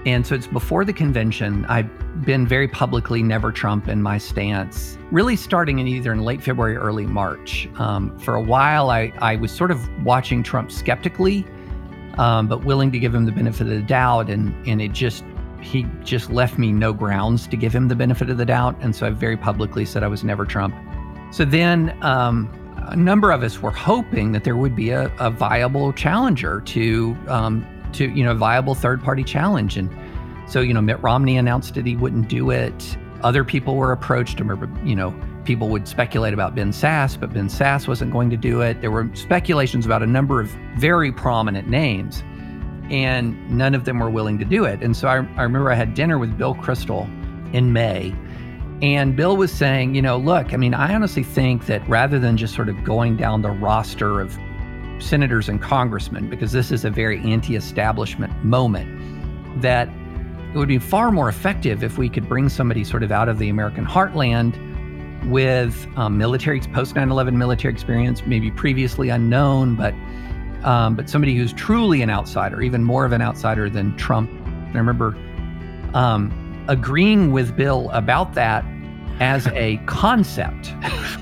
and 0.07 0.26
so 0.26 0.34
it's 0.34 0.47
before 0.47 0.84
the 0.84 0.93
convention. 0.93 1.66
I've 1.66 2.26
been 2.26 2.47
very 2.47 2.68
publicly 2.68 3.22
never 3.22 3.51
Trump 3.51 3.88
in 3.88 4.01
my 4.01 4.18
stance, 4.18 4.97
really 5.12 5.36
starting 5.36 5.78
in 5.78 5.88
either 5.88 6.12
in 6.12 6.22
late 6.22 6.41
February, 6.41 6.76
early 6.76 7.05
March. 7.05 7.70
Um, 7.78 8.18
for 8.18 8.34
a 8.34 8.41
while, 8.41 8.89
I, 8.89 9.14
I 9.20 9.36
was 9.36 9.51
sort 9.51 9.70
of 9.70 9.80
watching 10.03 10.41
Trump 10.41 10.72
skeptically, 10.72 11.45
um, 12.18 12.47
but 12.47 12.66
willing 12.66 12.91
to 12.91 12.97
give 12.97 13.14
him 13.14 13.26
the 13.26 13.32
benefit 13.32 13.68
of 13.68 13.74
the 13.74 13.84
doubt. 13.84 14.32
And, 14.32 14.55
and 14.68 14.82
it 14.82 14.91
just, 14.91 15.24
he 15.62 15.86
just 16.03 16.32
left 16.32 16.57
me 16.57 16.72
no 16.72 16.93
grounds 16.93 17.45
to 17.45 17.55
give 17.55 17.76
him 17.76 17.89
the 17.89 17.95
benefit 17.95 18.32
of 18.32 18.39
the 18.39 18.45
doubt. 18.45 18.76
And 18.82 18.95
so 18.95 19.05
I 19.05 19.12
very 19.12 19.38
publicly 19.38 19.86
said 19.86 20.01
I 20.01 20.07
was 20.07 20.24
never 20.24 20.45
Trump. 20.45 20.74
So 21.32 21.45
then 21.45 21.95
um, 22.01 22.49
a 22.88 22.96
number 22.96 23.32
of 23.32 23.44
us 23.44 23.62
were 23.62 23.72
hoping 23.72 24.32
that 24.32 24.44
there 24.44 24.56
would 24.56 24.76
be 24.76 24.90
a, 24.90 25.12
a 25.20 25.30
viable 25.30 25.94
challenger 25.94 26.62
to 26.62 27.16
um, 27.28 27.66
to 27.94 28.10
you 28.10 28.24
know 28.24 28.34
viable 28.36 28.76
third 28.76 29.04
party 29.04 29.24
challenge. 29.24 29.78
And 29.78 29.90
so 30.48 30.62
you 30.62 30.74
know 30.74 30.82
Mitt 30.82 31.02
Romney 31.02 31.38
announced 31.38 31.76
that 31.76 31.86
he 31.86 31.96
wouldn't 31.96 32.28
do 32.28 32.50
it. 32.50 32.98
Other 33.22 33.44
people 33.44 33.76
were 33.76 33.92
approached. 33.92 34.40
Remember 34.40 34.70
you 34.86 34.96
know 34.96 35.14
people 35.46 35.70
would 35.70 35.88
speculate 35.88 36.34
about 36.34 36.54
Ben 36.54 36.72
Sasse 36.72 37.20
but 37.20 37.34
Ben 37.34 37.48
Sasse 37.48 37.88
wasn't 37.88 38.12
going 38.12 38.30
to 38.30 38.38
do 38.38 38.62
it. 38.62 38.82
There 38.82 38.92
were 38.92 39.10
speculations 39.16 39.86
about 39.86 40.04
a 40.04 40.08
number 40.08 40.40
of 40.40 40.48
very 40.78 41.12
prominent 41.12 41.68
names 41.68 42.24
and 42.92 43.50
none 43.50 43.74
of 43.74 43.86
them 43.86 44.00
were 44.00 44.10
willing 44.10 44.38
to 44.38 44.46
do 44.46 44.66
it. 44.66 44.84
And 44.84 44.96
so 44.96 45.08
I, 45.08 45.16
I 45.38 45.44
remember 45.44 45.72
I 45.72 45.76
had 45.76 45.94
dinner 45.94 46.20
with 46.20 46.38
Bill 46.38 46.54
Kristol 46.56 47.06
in 47.54 47.74
May 47.74 48.14
and 48.82 49.16
Bill 49.16 49.38
was 49.38 49.52
saying, 49.52 49.94
you 49.94 50.02
know, 50.02 50.18
look, 50.18 50.54
I 50.54 50.58
mean, 50.58 50.74
I 50.74 50.94
honestly 50.94 51.24
think 51.24 51.68
that 51.68 51.88
rather 51.88 52.18
than 52.18 52.36
just 52.36 52.56
sort 52.56 52.68
of 52.68 52.84
going 52.84 53.16
down 53.16 53.44
the 53.44 53.52
roster 53.52 54.20
of 54.20 54.38
senators 54.98 55.50
and 55.50 55.62
congressmen, 55.62 56.30
because 56.30 56.52
this 56.52 56.72
is 56.72 56.84
a 56.84 56.90
very 56.90 57.20
anti 57.20 57.56
establishment 57.56 58.44
moment, 58.44 58.90
that 59.62 59.88
it 60.54 60.58
would 60.58 60.68
be 60.68 60.80
far 60.80 61.12
more 61.12 61.30
effective 61.30 61.84
if 61.84 61.98
we 61.98 62.10
could 62.10 62.28
bring 62.28 62.50
somebody 62.50 62.84
sort 62.84 63.04
of 63.04 63.12
out 63.12 63.30
of 63.30 63.38
the 63.38 63.50
American 63.50 63.86
heartland 63.86 64.58
with 65.30 65.88
um, 65.96 66.18
military 66.18 66.60
post 66.60 66.96
9/11 66.96 67.36
military 67.36 67.72
experience, 67.72 68.26
maybe 68.26 68.50
previously 68.50 69.10
unknown, 69.10 69.76
but 69.76 69.94
um, 70.64 70.96
but 70.96 71.08
somebody 71.08 71.36
who's 71.36 71.54
truly 71.54 72.02
an 72.02 72.10
outsider, 72.10 72.62
even 72.62 72.84
more 72.84 73.06
of 73.06 73.12
an 73.12 73.22
outsider 73.22 73.70
than 73.70 73.96
Trump. 73.98 74.30
And 74.32 74.76
I 74.76 74.80
remember 74.80 75.16
um, 75.94 76.32
agreeing 76.68 77.32
with 77.32 77.55
Bill 77.55 77.89
about 77.91 78.34
that 78.36 78.66
as 79.20 79.47
a 79.47 79.78
concept, 79.86 80.74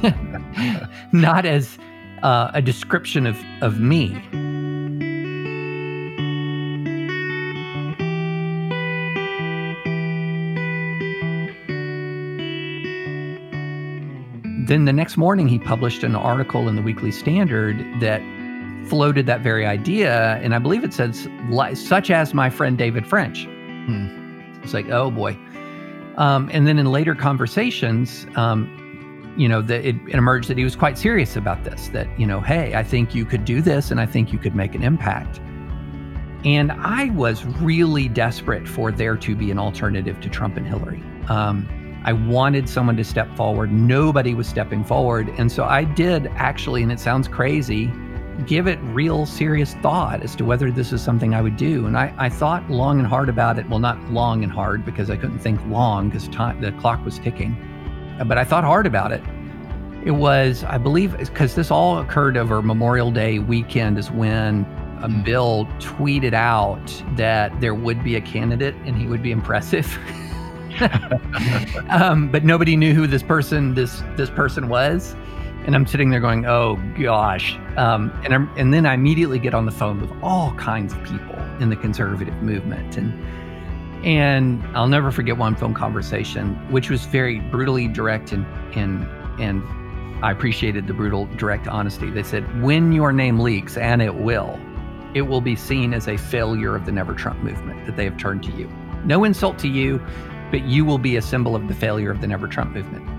not 1.11 1.45
as 1.45 1.77
uh, 2.23 2.51
a 2.53 2.61
description 2.61 3.27
of, 3.27 3.37
of 3.61 3.79
me. 3.79 4.09
Then 14.69 14.85
the 14.85 14.93
next 14.93 15.17
morning, 15.17 15.47
he 15.47 15.57
published 15.57 16.03
an 16.03 16.15
article 16.15 16.69
in 16.69 16.75
the 16.75 16.81
Weekly 16.83 17.11
Standard 17.11 17.83
that 18.01 18.21
floated 18.87 19.25
that 19.25 19.41
very 19.41 19.65
idea. 19.65 20.35
And 20.43 20.53
I 20.53 20.59
believe 20.59 20.83
it 20.83 20.93
says, 20.93 21.27
such 21.73 22.11
as 22.11 22.35
my 22.35 22.51
friend 22.51 22.77
David 22.77 23.07
French. 23.07 23.45
Hmm. 23.45 24.18
It's 24.69 24.73
like, 24.75 24.89
oh 24.89 25.09
boy. 25.09 25.35
Um, 26.17 26.47
and 26.53 26.67
then 26.67 26.77
in 26.77 26.85
later 26.85 27.15
conversations, 27.15 28.27
um, 28.35 29.33
you 29.35 29.47
know, 29.47 29.61
it, 29.61 29.71
it 29.71 30.13
emerged 30.13 30.47
that 30.49 30.59
he 30.59 30.63
was 30.63 30.75
quite 30.75 30.95
serious 30.95 31.35
about 31.35 31.63
this. 31.63 31.87
That 31.89 32.07
you 32.19 32.27
know, 32.27 32.39
hey, 32.39 32.75
I 32.75 32.83
think 32.83 33.15
you 33.15 33.25
could 33.25 33.45
do 33.45 33.61
this, 33.61 33.89
and 33.89 33.99
I 33.99 34.05
think 34.05 34.31
you 34.31 34.37
could 34.37 34.53
make 34.53 34.75
an 34.75 34.83
impact. 34.83 35.39
And 36.45 36.71
I 36.71 37.09
was 37.15 37.45
really 37.45 38.07
desperate 38.09 38.67
for 38.67 38.91
there 38.91 39.17
to 39.17 39.35
be 39.35 39.49
an 39.49 39.57
alternative 39.57 40.21
to 40.21 40.29
Trump 40.29 40.55
and 40.55 40.67
Hillary. 40.67 41.01
Um, 41.29 41.67
I 42.05 42.13
wanted 42.13 42.69
someone 42.69 42.95
to 42.97 43.03
step 43.03 43.35
forward. 43.35 43.71
Nobody 43.71 44.35
was 44.35 44.47
stepping 44.47 44.83
forward. 44.83 45.29
And 45.37 45.51
so 45.51 45.63
I 45.63 45.83
did 45.83 46.27
actually, 46.35 46.83
and 46.83 46.91
it 46.91 46.99
sounds 46.99 47.27
crazy, 47.27 47.91
give 48.45 48.67
it 48.67 48.79
real 48.83 49.25
serious 49.25 49.73
thought 49.75 50.21
as 50.21 50.35
to 50.35 50.45
whether 50.45 50.71
this 50.71 50.91
is 50.91 51.01
something 51.01 51.33
I 51.33 51.41
would 51.41 51.57
do. 51.57 51.85
And 51.85 51.97
I, 51.97 52.13
I 52.17 52.29
thought 52.29 52.69
long 52.69 52.99
and 52.99 53.07
hard 53.07 53.29
about 53.29 53.59
it. 53.59 53.69
Well, 53.69 53.79
not 53.79 53.99
long 54.11 54.43
and 54.43 54.51
hard 54.51 54.85
because 54.85 55.09
I 55.09 55.17
couldn't 55.17 55.39
think 55.39 55.59
long 55.67 56.09
because 56.09 56.27
the 56.27 56.73
clock 56.79 57.03
was 57.03 57.19
ticking 57.19 57.55
but 58.25 58.37
I 58.37 58.43
thought 58.43 58.63
hard 58.63 58.85
about 58.85 59.11
it. 59.11 59.23
It 60.03 60.11
was, 60.11 60.63
I 60.63 60.77
believe, 60.77 61.17
because 61.17 61.55
this 61.55 61.71
all 61.71 61.99
occurred 61.99 62.37
over 62.37 62.61
Memorial 62.61 63.11
Day 63.11 63.39
weekend, 63.39 63.97
is 63.97 64.11
when 64.11 64.65
um, 65.01 65.23
Bill 65.23 65.65
tweeted 65.79 66.33
out 66.33 67.03
that 67.15 67.59
there 67.59 67.73
would 67.73 68.03
be 68.03 68.15
a 68.15 68.21
candidate 68.21 68.75
and 68.85 68.97
he 68.97 69.07
would 69.07 69.21
be 69.21 69.31
impressive. 69.31 69.97
um, 71.89 72.29
but 72.29 72.45
nobody 72.45 72.75
knew 72.75 72.93
who 72.93 73.07
this 73.07 73.23
person 73.23 73.73
this 73.73 74.01
this 74.15 74.29
person 74.29 74.69
was, 74.69 75.15
and 75.69 75.75
I'm 75.75 75.85
sitting 75.85 76.09
there 76.09 76.19
going, 76.19 76.47
"Oh 76.47 76.79
gosh!" 76.99 77.55
Um, 77.77 78.11
and 78.23 78.33
I'm, 78.33 78.49
and 78.57 78.73
then 78.73 78.87
I 78.87 78.95
immediately 78.95 79.37
get 79.37 79.53
on 79.53 79.67
the 79.67 79.71
phone 79.71 80.01
with 80.01 80.11
all 80.23 80.51
kinds 80.55 80.93
of 80.93 81.03
people 81.03 81.35
in 81.59 81.69
the 81.69 81.75
conservative 81.75 82.33
movement 82.41 82.97
and 82.97 83.13
and 84.03 84.65
I'll 84.75 84.87
never 84.87 85.11
forget 85.11 85.37
one 85.37 85.55
phone 85.55 85.75
conversation, 85.75 86.55
which 86.71 86.89
was 86.89 87.05
very 87.05 87.39
brutally 87.51 87.87
direct 87.87 88.31
and 88.31 88.47
and 88.75 89.07
and 89.39 89.61
I 90.25 90.31
appreciated 90.31 90.87
the 90.87 90.93
brutal 90.95 91.27
direct 91.37 91.67
honesty. 91.67 92.09
They 92.09 92.23
said, 92.23 92.63
when 92.63 92.91
your 92.91 93.13
name 93.13 93.39
leaks, 93.39 93.77
and 93.77 94.01
it 94.01 94.15
will, 94.15 94.59
it 95.13 95.21
will 95.21 95.39
be 95.39 95.55
seen 95.55 95.93
as 95.93 96.07
a 96.07 96.17
failure 96.17 96.75
of 96.75 96.87
the 96.87 96.91
Never 96.91 97.13
Trump 97.13 97.43
movement 97.43 97.85
that 97.85 97.95
they 97.95 98.05
have 98.05 98.17
turned 98.17 98.41
to 98.45 98.51
you. 98.53 98.67
No 99.05 99.23
insult 99.23 99.59
to 99.59 99.67
you, 99.67 100.01
but 100.49 100.63
you 100.63 100.83
will 100.83 100.97
be 100.97 101.15
a 101.15 101.21
symbol 101.21 101.55
of 101.55 101.67
the 101.67 101.75
failure 101.75 102.09
of 102.09 102.21
the 102.21 102.27
Never 102.27 102.47
Trump 102.47 102.73
movement 102.73 103.18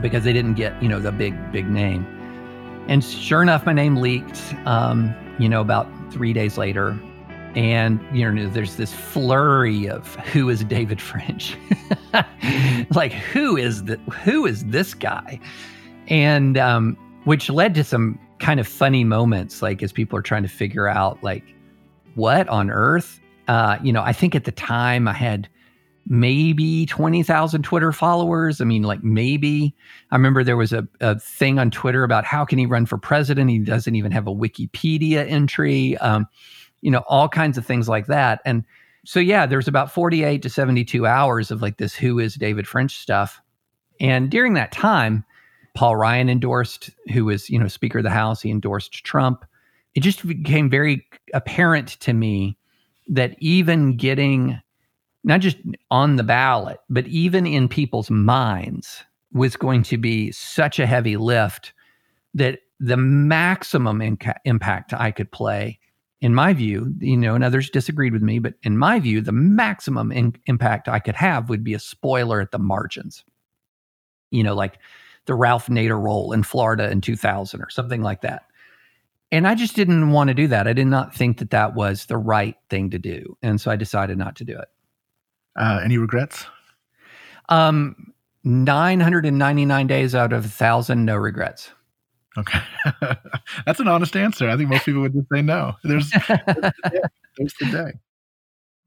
because 0.00 0.24
they 0.24 0.32
didn't 0.32 0.54
get, 0.54 0.80
you 0.82 0.88
know, 0.88 1.00
the 1.00 1.12
big, 1.12 1.52
big 1.52 1.68
name. 1.68 2.06
And 2.88 3.04
sure 3.04 3.42
enough, 3.42 3.66
my 3.66 3.72
name 3.72 3.96
leaked, 3.96 4.54
um, 4.64 5.14
you 5.38 5.48
know, 5.48 5.60
about 5.60 5.86
three 6.12 6.32
days 6.32 6.58
later. 6.58 6.98
And 7.54 8.00
you 8.12 8.30
know 8.30 8.48
there's 8.48 8.76
this 8.76 8.92
flurry 8.92 9.88
of 9.88 10.14
who 10.16 10.48
is 10.48 10.62
david 10.64 11.00
french? 11.00 11.56
Like 12.94 13.12
who 13.12 13.56
is 13.56 13.84
the 13.84 13.96
who 14.24 14.46
is 14.46 14.64
this 14.66 14.94
guy? 14.94 15.38
And 16.08 16.56
um, 16.56 16.96
which 17.24 17.50
led 17.50 17.74
to 17.74 17.84
some 17.84 18.18
kind 18.38 18.58
of 18.58 18.66
funny 18.66 19.04
moments 19.04 19.62
like 19.62 19.82
as 19.82 19.92
people 19.92 20.18
are 20.18 20.22
trying 20.22 20.42
to 20.42 20.48
figure 20.48 20.88
out 20.88 21.22
like 21.22 21.54
what 22.14 22.48
on 22.48 22.70
earth? 22.70 23.20
Uh, 23.48 23.78
you 23.82 23.92
know 23.92 24.02
i 24.02 24.12
think 24.12 24.36
at 24.36 24.44
the 24.44 24.52
time 24.52 25.08
i 25.08 25.12
had 25.12 25.48
maybe 26.10 26.86
20,000 26.86 27.62
Twitter 27.62 27.92
followers. 27.92 28.60
I 28.60 28.64
mean, 28.64 28.82
like 28.82 29.02
maybe. 29.04 29.74
I 30.10 30.16
remember 30.16 30.42
there 30.42 30.56
was 30.56 30.72
a, 30.72 30.86
a 31.00 31.18
thing 31.18 31.60
on 31.60 31.70
Twitter 31.70 32.02
about 32.02 32.24
how 32.24 32.44
can 32.44 32.58
he 32.58 32.66
run 32.66 32.84
for 32.84 32.98
president? 32.98 33.48
He 33.48 33.60
doesn't 33.60 33.94
even 33.94 34.10
have 34.10 34.26
a 34.26 34.34
Wikipedia 34.34 35.24
entry. 35.30 35.96
Um, 35.98 36.26
you 36.80 36.90
know, 36.90 37.04
all 37.06 37.28
kinds 37.28 37.56
of 37.56 37.64
things 37.64 37.88
like 37.88 38.06
that. 38.06 38.40
And 38.44 38.64
so, 39.04 39.20
yeah, 39.20 39.46
there's 39.46 39.68
about 39.68 39.92
48 39.92 40.42
to 40.42 40.50
72 40.50 41.06
hours 41.06 41.52
of 41.52 41.62
like 41.62 41.76
this 41.76 41.94
who 41.94 42.18
is 42.18 42.34
David 42.34 42.66
French 42.66 42.98
stuff. 42.98 43.40
And 44.00 44.30
during 44.30 44.54
that 44.54 44.72
time, 44.72 45.24
Paul 45.76 45.94
Ryan 45.94 46.28
endorsed, 46.28 46.90
who 47.12 47.26
was, 47.26 47.48
you 47.48 47.58
know, 47.58 47.68
Speaker 47.68 47.98
of 47.98 48.04
the 48.04 48.10
House, 48.10 48.42
he 48.42 48.50
endorsed 48.50 49.04
Trump. 49.04 49.44
It 49.94 50.00
just 50.00 50.26
became 50.26 50.68
very 50.68 51.06
apparent 51.34 52.00
to 52.00 52.12
me 52.12 52.58
that 53.06 53.36
even 53.38 53.96
getting 53.96 54.60
not 55.24 55.40
just 55.40 55.58
on 55.90 56.16
the 56.16 56.22
ballot, 56.22 56.78
but 56.88 57.06
even 57.06 57.46
in 57.46 57.68
people's 57.68 58.10
minds 58.10 59.04
was 59.32 59.56
going 59.56 59.82
to 59.84 59.98
be 59.98 60.32
such 60.32 60.78
a 60.78 60.86
heavy 60.86 61.16
lift 61.16 61.72
that 62.34 62.60
the 62.78 62.96
maximum 62.96 64.00
inca- 64.00 64.40
impact 64.44 64.94
I 64.94 65.10
could 65.10 65.30
play 65.30 65.78
in 66.20 66.34
my 66.34 66.52
view, 66.52 66.94
you 66.98 67.16
know, 67.16 67.34
and 67.34 67.42
others 67.42 67.70
disagreed 67.70 68.12
with 68.12 68.22
me, 68.22 68.38
but 68.38 68.54
in 68.62 68.76
my 68.76 69.00
view, 69.00 69.20
the 69.20 69.32
maximum 69.32 70.12
in- 70.12 70.36
impact 70.46 70.88
I 70.88 70.98
could 70.98 71.16
have 71.16 71.48
would 71.48 71.64
be 71.64 71.74
a 71.74 71.78
spoiler 71.78 72.40
at 72.40 72.50
the 72.50 72.58
margins. 72.58 73.24
You 74.30 74.42
know, 74.42 74.54
like 74.54 74.78
the 75.24 75.34
Ralph 75.34 75.66
Nader 75.66 76.00
role 76.00 76.32
in 76.32 76.42
Florida 76.42 76.90
in 76.90 77.00
2000 77.00 77.60
or 77.60 77.70
something 77.70 78.02
like 78.02 78.20
that. 78.20 78.42
And 79.32 79.46
I 79.46 79.54
just 79.54 79.76
didn't 79.76 80.10
want 80.10 80.28
to 80.28 80.34
do 80.34 80.48
that. 80.48 80.66
I 80.66 80.72
did 80.72 80.86
not 80.86 81.14
think 81.14 81.38
that 81.38 81.50
that 81.50 81.74
was 81.74 82.06
the 82.06 82.16
right 82.16 82.56
thing 82.68 82.90
to 82.90 82.98
do. 82.98 83.36
And 83.42 83.60
so 83.60 83.70
I 83.70 83.76
decided 83.76 84.18
not 84.18 84.36
to 84.36 84.44
do 84.44 84.58
it. 84.58 84.68
Uh, 85.58 85.80
any 85.84 85.98
regrets? 85.98 86.46
Um, 87.48 88.12
999 88.44 89.86
days 89.86 90.14
out 90.14 90.32
of 90.32 90.44
a 90.44 90.48
thousand, 90.48 91.04
no 91.04 91.16
regrets. 91.16 91.70
Okay. 92.38 92.60
That's 93.66 93.80
an 93.80 93.88
honest 93.88 94.16
answer. 94.16 94.48
I 94.48 94.56
think 94.56 94.70
most 94.70 94.84
people 94.84 95.02
would 95.02 95.12
just 95.12 95.26
say 95.32 95.42
no. 95.42 95.74
There's, 95.82 96.10
there's 96.28 97.54
the 97.60 97.68
day. 97.70 97.98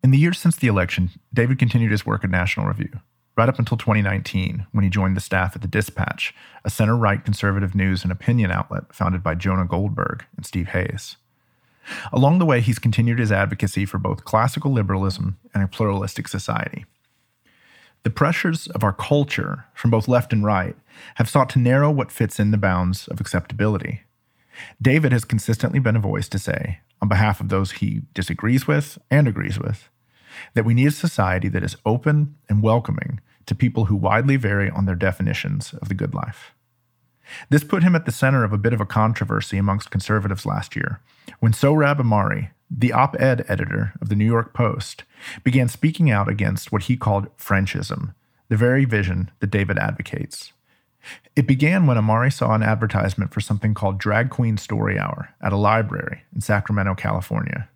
In 0.04 0.12
the 0.12 0.18
years 0.18 0.40
since 0.40 0.56
the 0.56 0.68
election, 0.68 1.10
David 1.34 1.60
continued 1.60 1.92
his 1.92 2.06
work 2.06 2.24
at 2.24 2.30
National 2.30 2.68
Review, 2.68 2.92
right 3.38 3.50
up 3.50 3.60
until 3.60 3.78
2019, 3.78 4.66
when 4.72 4.84
he 4.84 4.90
joined 4.90 5.16
the 5.16 5.22
staff 5.22 5.56
at 5.56 5.62
The 5.62 5.68
Dispatch, 5.68 6.34
a 6.66 6.70
center 6.70 6.96
right 6.96 7.24
conservative 7.24 7.76
news 7.76 8.04
and 8.04 8.12
opinion 8.12 8.52
outlet 8.52 8.94
founded 8.94 9.24
by 9.24 9.36
Jonah 9.36 9.66
Goldberg 9.66 10.26
and 10.36 10.46
Steve 10.46 10.70
Hayes. 10.70 11.18
Along 12.12 12.40
the 12.40 12.46
way, 12.46 12.62
he's 12.62 12.80
continued 12.80 13.20
his 13.20 13.32
advocacy 13.32 13.86
for 13.86 13.98
both 13.98 14.26
classical 14.26 14.72
liberalism 14.72 15.38
and 15.54 15.64
a 15.64 15.68
pluralistic 15.68 16.28
society. 16.28 16.86
The 18.04 18.10
pressures 18.10 18.68
of 18.68 18.84
our 18.84 18.94
culture, 18.94 19.66
from 19.74 19.92
both 19.92 20.08
left 20.08 20.34
and 20.34 20.44
right, 20.44 20.76
have 21.16 21.30
sought 21.30 21.50
to 21.52 21.60
narrow 21.60 21.90
what 21.90 22.12
fits 22.12 22.40
in 22.40 22.52
the 22.52 22.58
bounds 22.58 23.08
of 23.08 23.22
acceptability. 23.22 24.02
David 24.82 25.12
has 25.12 25.24
consistently 25.24 25.80
been 25.80 25.96
a 25.96 26.02
voice 26.02 26.28
to 26.30 26.40
say, 26.40 26.80
on 27.02 27.08
behalf 27.08 27.40
of 27.40 27.50
those 27.50 27.72
he 27.72 28.02
disagrees 28.14 28.68
with 28.68 28.98
and 29.10 29.28
agrees 29.28 29.58
with, 29.58 29.90
that 30.54 30.66
we 30.66 30.74
need 30.74 30.88
a 30.88 30.92
society 30.92 31.48
that 31.50 31.64
is 31.64 31.78
open 31.86 32.36
and 32.50 32.62
welcoming 32.62 33.20
to 33.46 33.56
people 33.56 33.86
who 33.86 33.96
widely 33.96 34.36
vary 34.36 34.70
on 34.70 34.86
their 34.86 34.96
definitions 34.96 35.74
of 35.82 35.90
the 35.90 35.96
good 35.96 36.14
life. 36.14 36.54
This 37.50 37.64
put 37.64 37.84
him 37.84 37.96
at 37.96 38.06
the 38.06 38.12
center 38.12 38.44
of 38.44 38.54
a 38.54 38.58
bit 38.58 38.74
of 38.74 38.82
a 38.82 38.86
controversy 38.86 39.58
amongst 39.58 39.92
conservatives 39.92 40.46
last 40.46 40.76
year 40.76 41.00
when 41.40 41.52
Sohrab 41.52 42.00
Ahmari, 42.00 42.52
the 42.70 42.94
op 42.94 43.20
ed 43.20 43.46
editor 43.48 43.94
of 44.02 44.10
the 44.10 44.16
New 44.16 44.26
York 44.26 44.54
Post, 44.54 45.04
began 45.44 45.68
speaking 45.68 46.10
out 46.10 46.30
against 46.30 46.72
what 46.72 46.84
he 46.84 46.98
called 46.98 47.36
Frenchism, 47.38 48.14
the 48.50 48.58
very 48.58 48.86
vision 48.86 49.32
that 49.40 49.52
David 49.52 49.78
advocates. 49.78 50.54
It 51.36 51.48
began 51.48 51.86
when 51.86 51.98
Ahmari 51.98 52.32
saw 52.32 52.54
an 52.54 52.64
advertisement 52.64 53.34
for 53.34 53.42
something 53.42 53.74
called 53.74 53.98
Drag 53.98 54.30
Queen 54.30 54.58
Story 54.58 54.98
Hour 54.98 55.30
at 55.42 55.54
a 55.54 55.58
library 55.58 56.24
in 56.34 56.42
Sacramento, 56.42 56.96
California. 56.96 57.68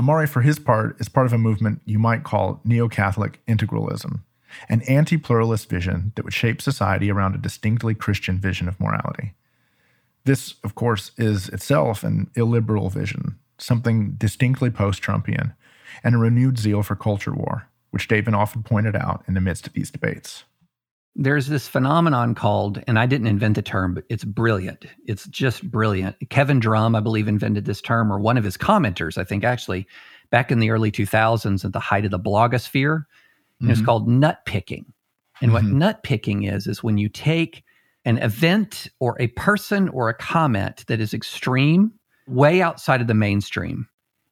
Ahmari, 0.00 0.28
for 0.28 0.42
his 0.42 0.58
part, 0.58 1.00
is 1.00 1.08
part 1.08 1.26
of 1.26 1.32
a 1.32 1.38
movement 1.38 1.80
you 1.84 1.98
might 1.98 2.24
call 2.24 2.60
Neo 2.64 2.88
Catholic 2.88 3.40
integralism, 3.46 4.20
an 4.68 4.82
anti 4.82 5.16
pluralist 5.16 5.68
vision 5.68 6.12
that 6.14 6.24
would 6.24 6.34
shape 6.34 6.60
society 6.62 7.10
around 7.10 7.34
a 7.34 7.38
distinctly 7.38 7.94
Christian 7.94 8.38
vision 8.38 8.68
of 8.68 8.80
morality. 8.80 9.34
This, 10.24 10.54
of 10.64 10.74
course, 10.74 11.12
is 11.16 11.48
itself 11.50 12.02
an 12.02 12.30
illiberal 12.34 12.90
vision, 12.90 13.38
something 13.58 14.12
distinctly 14.12 14.70
post 14.70 15.02
Trumpian, 15.02 15.54
and 16.02 16.14
a 16.14 16.18
renewed 16.18 16.58
zeal 16.58 16.82
for 16.82 16.96
culture 16.96 17.32
war, 17.32 17.68
which 17.90 18.08
David 18.08 18.34
often 18.34 18.62
pointed 18.62 18.96
out 18.96 19.24
in 19.28 19.34
the 19.34 19.40
midst 19.40 19.66
of 19.66 19.72
these 19.72 19.90
debates. 19.90 20.44
There's 21.18 21.46
this 21.46 21.66
phenomenon 21.66 22.34
called, 22.34 22.82
and 22.86 22.98
I 22.98 23.06
didn't 23.06 23.28
invent 23.28 23.54
the 23.54 23.62
term, 23.62 23.94
but 23.94 24.04
it's 24.10 24.24
brilliant. 24.24 24.84
It's 25.06 25.26
just 25.28 25.70
brilliant. 25.70 26.16
Kevin 26.28 26.60
Drum, 26.60 26.94
I 26.94 27.00
believe, 27.00 27.26
invented 27.26 27.64
this 27.64 27.80
term, 27.80 28.12
or 28.12 28.18
one 28.18 28.36
of 28.36 28.44
his 28.44 28.58
commenters, 28.58 29.16
I 29.16 29.24
think, 29.24 29.42
actually, 29.42 29.86
back 30.30 30.50
in 30.50 30.58
the 30.58 30.70
early 30.70 30.92
2000s 30.92 31.64
at 31.64 31.72
the 31.72 31.80
height 31.80 32.04
of 32.04 32.10
the 32.10 32.18
blogosphere. 32.18 33.04
Mm-hmm. 33.62 33.70
It's 33.70 33.80
called 33.80 34.08
nut 34.08 34.40
picking. 34.44 34.92
And 35.40 35.50
mm-hmm. 35.50 35.66
what 35.66 35.74
nut 35.74 36.02
picking 36.02 36.44
is, 36.44 36.66
is 36.66 36.82
when 36.82 36.98
you 36.98 37.08
take 37.08 37.64
an 38.04 38.18
event 38.18 38.88
or 39.00 39.16
a 39.20 39.26
person 39.28 39.88
or 39.88 40.08
a 40.08 40.14
comment 40.14 40.84
that 40.86 41.00
is 41.00 41.12
extreme, 41.12 41.92
way 42.28 42.62
outside 42.62 43.00
of 43.00 43.06
the 43.06 43.14
mainstream, 43.14 43.88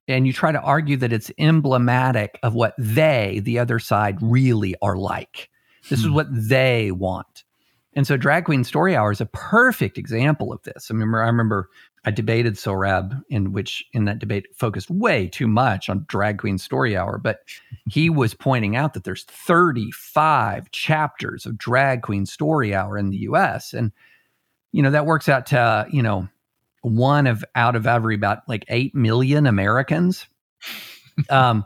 and 0.07 0.27
you 0.27 0.33
try 0.33 0.53
to 0.53 0.61
argue 0.61 0.97
that 0.99 1.13
it's 1.13 1.31
emblematic 1.39 2.39
of 2.43 2.55
what 2.55 2.75
they, 2.79 3.41
the 3.43 3.59
other 3.59 3.79
side, 3.79 4.19
really 4.21 4.75
are 4.83 4.97
like. 4.97 5.51
This 5.89 6.01
hmm. 6.01 6.07
is 6.07 6.11
what 6.11 6.27
they 6.31 6.91
want. 6.91 7.45
And 7.95 8.07
so 8.07 8.17
Drag 8.17 8.45
Queen 8.45 8.65
Story 8.65 8.97
Hour 8.97 9.13
is 9.13 9.21
a 9.21 9.27
perfect 9.27 9.99
example 9.99 10.53
of 10.53 10.63
this. 10.63 10.91
I 10.91 10.95
remember 10.95 11.23
I 11.23 11.27
remember 11.27 11.69
I 12.07 12.11
debated 12.11 12.55
Sohrab 12.55 13.23
in 13.31 13.53
which 13.53 13.85
in 13.93 14.05
that 14.05 14.19
debate 14.19 14.47
focused 14.55 14.91
way 14.91 15.29
too 15.29 15.49
much 15.49 15.89
on 15.89 16.05
Drag 16.09 16.39
Queen 16.39 16.59
Story 16.59 16.97
Hour, 16.97 17.19
but 17.19 17.41
he 17.89 18.11
was 18.11 18.35
pointing 18.35 18.77
out 18.77 18.95
that 18.95 19.05
there's 19.05 19.25
35 19.25 20.71
chapters 20.71 21.47
of 21.47 21.59
Drag 21.59 22.03
Queen 22.03 22.27
Story 22.27 22.75
Hour 22.75 22.99
in 22.99 23.11
the 23.11 23.19
US 23.19 23.73
and 23.73 23.93
you 24.73 24.83
know 24.83 24.91
that 24.91 25.07
works 25.07 25.29
out 25.29 25.47
to, 25.47 25.87
you 25.91 26.03
know, 26.03 26.29
one 26.83 27.27
of 27.27 27.45
out 27.55 27.77
of 27.77 27.87
every 27.87 28.17
about 28.17 28.41
like 28.49 28.65
8 28.69 28.95
million 28.95 29.47
Americans. 29.47 30.27
um 31.31 31.65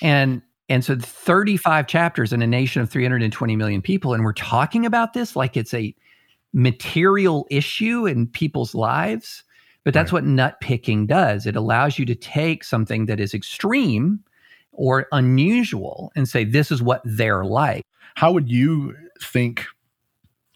and 0.00 0.42
and 0.68 0.84
so 0.84 0.96
35 0.96 1.86
chapters 1.86 2.32
in 2.32 2.42
a 2.42 2.46
nation 2.46 2.82
of 2.82 2.90
320 2.90 3.56
million 3.56 3.82
people. 3.82 4.14
And 4.14 4.24
we're 4.24 4.32
talking 4.32 4.84
about 4.84 5.12
this 5.12 5.36
like 5.36 5.56
it's 5.56 5.72
a 5.74 5.94
material 6.52 7.46
issue 7.50 8.06
in 8.06 8.26
people's 8.26 8.74
lives. 8.74 9.44
But 9.86 9.94
that's 9.94 10.10
right. 10.10 10.24
what 10.24 10.24
nut 10.24 10.60
picking 10.60 11.06
does. 11.06 11.46
It 11.46 11.54
allows 11.54 11.96
you 11.96 12.04
to 12.06 12.16
take 12.16 12.64
something 12.64 13.06
that 13.06 13.20
is 13.20 13.32
extreme 13.32 14.18
or 14.72 15.06
unusual 15.12 16.10
and 16.16 16.28
say, 16.28 16.42
this 16.42 16.72
is 16.72 16.82
what 16.82 17.02
they're 17.04 17.44
like. 17.44 17.84
How 18.16 18.32
would 18.32 18.50
you 18.50 18.96
think 19.22 19.64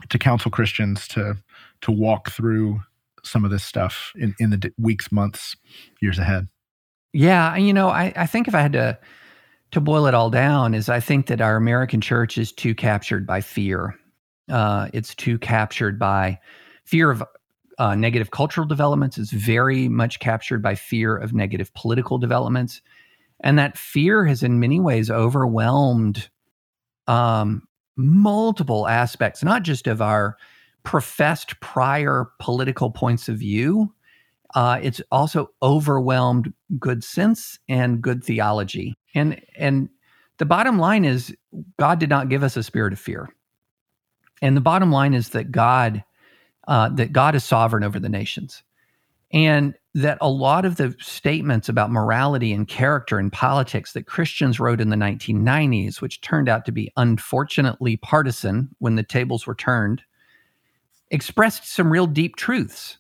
to 0.09 0.19
counsel 0.19 0.51
Christians 0.51 1.07
to 1.09 1.37
to 1.83 1.93
walk 1.93 2.33
through 2.33 2.81
some 3.23 3.45
of 3.45 3.53
this 3.53 3.63
stuff 3.63 4.13
in, 4.17 4.35
in 4.41 4.51
the 4.51 4.73
weeks, 4.79 5.13
months, 5.13 5.55
years 6.03 6.19
ahead? 6.19 6.49
Yeah, 7.13 7.55
you 7.55 7.73
know, 7.73 7.89
I, 7.89 8.13
I 8.17 8.27
think 8.27 8.49
if 8.49 8.55
I 8.57 8.61
had 8.61 8.73
to 8.73 8.99
to 9.71 9.81
boil 9.81 10.07
it 10.07 10.15
all 10.15 10.31
down 10.31 10.75
is 10.75 10.89
I 10.89 10.99
think 10.99 11.27
that 11.27 11.41
our 11.41 11.55
American 11.55 12.01
church 12.01 12.37
is 12.37 12.51
too 12.51 12.75
captured 12.75 13.29
by 13.29 13.43
fear. 13.43 13.95
Uh, 14.51 14.89
it's 14.93 15.15
too 15.15 15.39
captured 15.39 16.01
by 16.01 16.41
fear 16.85 17.13
of 17.13 17.23
uh, 17.81 17.95
negative 17.95 18.31
cultural 18.31 18.67
developments. 18.67 19.17
is 19.17 19.31
very 19.31 19.89
much 19.89 20.21
captured 20.21 20.63
by 20.63 20.75
fear 20.75 21.17
of 21.17 21.33
negative 21.33 21.73
political 21.73 22.19
developments. 22.19 22.83
And 23.41 23.59
that 23.59 23.79
fear 23.79 24.27
has, 24.27 24.43
in 24.43 24.61
many 24.61 24.79
ways, 24.79 25.11
overwhelmed 25.11 26.29
um, 27.09 27.67
multiple 27.97 28.87
aspects, 28.87 29.43
not 29.43 29.63
just 29.63 29.87
of 29.87 30.03
our 30.03 30.37
professed 30.83 31.59
prior 31.61 32.31
political 32.39 32.91
points 32.91 33.31
of 33.31 33.39
view, 33.39 33.93
uh, 34.55 34.79
it's 34.83 35.01
also 35.11 35.51
overwhelmed 35.63 36.53
good 36.79 37.03
sense 37.03 37.59
and 37.67 38.03
good 38.03 38.23
theology. 38.23 38.95
And 39.15 39.41
and 39.57 39.89
the 40.37 40.45
bottom 40.45 40.79
line 40.79 41.07
is 41.07 41.35
God 41.79 41.99
did 41.99 42.11
not 42.11 42.29
give 42.29 42.43
us 42.43 42.59
a 42.59 42.63
spirit 42.63 42.93
of 42.93 42.99
fear. 42.99 43.35
And 44.43 44.55
the 44.55 44.61
bottom 44.61 44.93
line 44.93 45.15
is 45.15 45.31
that 45.31 45.51
God 45.51 46.05
uh, 46.71 46.89
that 46.91 47.13
God 47.13 47.35
is 47.35 47.43
sovereign 47.43 47.83
over 47.83 47.99
the 47.99 48.09
nations, 48.09 48.63
and 49.33 49.75
that 49.93 50.19
a 50.21 50.31
lot 50.31 50.65
of 50.65 50.77
the 50.77 50.95
statements 51.01 51.69
about 51.69 51.91
morality 51.91 52.53
and 52.53 52.69
character 52.69 53.19
and 53.19 53.33
politics 53.33 53.93
that 53.93 54.07
Christians 54.07 54.61
wrote 54.61 54.81
in 54.81 54.89
the 54.89 54.97
1990s, 54.97 56.01
which 56.01 56.21
turned 56.21 56.49
out 56.49 56.65
to 56.65 56.73
be 56.73 56.93
unfortunately 56.97 57.97
partisan 57.97 58.69
when 58.79 58.95
the 58.95 59.03
tables 59.03 59.49
were 59.49 59.55
turned, 59.57 60.03
expressed 61.11 61.67
some 61.67 61.91
real 61.91 62.07
deep 62.07 62.37
truths 62.37 62.99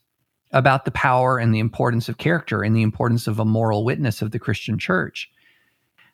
about 0.50 0.84
the 0.84 0.90
power 0.90 1.38
and 1.38 1.54
the 1.54 1.60
importance 1.60 2.08
of 2.08 2.18
character 2.18 2.62
and 2.64 2.74
the 2.74 2.82
importance 2.82 3.28
of 3.28 3.38
a 3.38 3.44
moral 3.44 3.84
witness 3.84 4.20
of 4.20 4.32
the 4.32 4.38
Christian 4.40 4.80
church. 4.80 5.30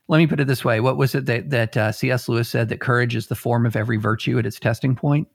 Let 0.09 0.19
me 0.19 0.27
put 0.27 0.41
it 0.41 0.47
this 0.47 0.63
way: 0.63 0.81
What 0.81 0.99
was 0.99 1.15
it 1.15 1.25
that 1.25 1.49
that 1.49 1.75
uh, 1.75 1.91
C.S. 1.91 2.29
Lewis 2.29 2.51
said 2.51 2.69
that 2.69 2.81
courage 2.81 3.17
is 3.17 3.29
the 3.29 3.35
form 3.35 3.65
of 3.65 3.77
every 3.77 3.97
virtue 3.97 4.39
at 4.39 4.45
its 4.45 4.61
testing 4.61 4.95
point? 4.95 5.27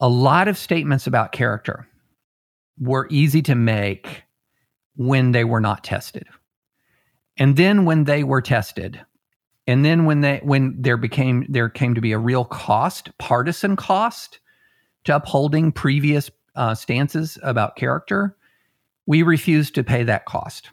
A 0.00 0.08
lot 0.08 0.48
of 0.48 0.56
statements 0.56 1.06
about 1.06 1.32
character 1.32 1.86
were 2.78 3.06
easy 3.10 3.42
to 3.42 3.54
make 3.54 4.24
when 4.96 5.32
they 5.32 5.44
were 5.44 5.60
not 5.60 5.84
tested, 5.84 6.26
and 7.38 7.56
then 7.56 7.84
when 7.84 8.04
they 8.04 8.24
were 8.24 8.42
tested, 8.42 9.00
and 9.66 9.84
then 9.84 10.04
when 10.06 10.20
they 10.20 10.40
when 10.42 10.80
there 10.80 10.96
became 10.96 11.46
there 11.48 11.68
came 11.68 11.94
to 11.94 12.00
be 12.00 12.12
a 12.12 12.18
real 12.18 12.44
cost, 12.44 13.16
partisan 13.18 13.76
cost, 13.76 14.40
to 15.04 15.16
upholding 15.16 15.72
previous 15.72 16.30
uh, 16.56 16.74
stances 16.74 17.38
about 17.42 17.76
character, 17.76 18.36
we 19.06 19.22
refused 19.22 19.74
to 19.74 19.84
pay 19.84 20.02
that 20.02 20.26
cost. 20.26 20.70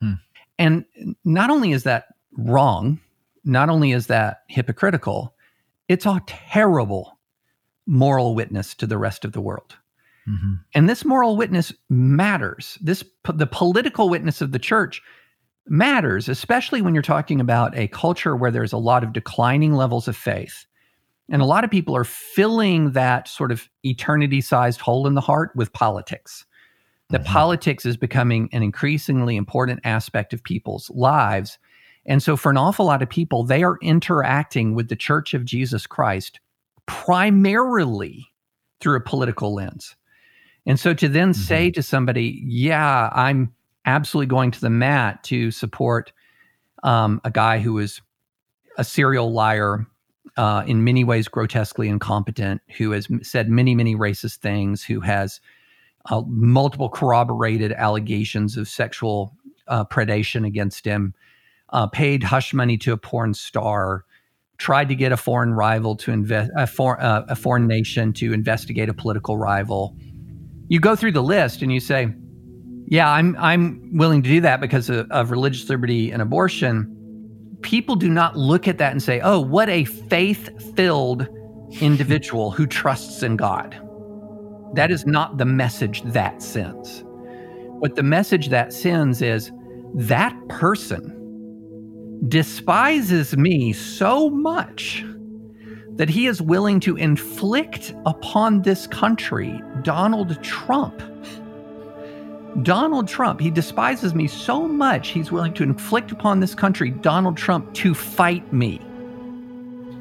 Hmm. 0.00 0.14
And 0.58 0.84
not 1.24 1.50
only 1.50 1.72
is 1.72 1.84
that 1.84 2.06
wrong, 2.36 3.00
not 3.44 3.68
only 3.68 3.92
is 3.92 4.06
that 4.08 4.42
hypocritical, 4.48 5.34
it's 5.88 6.06
a 6.06 6.20
terrible 6.26 7.18
moral 7.86 8.34
witness 8.34 8.74
to 8.76 8.86
the 8.86 8.98
rest 8.98 9.24
of 9.24 9.32
the 9.32 9.40
world. 9.40 9.76
Mm-hmm. 10.28 10.54
And 10.74 10.88
this 10.88 11.04
moral 11.04 11.36
witness 11.36 11.72
matters. 11.88 12.78
This 12.80 13.04
the 13.32 13.46
political 13.46 14.08
witness 14.08 14.40
of 14.40 14.52
the 14.52 14.58
church 14.58 15.02
matters, 15.66 16.28
especially 16.28 16.82
when 16.82 16.94
you're 16.94 17.02
talking 17.02 17.40
about 17.40 17.76
a 17.76 17.88
culture 17.88 18.36
where 18.36 18.50
there's 18.50 18.72
a 18.72 18.78
lot 18.78 19.02
of 19.02 19.12
declining 19.12 19.74
levels 19.74 20.08
of 20.08 20.16
faith 20.16 20.66
and 21.30 21.40
a 21.40 21.46
lot 21.46 21.64
of 21.64 21.70
people 21.70 21.96
are 21.96 22.04
filling 22.04 22.90
that 22.92 23.28
sort 23.28 23.52
of 23.52 23.68
eternity 23.84 24.40
sized 24.40 24.80
hole 24.80 25.06
in 25.06 25.14
the 25.14 25.20
heart 25.20 25.52
with 25.54 25.72
politics. 25.72 26.44
That 27.10 27.22
mm-hmm. 27.22 27.32
politics 27.32 27.86
is 27.86 27.96
becoming 27.96 28.48
an 28.52 28.62
increasingly 28.62 29.36
important 29.36 29.80
aspect 29.84 30.32
of 30.32 30.42
people's 30.42 30.90
lives. 30.90 31.58
And 32.04 32.22
so, 32.22 32.36
for 32.36 32.50
an 32.50 32.56
awful 32.56 32.86
lot 32.86 33.02
of 33.02 33.08
people, 33.08 33.44
they 33.44 33.62
are 33.62 33.78
interacting 33.80 34.74
with 34.74 34.88
the 34.88 34.96
Church 34.96 35.34
of 35.34 35.44
Jesus 35.44 35.86
Christ 35.86 36.40
primarily 36.90 38.26
through 38.80 38.96
a 38.96 39.00
political 39.00 39.54
lens. 39.54 39.94
And 40.66 40.78
so, 40.78 40.92
to 40.92 41.08
then 41.08 41.30
mm-hmm. 41.30 41.40
say 41.40 41.70
to 41.70 41.82
somebody, 41.82 42.42
Yeah, 42.44 43.08
I'm 43.12 43.54
absolutely 43.86 44.26
going 44.26 44.50
to 44.50 44.60
the 44.60 44.70
mat 44.70 45.22
to 45.24 45.52
support 45.52 46.12
um, 46.82 47.20
a 47.24 47.30
guy 47.30 47.60
who 47.60 47.78
is 47.78 48.00
a 48.76 48.82
serial 48.84 49.32
liar 49.32 49.86
uh, 50.36 50.64
in 50.66 50.82
many 50.84 51.04
ways 51.04 51.28
grotesquely 51.28 51.88
incompetent, 51.88 52.60
who 52.76 52.90
has 52.90 53.08
said 53.22 53.48
many, 53.48 53.74
many 53.74 53.94
racist 53.94 54.38
things, 54.38 54.82
who 54.82 55.00
has 55.00 55.40
uh, 56.06 56.22
multiple 56.26 56.88
corroborated 56.88 57.72
allegations 57.72 58.56
of 58.56 58.68
sexual 58.68 59.36
uh, 59.68 59.84
predation 59.84 60.44
against 60.44 60.84
him, 60.84 61.14
uh, 61.70 61.86
paid 61.86 62.22
hush 62.24 62.52
money 62.52 62.76
to 62.78 62.92
a 62.92 62.96
porn 62.96 63.32
star, 63.32 64.04
tried 64.60 64.88
to 64.90 64.94
get 64.94 65.10
a 65.10 65.16
foreign 65.16 65.54
rival 65.54 65.96
to 65.96 66.12
invest 66.12 66.50
a, 66.54 66.66
for, 66.66 67.00
uh, 67.02 67.24
a 67.28 67.34
foreign 67.34 67.66
nation 67.66 68.12
to 68.12 68.34
investigate 68.34 68.90
a 68.90 68.94
political 68.94 69.38
rival. 69.38 69.96
You 70.68 70.78
go 70.78 70.94
through 70.94 71.12
the 71.12 71.22
list 71.22 71.62
and 71.62 71.72
you 71.72 71.80
say, 71.80 72.14
"Yeah, 72.86 73.10
I'm 73.10 73.34
I'm 73.38 73.90
willing 73.96 74.22
to 74.22 74.28
do 74.28 74.40
that 74.42 74.60
because 74.60 74.90
of, 74.90 75.10
of 75.10 75.30
religious 75.30 75.68
liberty 75.68 76.12
and 76.12 76.22
abortion." 76.22 76.96
People 77.62 77.96
do 77.96 78.08
not 78.08 78.36
look 78.36 78.68
at 78.68 78.78
that 78.78 78.92
and 78.92 79.02
say, 79.02 79.20
"Oh, 79.20 79.40
what 79.40 79.68
a 79.68 79.84
faith-filled 79.84 81.26
individual 81.80 82.50
who 82.50 82.66
trusts 82.66 83.22
in 83.22 83.36
God." 83.36 83.74
That 84.74 84.90
is 84.90 85.06
not 85.06 85.38
the 85.38 85.46
message 85.46 86.02
that 86.02 86.42
sends. 86.42 87.02
What 87.80 87.96
the 87.96 88.02
message 88.02 88.50
that 88.50 88.72
sends 88.72 89.22
is 89.22 89.50
that 89.94 90.36
person 90.48 91.16
despises 92.28 93.36
me 93.36 93.72
so 93.72 94.28
much 94.30 95.04
that 95.96 96.08
he 96.08 96.26
is 96.26 96.40
willing 96.40 96.80
to 96.80 96.96
inflict 96.96 97.94
upon 98.06 98.62
this 98.62 98.86
country 98.86 99.60
Donald 99.82 100.42
Trump. 100.42 101.02
Donald 102.62 103.06
Trump, 103.06 103.40
he 103.40 103.50
despises 103.50 104.14
me 104.14 104.26
so 104.26 104.66
much, 104.66 105.08
he's 105.08 105.30
willing 105.30 105.54
to 105.54 105.62
inflict 105.62 106.10
upon 106.10 106.40
this 106.40 106.54
country 106.54 106.90
Donald 106.90 107.36
Trump 107.36 107.72
to 107.74 107.94
fight 107.94 108.52
me. 108.52 108.80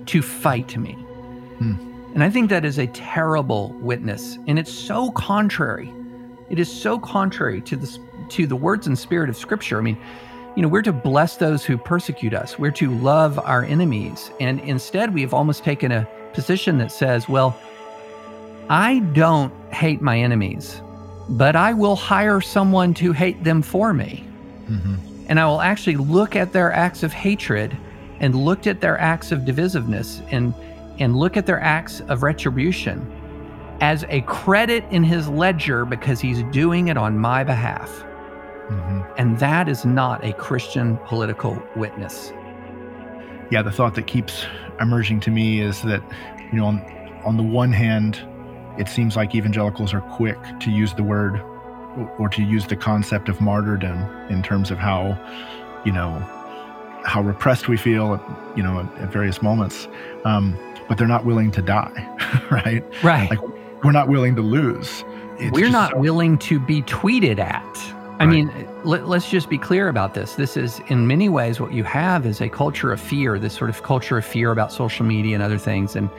To 0.07 0.22
fight 0.22 0.76
me. 0.78 0.93
Hmm. 0.93 1.74
And 2.13 2.24
I 2.24 2.30
think 2.30 2.49
that 2.49 2.65
is 2.65 2.80
a 2.80 2.88
terrible 2.88 3.74
witness. 3.82 4.39
And 4.47 4.57
it's 4.57 4.72
so 4.72 5.11
contrary. 5.11 5.93
It 6.49 6.59
is 6.59 6.72
so 6.72 6.97
contrary 6.97 7.61
to 7.61 7.76
the, 7.76 7.99
to 8.30 8.47
the 8.47 8.55
words 8.55 8.88
and 8.88 8.97
spirit 8.97 9.30
of 9.30 9.38
Scripture. 9.38 9.78
I 9.78 9.82
mean, 9.82 9.97
you 10.60 10.64
know, 10.64 10.68
we're 10.68 10.82
to 10.82 10.91
bless 10.91 11.38
those 11.38 11.64
who 11.64 11.78
persecute 11.78 12.34
us, 12.34 12.60
we're 12.60 12.70
to 12.72 12.93
love 12.95 13.39
our 13.39 13.64
enemies. 13.64 14.30
And 14.41 14.60
instead, 14.60 15.14
we've 15.14 15.34
almost 15.34 15.64
taken 15.64 15.89
a 15.93 16.05
position 16.34 16.80
that 16.80 16.91
says, 16.91 17.30
well, 17.30 17.57
I 18.70 18.99
don't 19.14 19.53
hate 19.74 20.01
my 20.01 20.20
enemies, 20.20 20.82
but 21.30 21.55
I 21.55 21.72
will 21.72 21.95
hire 21.95 22.41
someone 22.41 22.93
to 22.95 23.14
hate 23.14 23.41
them 23.41 23.62
for 23.62 23.93
me. 23.93 24.26
Mm-hmm. 24.70 24.95
And 25.30 25.39
I 25.39 25.45
will 25.45 25.62
actually 25.62 25.95
look 25.95 26.36
at 26.36 26.51
their 26.51 26.74
acts 26.74 27.03
of 27.03 27.14
hatred 27.14 27.78
and 28.20 28.36
looked 28.36 28.68
at 28.68 28.82
their 28.82 28.99
acts 28.99 29.32
of 29.32 29.43
divisiveness 29.43 30.22
and 30.30 30.53
and 30.99 31.16
look 31.16 31.38
at 31.38 31.45
their 31.45 31.62
acts 31.62 32.01
of 32.10 32.22
retribution 32.22 33.10
as 33.80 34.03
a 34.10 34.20
credit 34.24 34.84
in 34.91 35.05
his 35.05 35.30
ledger 35.30 35.86
because 35.86 36.20
he's 36.20 36.43
doing 36.51 36.89
it 36.89 36.97
on 36.97 37.18
my 37.18 37.45
behalf. 37.45 38.03
Mm-hmm. 38.70 39.13
And 39.17 39.39
that 39.39 39.67
is 39.67 39.86
not 39.86 40.24
a 40.24 40.34
Christian 40.34 40.97
political 41.05 41.61
witness. 41.76 42.32
Yeah, 43.51 43.63
the 43.63 43.72
thought 43.72 43.95
that 43.95 44.05
keeps 44.05 44.45
emerging 44.80 45.22
to 45.22 45.32
me 45.32 45.59
is 45.59 45.82
that, 45.82 46.03
you 46.51 46.59
know, 46.59 46.65
on, 46.65 46.80
on 47.26 47.38
the 47.38 47.43
one 47.43 47.72
hand, 47.72 48.22
it 48.78 48.88
seems 48.88 49.15
like 49.15 49.34
evangelicals 49.34 49.93
are 49.93 50.01
quick 50.01 50.38
to 50.59 50.72
use 50.72 50.93
the 50.93 51.03
word 51.03 51.41
or 52.17 52.30
to 52.30 52.43
use 52.43 52.67
the 52.67 52.76
concept 52.76 53.28
of 53.28 53.41
martyrdom 53.41 53.97
in 54.30 54.43
terms 54.43 54.70
of 54.70 54.78
how, 54.78 55.17
you 55.84 55.91
know, 55.91 56.11
how 57.03 57.22
repressed 57.22 57.67
we 57.67 57.76
feel, 57.76 58.13
at, 58.13 58.57
you 58.57 58.61
know, 58.61 58.80
at, 58.80 59.01
at 59.01 59.11
various 59.11 59.41
moments. 59.41 59.88
Um, 60.26 60.57
but 60.88 60.97
they're 60.97 61.07
not 61.07 61.26
willing 61.26 61.51
to 61.51 61.61
die, 61.61 61.91
right? 62.51 62.84
Right. 63.03 63.30
Like 63.30 63.39
we're 63.84 63.91
not 63.91 64.09
willing 64.09 64.36
to 64.36 64.41
lose. 64.41 65.03
It's 65.39 65.51
we're 65.51 65.70
not 65.70 65.91
so- 65.91 65.99
willing 65.99 66.38
to 66.39 66.59
be 66.59 66.82
tweeted 66.84 67.39
at. 67.39 67.95
I 68.20 68.26
right. 68.26 68.32
mean, 68.32 68.70
let, 68.84 69.03
us 69.03 69.30
just 69.30 69.49
be 69.49 69.57
clear 69.57 69.88
about 69.88 70.13
this. 70.13 70.36
This 70.36 70.57
is, 70.57 70.82
in 70.88 71.07
many 71.07 71.30
ways, 71.30 71.61
what 71.61 71.72
you 71.72 71.86
have 71.86 72.26
is 72.26 72.41
a 72.41 72.49
culture 72.49 72.91
of 72.91 72.99
fear, 72.99 73.39
this 73.39 73.53
sort 73.53 73.70
of 73.70 73.82
culture 73.84 74.17
of 74.17 74.26
fear 74.26 74.51
about 74.51 74.74
social 74.74 75.05
media 75.05 75.36
and 75.36 75.43
other 75.43 75.57
things. 75.57 75.95
And 75.95 76.09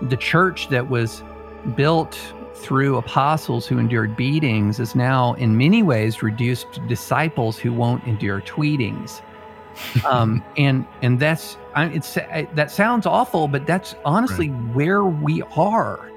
the 0.00 0.16
church 0.16 0.68
that 0.68 0.88
was 0.88 1.22
built 1.74 2.16
through 2.54 2.96
apostles 2.96 3.66
who 3.66 3.78
endured 3.78 4.16
beatings 4.16 4.78
is 4.78 4.94
now, 4.94 5.34
in 5.34 5.56
many 5.56 5.82
ways, 5.82 6.22
reduced 6.22 6.72
to 6.74 6.80
disciples 6.80 7.58
who 7.58 7.72
won't 7.72 8.04
endure 8.04 8.40
tweetings. 8.40 9.20
um, 10.04 10.44
and 10.56 10.84
and 11.02 11.20
that's 11.20 11.56
it's 11.76 12.14
that 12.14 12.70
sounds 12.70 13.06
awful, 13.06 13.46
but 13.46 13.66
that's 13.66 13.94
honestly 14.04 14.50
right. 14.50 14.74
where 14.74 15.04
we 15.04 15.42
are 15.56 16.10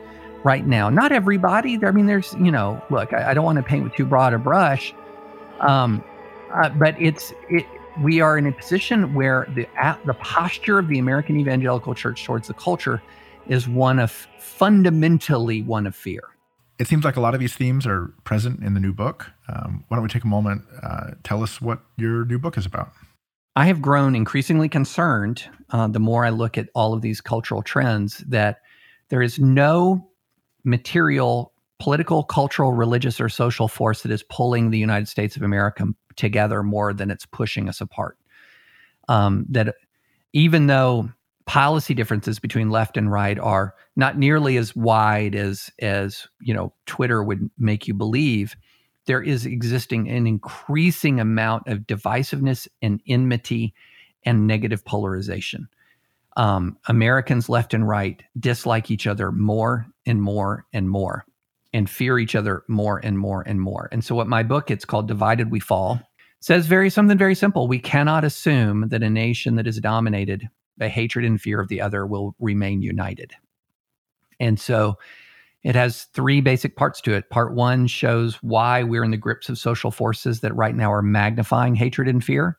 right 0.44 0.66
now. 0.66 0.90
Not 0.90 1.12
everybody. 1.12 1.80
I 1.84 1.92
mean, 1.92 2.08
there's 2.08 2.34
you 2.34 2.52
know, 2.52 2.82
look, 2.90 3.14
I, 3.14 3.32
I 3.32 3.34
don't 3.34 3.46
want 3.46 3.58
to 3.58 3.64
paint 3.64 3.84
with 3.84 3.94
too 3.94 4.06
broad 4.06 4.34
a 4.34 4.40
brush, 4.40 4.96
um, 5.62 6.04
uh, 6.54 6.70
but 6.70 7.00
it's 7.02 7.34
it. 7.50 7.66
We 8.02 8.22
are 8.22 8.38
in 8.38 8.48
a 8.48 8.52
position 8.52 9.14
where 9.14 9.48
the 9.56 9.68
the 10.06 10.14
posture 10.16 10.80
of 10.80 10.88
the 10.88 11.00
American 11.00 11.40
evangelical 11.40 11.94
church 11.94 12.24
towards 12.24 12.48
the 12.48 12.54
culture 12.54 13.02
is 13.48 13.68
one 13.68 14.00
of 14.00 14.12
fundamentally 14.40 15.62
one 15.62 15.88
of 15.88 15.96
fear. 15.96 16.24
It 16.80 16.88
seems 16.88 17.04
like 17.04 17.16
a 17.16 17.22
lot 17.22 17.34
of 17.34 17.40
these 17.40 17.54
themes 17.54 17.86
are 17.86 18.14
present 18.24 18.64
in 18.64 18.74
the 18.74 18.80
new 18.80 18.94
book. 18.94 19.28
Um, 19.50 19.86
why 19.88 19.98
don't 19.98 20.04
we 20.04 20.10
take 20.10 20.24
a 20.24 20.28
moment? 20.28 20.64
Uh, 20.82 21.12
tell 21.24 21.44
us 21.44 21.62
what 21.62 21.80
your 21.98 22.26
new 22.26 22.40
book 22.40 22.58
is 22.58 22.66
about. 22.66 22.92
I 23.56 23.66
have 23.66 23.82
grown 23.82 24.16
increasingly 24.16 24.70
concerned 24.70 25.44
uh, 25.72 25.88
the 25.88 26.00
more 26.00 26.26
I 26.26 26.30
look 26.30 26.58
at 26.58 26.70
all 26.74 26.94
of 26.94 27.02
these 27.02 27.20
cultural 27.22 27.62
trends 27.62 28.20
that 28.20 28.62
there 29.10 29.22
is 29.22 29.40
no 29.40 30.10
material, 30.64 31.51
political, 31.82 32.24
cultural, 32.24 32.74
religious, 32.74 33.20
or 33.20 33.28
social 33.28 33.68
force 33.68 34.04
that 34.04 34.12
is 34.12 34.22
pulling 34.22 34.70
the 34.70 34.78
United 34.78 35.08
States 35.08 35.36
of 35.36 35.42
America 35.42 35.84
together 36.16 36.62
more 36.62 36.94
than 36.94 37.10
it's 37.10 37.26
pushing 37.26 37.68
us 37.68 37.82
apart. 37.82 38.20
Um, 39.08 39.48
that 39.50 39.74
even 40.32 40.68
though 40.68 41.10
policy 41.48 41.96
differences 41.96 42.38
between 42.38 42.70
left 42.70 42.98
and 42.98 43.12
right 43.12 43.40
are 43.40 43.74
not 43.96 44.16
nearly 44.16 44.58
as 44.58 44.76
wide 44.76 45.34
as 45.34 45.72
as 45.82 46.28
you 46.40 46.54
know 46.54 46.72
Twitter 46.86 47.24
would 47.24 47.50
make 47.58 47.88
you 47.88 47.96
believe, 47.96 48.56
there 49.08 49.24
is 49.24 49.48
existing 49.48 50.08
an 50.08 50.28
increasing 50.28 51.20
amount 51.20 51.68
of 51.68 51.80
divisiveness 51.80 52.68
and 52.84 53.02
enmity 53.08 53.74
and 54.24 54.46
negative 54.46 54.86
polarization. 54.86 55.68
Um, 56.38 56.78
Americans 56.88 57.50
left 57.50 57.74
and 57.74 57.88
right 57.88 58.22
dislike 58.40 58.92
each 58.92 59.08
other 59.08 59.32
more 59.32 59.88
and 60.06 60.22
more 60.22 60.68
and 60.74 60.88
more 60.88 61.26
and 61.74 61.90
fear 61.90 62.20
each 62.20 62.36
other 62.36 62.64
more 62.68 63.00
and 63.04 63.18
more 63.18 63.44
and 63.48 63.62
more. 63.62 63.88
And 63.92 64.04
so 64.04 64.16
what 64.16 64.28
my 64.28 64.44
book, 64.44 64.70
it's 64.70 64.86
called 64.86 65.08
Divided 65.08 65.52
We 65.52 65.60
Fall, 65.60 66.02
says 66.40 66.68
very 66.68 66.90
something 66.90 67.18
very 67.18 67.36
simple. 67.36 67.68
We 67.68 67.80
cannot 67.80 68.24
assume 68.24 68.90
that 68.90 69.04
a 69.04 69.10
nation 69.10 69.56
that 69.56 69.68
is 69.68 69.80
dominated 69.80 70.50
by 70.78 70.90
hatred 70.90 71.24
and 71.26 71.40
fear 71.40 71.62
of 71.62 71.68
the 71.68 71.82
other 71.82 72.06
will 72.06 72.36
remain 72.40 72.82
united. 72.82 73.34
And 74.40 74.60
so 74.60 74.98
it 75.64 75.76
has 75.76 76.06
three 76.06 76.42
basic 76.42 76.76
parts 76.76 77.00
to 77.02 77.14
it. 77.14 77.30
Part 77.30 77.54
one 77.54 77.86
shows 77.86 78.36
why 78.42 78.82
we're 78.82 79.04
in 79.04 79.12
the 79.12 79.18
grips 79.18 79.48
of 79.48 79.60
social 79.60 79.92
forces 79.92 80.40
that 80.40 80.56
right 80.56 80.76
now 80.76 80.92
are 80.92 81.04
magnifying 81.04 81.76
hatred 81.76 82.08
and 82.08 82.24
fear. 82.24 82.58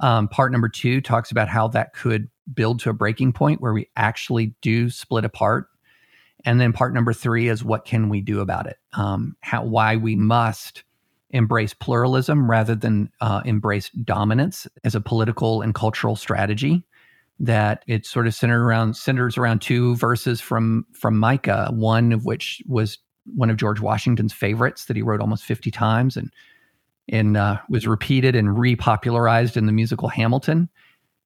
Um, 0.00 0.26
part 0.28 0.50
number 0.50 0.68
two 0.68 1.00
talks 1.00 1.30
about 1.30 1.48
how 1.48 1.68
that 1.68 1.92
could 1.92 2.28
build 2.52 2.80
to 2.80 2.90
a 2.90 2.94
breaking 2.94 3.32
point 3.32 3.60
where 3.60 3.74
we 3.74 3.88
actually 3.96 4.54
do 4.62 4.90
split 4.90 5.24
apart. 5.24 5.68
And 6.44 6.60
then 6.60 6.72
part 6.72 6.92
number 6.92 7.12
three 7.12 7.48
is 7.48 7.64
what 7.64 7.84
can 7.84 8.08
we 8.08 8.20
do 8.20 8.40
about 8.40 8.66
it? 8.66 8.78
Um, 8.92 9.36
how 9.40 9.64
why 9.64 9.96
we 9.96 10.14
must 10.16 10.84
embrace 11.30 11.74
pluralism 11.74 12.48
rather 12.50 12.74
than 12.74 13.10
uh, 13.20 13.42
embrace 13.44 13.90
dominance 13.90 14.66
as 14.84 14.94
a 14.94 15.00
political 15.00 15.62
and 15.62 15.74
cultural 15.74 16.16
strategy 16.16 16.84
that 17.40 17.82
it 17.86 18.06
sort 18.06 18.26
of 18.26 18.34
centered 18.34 18.64
around 18.64 18.96
centers 18.96 19.36
around 19.36 19.60
two 19.60 19.96
verses 19.96 20.40
from 20.40 20.86
from 20.92 21.18
Micah, 21.18 21.68
one 21.72 22.12
of 22.12 22.24
which 22.24 22.62
was 22.66 22.98
one 23.34 23.50
of 23.50 23.56
George 23.56 23.80
Washington's 23.80 24.32
favorites 24.32 24.84
that 24.84 24.96
he 24.96 25.02
wrote 25.02 25.20
almost 25.20 25.44
50 25.44 25.70
times 25.70 26.16
and 26.16 26.32
and 27.08 27.36
uh, 27.36 27.58
was 27.68 27.86
repeated 27.86 28.34
and 28.34 28.48
repopularized 28.48 29.56
in 29.56 29.66
the 29.66 29.72
musical 29.72 30.08
Hamilton. 30.08 30.68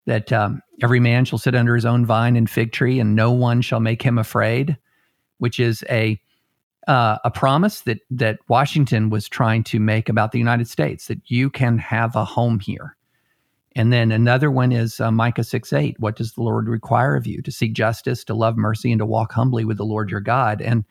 That 0.06 0.32
um, 0.32 0.62
every 0.82 1.00
man 1.00 1.26
shall 1.26 1.38
sit 1.38 1.54
under 1.54 1.74
his 1.74 1.84
own 1.84 2.06
vine 2.06 2.34
and 2.34 2.48
fig 2.48 2.72
tree, 2.72 2.98
and 2.98 3.14
no 3.14 3.30
one 3.30 3.60
shall 3.60 3.78
make 3.78 4.00
him 4.00 4.16
afraid, 4.16 4.78
which 5.38 5.58
is 5.60 5.84
a 5.90 6.20
uh, 6.86 7.18
a 7.24 7.30
promise 7.30 7.82
that 7.82 8.00
that 8.10 8.38
Washington 8.48 9.10
was 9.10 9.28
trying 9.28 9.62
to 9.64 9.80
make 9.80 10.08
about 10.08 10.32
the 10.32 10.38
United 10.38 10.68
States 10.68 11.06
that 11.06 11.20
you 11.26 11.50
can 11.50 11.78
have 11.78 12.16
a 12.16 12.24
home 12.24 12.60
here 12.60 12.96
and 13.78 13.92
then 13.92 14.10
another 14.10 14.50
one 14.50 14.72
is 14.72 14.98
uh, 14.98 15.12
Micah 15.12 15.44
6 15.44 15.72
8. 15.72 16.00
What 16.00 16.16
does 16.16 16.32
the 16.32 16.42
Lord 16.42 16.68
require 16.68 17.14
of 17.14 17.28
you? 17.28 17.40
To 17.42 17.52
seek 17.52 17.74
justice, 17.74 18.24
to 18.24 18.34
love 18.34 18.56
mercy, 18.56 18.90
and 18.90 18.98
to 18.98 19.06
walk 19.06 19.30
humbly 19.32 19.64
with 19.64 19.76
the 19.76 19.84
Lord 19.84 20.10
your 20.10 20.20
God. 20.20 20.60
And 20.60 20.84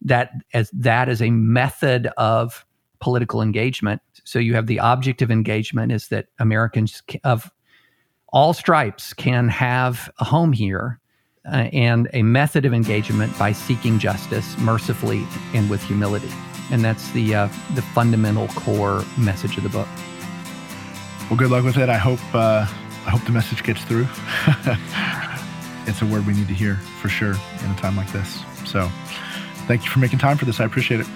that 0.00 0.30
as 0.54 0.70
that 0.70 1.10
is 1.10 1.20
a 1.20 1.30
method 1.30 2.06
of 2.16 2.64
political 2.98 3.42
engagement. 3.42 4.00
So 4.24 4.38
you 4.38 4.54
have 4.54 4.68
the 4.68 4.80
object 4.80 5.20
of 5.20 5.30
engagement 5.30 5.92
is 5.92 6.08
that 6.08 6.28
Americans 6.38 7.02
of 7.24 7.50
all 8.28 8.54
stripes 8.54 9.12
can 9.12 9.48
have 9.48 10.10
a 10.18 10.24
home 10.24 10.54
here, 10.54 11.00
uh, 11.46 11.68
and 11.72 12.08
a 12.12 12.22
method 12.22 12.64
of 12.64 12.72
engagement 12.72 13.36
by 13.38 13.52
seeking 13.52 13.98
justice 13.98 14.56
mercifully 14.58 15.26
and 15.52 15.68
with 15.68 15.82
humility. 15.82 16.30
And 16.70 16.82
that's 16.84 17.10
the 17.10 17.34
uh, 17.34 17.48
the 17.74 17.82
fundamental 17.82 18.48
core 18.48 19.04
message 19.18 19.56
of 19.56 19.62
the 19.62 19.68
book. 19.68 19.88
Well, 21.28 21.38
good 21.38 21.50
luck 21.50 21.64
with 21.64 21.76
it. 21.76 21.88
I 21.88 21.98
hope 21.98 22.20
uh, 22.34 22.66
I 23.06 23.10
hope 23.10 23.24
the 23.24 23.32
message 23.32 23.62
gets 23.62 23.84
through. 23.84 24.06
it's 25.86 26.00
a 26.00 26.06
word 26.06 26.26
we 26.26 26.32
need 26.32 26.48
to 26.48 26.54
hear 26.54 26.76
for 27.00 27.08
sure 27.08 27.34
in 27.62 27.70
a 27.70 27.76
time 27.76 27.96
like 27.96 28.10
this. 28.12 28.42
So, 28.64 28.88
thank 29.66 29.84
you 29.84 29.90
for 29.90 29.98
making 29.98 30.20
time 30.20 30.38
for 30.38 30.46
this. 30.46 30.58
I 30.58 30.64
appreciate 30.64 31.00
it. 31.00 31.06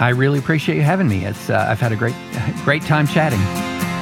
I 0.00 0.10
really 0.10 0.40
appreciate 0.40 0.76
you 0.76 0.82
having 0.82 1.08
me. 1.08 1.24
It's 1.24 1.48
uh, 1.48 1.66
I've 1.68 1.80
had 1.80 1.92
a 1.92 1.96
great 1.96 2.16
great 2.64 2.82
time 2.82 3.06
chatting. 3.06 3.40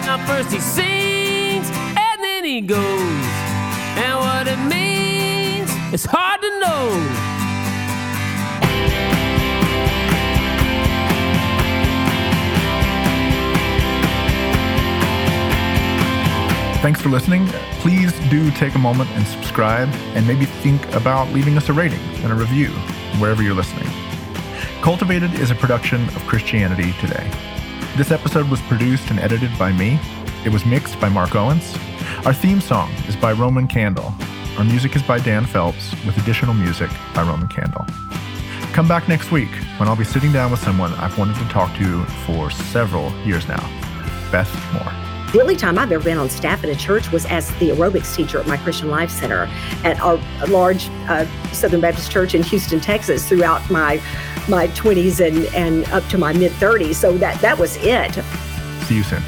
Now 0.07 0.25
first 0.27 0.51
he 0.51 0.61
sings 0.61 1.69
and 1.69 2.23
then 2.23 2.45
he 2.45 2.63
goes, 2.63 2.81
and 2.81 4.19
what 4.19 4.49
it 4.49 4.59
means 4.71 5.16
it's 5.97 6.05
hard 6.05 6.43
to 6.43 6.61
know. 6.61 6.91
Thanks 16.83 17.01
for 17.01 17.09
listening. 17.09 17.47
Please 17.81 18.13
do 18.29 18.51
take 18.51 18.75
a 18.75 18.79
moment 18.79 19.09
and 19.13 19.27
subscribe, 19.27 19.89
and 20.15 20.27
maybe 20.27 20.45
think 20.45 20.87
about 20.93 21.33
leaving 21.33 21.57
us 21.57 21.71
a 21.71 21.73
rating 21.73 21.99
and 22.23 22.31
a 22.31 22.35
review 22.35 22.69
wherever 23.19 23.43
you're 23.43 23.55
listening. 23.55 23.89
Cultivated 24.83 25.33
is 25.33 25.51
a 25.51 25.55
production 25.55 26.05
of 26.09 26.19
Christianity 26.27 26.93
Today. 27.01 27.27
This 27.97 28.11
episode 28.11 28.51
was 28.51 28.61
produced 28.69 29.09
and 29.09 29.19
edited 29.19 29.59
by 29.59 29.73
me. 29.73 29.99
It 30.45 30.51
was 30.51 30.67
mixed 30.67 31.01
by 31.01 31.09
Mark 31.09 31.35
Owens. 31.35 31.75
Our 32.27 32.35
theme 32.35 32.61
song 32.61 32.93
is 33.09 33.17
by 33.17 33.33
Roman 33.33 33.67
Candle. 33.67 34.13
Our 34.59 34.65
music 34.65 34.97
is 34.97 35.03
by 35.03 35.19
Dan 35.19 35.45
Phelps, 35.45 35.91
with 36.07 36.17
additional 36.17 36.55
music 36.55 36.89
by 37.15 37.23
Roman 37.23 37.47
Candle. 37.47 37.85
Come 38.73 38.89
back 38.89 39.07
next 39.07 39.31
week 39.31 39.51
when 39.77 39.87
I'll 39.87 39.97
be 39.97 40.05
sitting 40.05 40.33
down 40.33 40.51
with 40.51 40.61
someone 40.61 40.95
I've 40.95 41.19
wanted 41.19 41.37
to 41.37 41.45
talk 41.49 41.77
to 41.77 42.05
for 42.25 42.51
several 42.51 43.13
years 43.27 43.47
now 43.49 43.61
Beth 44.33 44.51
Moore. 44.73 44.93
The 45.33 45.43
only 45.43 45.57
time 45.57 45.79
I've 45.79 45.93
ever 45.93 46.03
been 46.03 46.17
on 46.17 46.31
staff 46.31 46.65
at 46.65 46.71
a 46.71 46.77
church 46.77 47.13
was 47.13 47.27
as 47.27 47.51
the 47.59 47.69
aerobics 47.69 48.17
teacher 48.17 48.41
at 48.41 48.47
my 48.47 48.57
Christian 48.57 48.89
Life 48.89 49.11
Center 49.11 49.47
at 49.85 50.01
our 50.01 50.19
large 50.49 50.89
uh, 51.07 51.27
Southern 51.53 51.83
Baptist 51.83 52.11
church 52.11 52.35
in 52.35 52.43
Houston, 52.45 52.81
Texas, 52.81 53.29
throughout 53.29 53.69
my 53.71 54.01
my 54.49 54.69
20s 54.69 55.27
and, 55.27 55.55
and 55.55 55.85
up 55.91 56.07
to 56.09 56.17
my 56.17 56.33
mid 56.33 56.53
30s. 56.53 56.95
So 56.95 57.19
that 57.19 57.39
that 57.43 57.59
was 57.59 57.77
it. 57.83 58.15
See 58.87 58.97
you 58.97 59.03
soon. 59.03 59.23